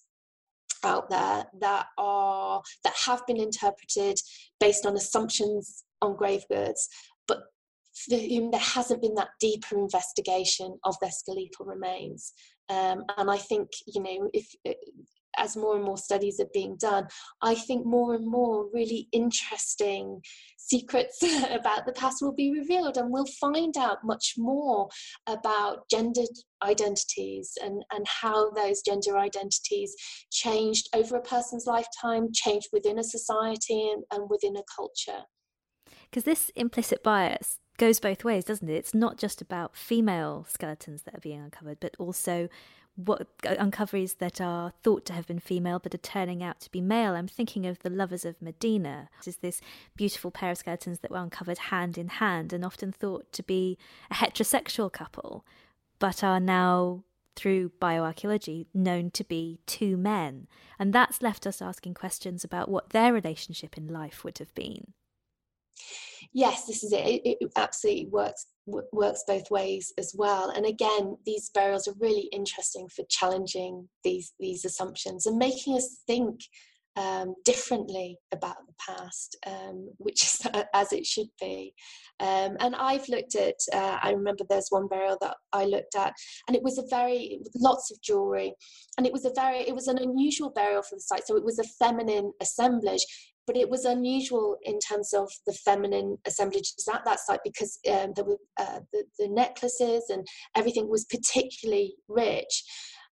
out 0.82 1.10
there 1.10 1.44
that 1.60 1.86
are 1.98 2.62
that 2.84 2.94
have 3.04 3.26
been 3.26 3.36
interpreted 3.36 4.18
based 4.60 4.86
on 4.86 4.96
assumptions 4.96 5.84
on 6.00 6.16
grave 6.16 6.44
goods, 6.50 6.88
but 7.28 7.42
for 8.08 8.16
whom 8.16 8.50
there 8.50 8.60
hasn't 8.60 9.02
been 9.02 9.14
that 9.14 9.28
deeper 9.40 9.76
investigation 9.76 10.78
of 10.84 10.96
their 11.00 11.10
skeletal 11.10 11.66
remains. 11.66 12.32
Um, 12.70 13.04
and 13.18 13.30
I 13.30 13.36
think 13.36 13.68
you 13.86 14.02
know 14.02 14.30
if 14.32 14.46
as 15.38 15.56
more 15.56 15.76
and 15.76 15.84
more 15.84 15.96
studies 15.96 16.40
are 16.40 16.48
being 16.52 16.76
done, 16.76 17.06
I 17.42 17.54
think 17.54 17.86
more 17.86 18.14
and 18.14 18.26
more 18.26 18.66
really 18.72 19.08
interesting 19.12 20.20
secrets 20.56 21.22
about 21.50 21.86
the 21.86 21.92
past 21.92 22.18
will 22.20 22.34
be 22.34 22.52
revealed, 22.52 22.96
and 22.96 23.10
we'll 23.10 23.26
find 23.40 23.76
out 23.76 23.98
much 24.04 24.34
more 24.36 24.88
about 25.26 25.88
gendered 25.90 26.28
identities 26.62 27.52
and, 27.62 27.82
and 27.92 28.06
how 28.06 28.50
those 28.50 28.82
gender 28.82 29.18
identities 29.18 29.94
changed 30.30 30.88
over 30.94 31.16
a 31.16 31.22
person's 31.22 31.66
lifetime, 31.66 32.28
changed 32.32 32.68
within 32.72 32.98
a 32.98 33.04
society 33.04 33.90
and, 33.90 34.04
and 34.12 34.28
within 34.28 34.56
a 34.56 34.62
culture. 34.74 35.24
Because 36.10 36.24
this 36.24 36.50
implicit 36.56 37.02
bias 37.02 37.59
goes 37.80 37.98
both 37.98 38.24
ways, 38.24 38.44
doesn't 38.44 38.68
it? 38.68 38.74
It's 38.74 38.92
not 38.92 39.16
just 39.16 39.40
about 39.40 39.74
female 39.74 40.44
skeletons 40.46 41.02
that 41.02 41.14
are 41.14 41.20
being 41.20 41.40
uncovered, 41.40 41.78
but 41.80 41.96
also 41.98 42.50
what 42.94 43.22
uh, 43.46 43.54
uncoveries 43.58 44.14
that 44.18 44.38
are 44.38 44.74
thought 44.82 45.06
to 45.06 45.14
have 45.14 45.26
been 45.26 45.38
female 45.38 45.78
but 45.78 45.94
are 45.94 45.98
turning 45.98 46.42
out 46.42 46.60
to 46.60 46.70
be 46.70 46.82
male. 46.82 47.14
I'm 47.14 47.26
thinking 47.26 47.64
of 47.64 47.78
the 47.78 47.88
lovers 47.88 48.26
of 48.26 48.42
Modena, 48.42 49.08
which 49.16 49.28
is 49.28 49.36
this 49.36 49.62
beautiful 49.96 50.30
pair 50.30 50.50
of 50.50 50.58
skeletons 50.58 50.98
that 50.98 51.10
were 51.10 51.16
uncovered 51.16 51.56
hand 51.56 51.96
in 51.96 52.08
hand 52.08 52.52
and 52.52 52.66
often 52.66 52.92
thought 52.92 53.32
to 53.32 53.42
be 53.42 53.78
a 54.10 54.14
heterosexual 54.14 54.92
couple, 54.92 55.46
but 55.98 56.22
are 56.22 56.38
now 56.38 57.02
through 57.34 57.72
bioarchaeology 57.80 58.66
known 58.74 59.10
to 59.12 59.24
be 59.24 59.58
two 59.64 59.96
men. 59.96 60.48
And 60.78 60.92
that's 60.92 61.22
left 61.22 61.46
us 61.46 61.62
asking 61.62 61.94
questions 61.94 62.44
about 62.44 62.68
what 62.68 62.90
their 62.90 63.14
relationship 63.14 63.78
in 63.78 63.88
life 63.88 64.22
would 64.22 64.36
have 64.36 64.54
been. 64.54 64.92
Yes, 66.32 66.66
this 66.66 66.82
is 66.84 66.92
it. 66.92 66.98
It, 66.98 67.38
it 67.40 67.52
absolutely 67.56 68.06
works 68.06 68.46
works 68.92 69.24
both 69.26 69.50
ways 69.50 69.92
as 69.98 70.14
well. 70.16 70.50
And 70.50 70.64
again, 70.64 71.16
these 71.26 71.50
burials 71.52 71.88
are 71.88 71.94
really 71.98 72.28
interesting 72.32 72.88
for 72.94 73.04
challenging 73.08 73.88
these 74.04 74.32
these 74.38 74.64
assumptions 74.64 75.26
and 75.26 75.38
making 75.38 75.76
us 75.76 76.02
think 76.06 76.40
um, 76.96 77.34
differently 77.44 78.18
about 78.32 78.56
the 78.66 78.74
past, 78.78 79.36
um, 79.46 79.90
which 79.98 80.22
is 80.22 80.46
as 80.74 80.92
it 80.92 81.06
should 81.06 81.28
be. 81.40 81.74
Um, 82.18 82.56
and 82.60 82.74
I've 82.76 83.08
looked 83.08 83.34
at, 83.34 83.54
uh, 83.72 83.98
I 84.02 84.10
remember 84.10 84.44
there's 84.48 84.68
one 84.70 84.88
burial 84.88 85.16
that 85.20 85.36
I 85.52 85.64
looked 85.64 85.94
at, 85.96 86.12
and 86.46 86.56
it 86.56 86.62
was 86.62 86.78
a 86.78 86.84
very, 86.90 87.40
lots 87.56 87.90
of 87.90 88.00
jewelry, 88.02 88.52
and 88.98 89.06
it 89.06 89.12
was 89.12 89.24
a 89.24 89.32
very, 89.34 89.60
it 89.60 89.74
was 89.74 89.88
an 89.88 89.98
unusual 89.98 90.50
burial 90.50 90.82
for 90.82 90.96
the 90.96 91.00
site. 91.00 91.26
So 91.26 91.36
it 91.36 91.44
was 91.44 91.58
a 91.58 91.84
feminine 91.84 92.32
assemblage, 92.42 93.06
but 93.46 93.56
it 93.56 93.68
was 93.68 93.84
unusual 93.84 94.56
in 94.62 94.78
terms 94.78 95.12
of 95.12 95.30
the 95.46 95.52
feminine 95.52 96.18
assemblages 96.26 96.88
at 96.92 97.04
that 97.04 97.20
site 97.20 97.40
because 97.44 97.78
um, 97.90 98.12
there 98.14 98.24
were 98.24 98.38
uh, 98.58 98.80
the, 98.92 99.04
the 99.18 99.28
necklaces 99.28 100.04
and 100.08 100.26
everything 100.56 100.88
was 100.88 101.06
particularly 101.06 101.94
rich. 102.08 102.64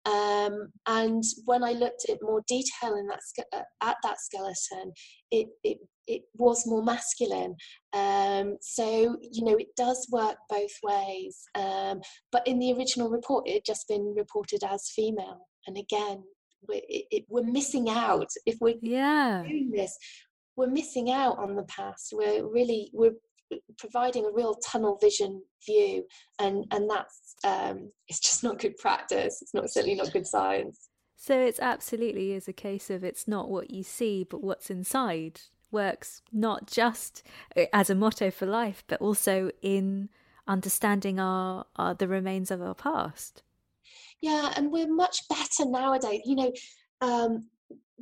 Um, 0.06 0.68
and 0.86 1.24
when 1.46 1.64
I 1.64 1.72
looked 1.72 2.06
at 2.08 2.18
more 2.22 2.42
detail 2.46 2.94
in 2.96 3.08
that 3.08 3.20
uh, 3.52 3.62
at 3.82 3.96
that 4.04 4.20
skeleton, 4.20 4.92
it, 5.32 5.48
it, 5.64 5.78
it 6.06 6.22
was 6.34 6.66
more 6.66 6.82
masculine. 6.82 7.56
Um, 7.92 8.56
so 8.60 9.16
you 9.20 9.44
know 9.44 9.56
it 9.56 9.74
does 9.76 10.06
work 10.12 10.36
both 10.48 10.70
ways. 10.84 11.42
Um, 11.56 12.02
but 12.30 12.46
in 12.46 12.60
the 12.60 12.72
original 12.74 13.10
report, 13.10 13.48
it 13.48 13.54
had 13.54 13.64
just 13.66 13.88
been 13.88 14.14
reported 14.16 14.62
as 14.62 14.92
female. 14.94 15.48
And 15.66 15.76
again, 15.76 16.22
we're, 16.68 16.80
it, 16.88 17.24
we're 17.28 17.42
missing 17.42 17.88
out 17.88 18.30
if 18.44 18.56
we're 18.60 18.76
yeah. 18.80 19.42
doing 19.46 19.70
this. 19.70 19.96
We're 20.56 20.68
missing 20.68 21.10
out 21.10 21.38
on 21.38 21.54
the 21.54 21.64
past. 21.64 22.12
We're 22.12 22.46
really 22.46 22.90
we're 22.92 23.12
providing 23.78 24.24
a 24.24 24.30
real 24.30 24.54
tunnel 24.56 24.98
vision 25.00 25.42
view 25.64 26.04
and 26.38 26.64
and 26.70 26.88
that's 26.90 27.34
um, 27.44 27.90
it's 28.08 28.20
just 28.20 28.42
not 28.42 28.58
good 28.58 28.76
practice 28.76 29.40
it's 29.42 29.54
not 29.54 29.70
certainly 29.70 29.94
not 29.94 30.12
good 30.12 30.26
science 30.26 30.88
so 31.16 31.38
it's 31.38 31.60
absolutely 31.60 32.32
is 32.32 32.48
a 32.48 32.52
case 32.52 32.90
of 32.90 33.04
it's 33.04 33.28
not 33.28 33.48
what 33.48 33.70
you 33.70 33.82
see 33.82 34.24
but 34.24 34.42
what's 34.42 34.70
inside 34.70 35.40
works 35.70 36.22
not 36.32 36.66
just 36.66 37.22
uh, 37.56 37.64
as 37.72 37.90
a 37.90 37.94
motto 37.94 38.30
for 38.30 38.46
life 38.46 38.84
but 38.86 39.00
also 39.00 39.50
in 39.62 40.08
understanding 40.48 41.18
our, 41.18 41.66
our 41.76 41.94
the 41.94 42.08
remains 42.08 42.50
of 42.50 42.62
our 42.62 42.74
past 42.74 43.42
yeah 44.20 44.52
and 44.56 44.70
we're 44.70 44.92
much 44.92 45.28
better 45.28 45.68
nowadays 45.68 46.20
you 46.24 46.36
know 46.36 46.52
um, 47.02 47.44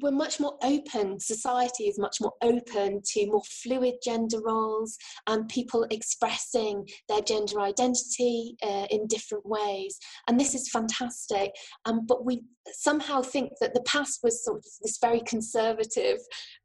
we're 0.00 0.10
much 0.10 0.40
more 0.40 0.56
open 0.62 1.20
society 1.20 1.84
is 1.84 1.98
much 1.98 2.18
more 2.20 2.32
open 2.42 3.00
to 3.04 3.26
more 3.26 3.42
fluid 3.62 3.94
gender 4.02 4.40
roles 4.44 4.96
and 5.26 5.48
people 5.48 5.86
expressing 5.90 6.88
their 7.08 7.20
gender 7.20 7.60
identity 7.60 8.56
uh, 8.62 8.86
in 8.90 9.06
different 9.06 9.46
ways. 9.46 9.98
And 10.28 10.38
this 10.38 10.54
is 10.54 10.68
fantastic. 10.70 11.52
Um, 11.84 12.06
but 12.06 12.24
we 12.24 12.42
somehow 12.72 13.20
think 13.22 13.52
that 13.60 13.74
the 13.74 13.82
past 13.82 14.20
was 14.22 14.44
sort 14.44 14.58
of 14.58 14.64
this 14.82 14.98
very 14.98 15.20
conservative 15.26 16.18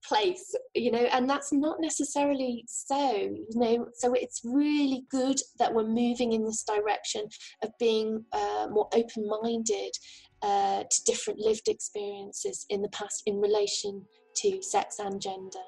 place 0.07 0.55
you 0.73 0.89
know 0.89 1.05
and 1.11 1.29
that's 1.29 1.51
not 1.51 1.75
necessarily 1.81 2.63
so 2.67 3.11
you 3.11 3.47
know. 3.55 3.87
So 3.95 4.13
it's 4.13 4.41
really 4.43 5.05
good 5.09 5.39
that 5.59 5.73
we're 5.73 5.87
moving 5.87 6.33
in 6.33 6.43
this 6.43 6.63
direction 6.63 7.27
of 7.63 7.71
being 7.79 8.23
uh, 8.31 8.67
more 8.71 8.89
open-minded 8.93 9.91
uh, 10.41 10.83
to 10.89 11.03
different 11.05 11.39
lived 11.39 11.67
experiences 11.67 12.65
in 12.69 12.81
the 12.81 12.89
past 12.89 13.23
in 13.25 13.39
relation 13.41 14.05
to 14.35 14.61
sex 14.61 14.99
and 14.99 15.21
gender. 15.21 15.59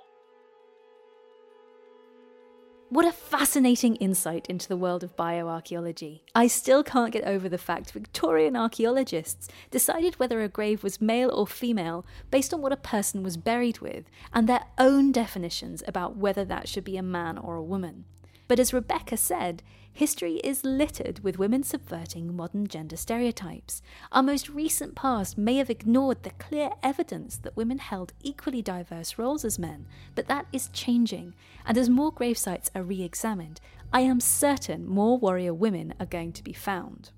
What 2.91 3.05
a 3.05 3.13
fascinating 3.13 3.95
insight 3.95 4.47
into 4.47 4.67
the 4.67 4.76
world 4.76 5.01
of 5.01 5.15
bioarchaeology. 5.15 6.24
I 6.36 6.47
still 6.47 6.84
can't 6.84 7.13
get 7.13 7.24
over 7.24 7.47
the 7.47 7.57
fact 7.57 7.91
Victorian 7.91 8.57
archaeologists 8.57 9.47
decided 9.69 10.19
whether 10.19 10.41
a 10.41 10.49
grave 10.49 10.84
was 10.84 10.99
male 10.99 11.32
or 11.32 11.47
female 11.47 12.05
based 12.32 12.53
on 12.53 12.61
what 12.61 12.74
a 12.74 12.78
person 12.78 13.24
was 13.24 13.38
buried 13.38 13.80
with 13.80 14.11
and 14.34 14.49
their 14.49 14.65
own 14.78 15.13
definitions 15.13 15.82
about 15.88 16.17
whether 16.17 16.43
that 16.43 16.67
should 16.67 16.84
be 16.84 16.97
a 16.97 17.01
man 17.01 17.38
or 17.38 17.55
a 17.55 17.63
woman. 17.63 18.03
But 18.52 18.60
as 18.60 18.74
Rebecca 18.74 19.16
said, 19.16 19.64
history 19.93 20.41
is 20.43 20.66
littered 20.66 21.24
with 21.24 21.39
women 21.39 21.64
subverting 21.64 22.36
modern 22.36 22.68
gender 22.68 22.97
stereotypes. 22.97 23.82
Our 24.12 24.22
most 24.22 24.49
recent 24.49 24.93
past 24.93 25.38
may 25.38 25.56
have 25.56 25.70
ignored 25.70 26.24
the 26.24 26.32
clear 26.32 26.72
evidence 26.84 27.38
that 27.38 27.56
women 27.56 27.78
held 27.78 28.12
equally 28.22 28.62
diverse 28.62 29.18
roles 29.18 29.45
as 29.45 29.58
men, 29.58 29.86
but 30.16 30.28
that 30.28 30.47
is 30.52 30.68
changing, 30.74 31.34
and 31.66 31.78
as 31.78 31.89
more 31.89 32.12
grave 32.12 32.38
sites 32.38 32.70
are 32.76 32.84
re 32.84 33.02
examined, 33.04 33.62
I 33.93 34.02
am 34.02 34.20
certain 34.20 34.86
more 34.86 35.18
warrior 35.18 35.54
women 35.54 35.93
are 35.97 36.06
going 36.06 36.34
to 36.34 36.43
be 36.43 36.52
found. 36.52 37.12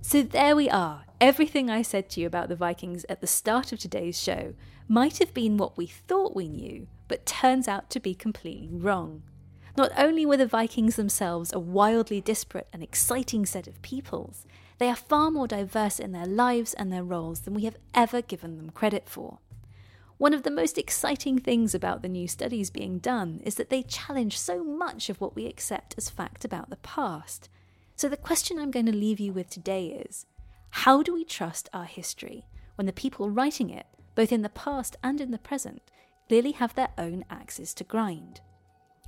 So 0.00 0.20
there 0.20 0.56
we 0.56 0.68
are. 0.68 1.04
Everything 1.20 1.70
I 1.70 1.82
said 1.82 2.10
to 2.10 2.20
you 2.20 2.26
about 2.26 2.48
the 2.48 2.56
Vikings 2.56 3.06
at 3.08 3.20
the 3.20 3.28
start 3.28 3.72
of 3.72 3.78
today's 3.78 4.20
show 4.20 4.54
might 4.88 5.18
have 5.18 5.32
been 5.32 5.58
what 5.58 5.76
we 5.76 5.86
thought 5.86 6.34
we 6.34 6.48
knew, 6.48 6.88
but 7.06 7.24
turns 7.24 7.68
out 7.68 7.88
to 7.90 8.00
be 8.00 8.16
completely 8.16 8.68
wrong. 8.72 9.22
Not 9.76 9.90
only 9.96 10.24
were 10.24 10.36
the 10.36 10.46
Vikings 10.46 10.94
themselves 10.94 11.52
a 11.52 11.58
wildly 11.58 12.20
disparate 12.20 12.68
and 12.72 12.82
exciting 12.82 13.44
set 13.44 13.66
of 13.66 13.82
peoples, 13.82 14.46
they 14.78 14.88
are 14.88 14.94
far 14.94 15.32
more 15.32 15.48
diverse 15.48 15.98
in 15.98 16.12
their 16.12 16.26
lives 16.26 16.74
and 16.74 16.92
their 16.92 17.02
roles 17.02 17.40
than 17.40 17.54
we 17.54 17.64
have 17.64 17.76
ever 17.92 18.22
given 18.22 18.56
them 18.56 18.70
credit 18.70 19.08
for. 19.08 19.38
One 20.16 20.32
of 20.32 20.44
the 20.44 20.50
most 20.50 20.78
exciting 20.78 21.40
things 21.40 21.74
about 21.74 22.02
the 22.02 22.08
new 22.08 22.28
studies 22.28 22.70
being 22.70 22.98
done 22.98 23.40
is 23.44 23.56
that 23.56 23.68
they 23.68 23.82
challenge 23.82 24.38
so 24.38 24.62
much 24.62 25.10
of 25.10 25.20
what 25.20 25.34
we 25.34 25.46
accept 25.46 25.96
as 25.98 26.08
fact 26.08 26.44
about 26.44 26.70
the 26.70 26.76
past. 26.76 27.48
So, 27.96 28.08
the 28.08 28.16
question 28.16 28.60
I'm 28.60 28.70
going 28.70 28.86
to 28.86 28.92
leave 28.92 29.18
you 29.18 29.32
with 29.32 29.50
today 29.50 29.86
is 30.08 30.26
how 30.70 31.02
do 31.02 31.14
we 31.14 31.24
trust 31.24 31.68
our 31.72 31.84
history 31.84 32.46
when 32.76 32.86
the 32.86 32.92
people 32.92 33.28
writing 33.28 33.70
it, 33.70 33.86
both 34.14 34.30
in 34.30 34.42
the 34.42 34.48
past 34.48 34.96
and 35.02 35.20
in 35.20 35.32
the 35.32 35.38
present, 35.38 35.82
clearly 36.28 36.52
have 36.52 36.74
their 36.76 36.90
own 36.96 37.24
axes 37.28 37.74
to 37.74 37.84
grind? 37.84 38.40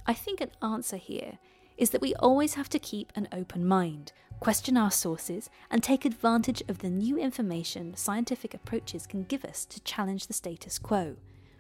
I 0.09 0.15
think 0.15 0.41
an 0.41 0.53
answer 0.63 0.97
here 0.97 1.39
is 1.77 1.91
that 1.91 2.01
we 2.01 2.15
always 2.15 2.55
have 2.55 2.69
to 2.71 2.79
keep 2.79 3.13
an 3.17 3.29
open 3.33 3.67
mind, 3.67 4.13
question 4.39 4.77
our 4.77 4.91
sources, 4.91 5.51
and 5.69 5.83
take 5.83 6.05
advantage 6.05 6.63
of 6.69 6.79
the 6.79 6.89
new 6.89 7.19
information 7.19 7.97
scientific 7.97 8.55
approaches 8.55 9.07
can 9.07 9.25
give 9.25 9.45
us 9.45 9.65
to 9.65 9.83
challenge 9.83 10.29
the 10.29 10.33
status 10.33 10.79
quo. 10.79 11.17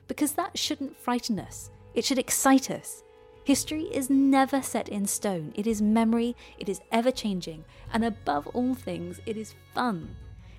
Because 0.07 0.33
that 0.33 0.57
shouldn't 0.57 0.97
frighten 0.97 1.41
us, 1.41 1.71
it 1.95 2.05
should 2.05 2.21
excite 2.21 2.71
us. 2.71 3.03
History 3.45 3.85
is 3.85 4.11
never 4.11 4.63
set 4.63 4.89
in 4.89 5.07
stone, 5.07 5.53
it 5.57 5.67
is 5.67 5.83
memory, 5.83 6.37
it 6.59 6.69
is 6.69 6.81
ever 6.93 7.11
changing, 7.11 7.65
and 7.93 8.05
above 8.05 8.47
all 8.49 8.75
things, 8.75 9.21
it 9.27 9.37
is 9.37 9.55
fun. 9.75 10.15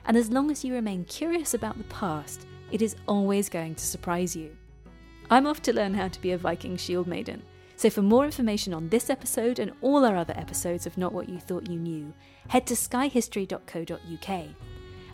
And 0.05 0.17
as 0.17 0.29
long 0.29 0.51
as 0.51 0.63
you 0.63 0.73
remain 0.73 1.05
curious 1.05 1.53
about 1.53 1.77
the 1.77 1.83
past, 1.85 2.47
it 2.69 2.81
is 2.81 2.97
always 3.07 3.47
going 3.47 3.75
to 3.75 3.85
surprise 3.85 4.35
you. 4.35 4.55
I'm 5.29 5.47
off 5.47 5.61
to 5.63 5.73
learn 5.73 5.93
how 5.93 6.09
to 6.09 6.21
be 6.21 6.31
a 6.31 6.37
Viking 6.37 6.75
shield 6.75 7.07
maiden 7.07 7.43
so, 7.77 7.91
for 7.91 8.01
more 8.01 8.25
information 8.25 8.73
on 8.73 8.89
this 8.89 9.07
episode 9.07 9.59
and 9.59 9.71
all 9.81 10.03
our 10.03 10.15
other 10.15 10.33
episodes 10.35 10.87
of 10.87 10.97
Not 10.97 11.13
What 11.13 11.29
You 11.29 11.39
Thought 11.39 11.69
You 11.69 11.77
Knew, 11.77 12.11
head 12.47 12.65
to 12.67 12.73
skyhistory.co.uk. 12.73 14.45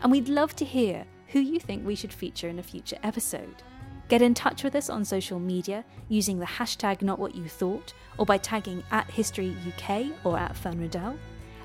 And 0.01 0.11
we'd 0.11 0.30
love 0.30 0.55
to 0.55 0.64
hear 0.64 1.05
who 1.28 1.41
you 1.41 1.59
think 1.59 1.86
we 1.86 1.95
should 1.95 2.14
feature 2.14 2.47
in 2.47 2.59
a 2.59 2.64
future 2.64 2.95
episode. 3.03 3.64
Get 4.07 4.22
in 4.22 4.34
touch 4.34 4.64
with 4.64 4.76
us 4.76 4.89
on 4.89 5.03
social 5.03 5.39
media 5.39 5.84
using 6.07 6.39
the 6.39 6.45
hashtag 6.45 6.99
NotWhatYouThought 6.99 7.91
or 8.18 8.26
by 8.26 8.38
tagging 8.38 8.82
at 8.91 9.09
HistoryUK 9.09 10.14
or 10.24 10.39
at 10.39 10.55
FernRiddell. 10.55 11.18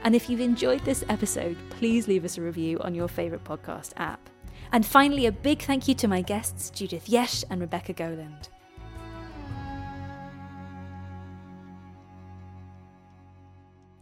And 0.02 0.16
if 0.16 0.28
you've 0.28 0.40
enjoyed 0.40 0.84
this 0.84 1.04
episode, 1.08 1.56
please 1.70 2.08
leave 2.08 2.24
us 2.24 2.38
a 2.38 2.42
review 2.42 2.80
on 2.80 2.96
your 2.96 3.06
favourite 3.06 3.44
podcast 3.44 3.92
app. 3.98 4.28
And 4.72 4.84
finally, 4.84 5.26
a 5.26 5.32
big 5.32 5.62
thank 5.62 5.86
you 5.86 5.94
to 5.94 6.08
my 6.08 6.22
guests, 6.22 6.70
Judith 6.70 7.06
Jesch 7.06 7.44
and 7.50 7.60
Rebecca 7.60 7.92
Gowland. 7.92 8.48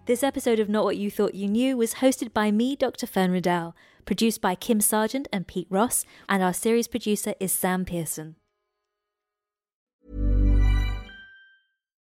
This 0.06 0.22
episode 0.22 0.60
of 0.60 0.68
Not 0.68 0.84
What 0.84 0.96
You 0.96 1.10
Thought 1.10 1.34
You 1.34 1.48
Knew 1.48 1.76
was 1.76 1.94
hosted 1.94 2.32
by 2.32 2.52
me, 2.52 2.76
Dr. 2.76 3.08
Fern 3.08 3.32
Riddell, 3.32 3.74
produced 4.04 4.40
by 4.40 4.54
Kim 4.54 4.80
Sargent 4.80 5.26
and 5.32 5.48
Pete 5.48 5.66
Ross, 5.68 6.04
and 6.28 6.44
our 6.44 6.52
series 6.52 6.86
producer 6.86 7.34
is 7.40 7.50
Sam 7.50 7.84
Pearson. 7.84 8.36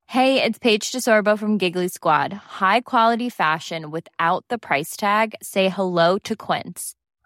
Hey, 0.08 0.44
it's 0.44 0.60
Paige 0.60 0.92
DeSorbo 0.92 1.40
from 1.40 1.58
Giggly 1.58 1.88
Squad. 1.88 2.34
High 2.34 2.82
quality 2.82 3.30
fashion 3.30 3.90
without 3.90 4.44
the 4.50 4.58
price 4.58 4.98
tag? 4.98 5.36
Say 5.42 5.70
hello 5.70 6.18
to 6.26 6.36
Quince. 6.36 6.97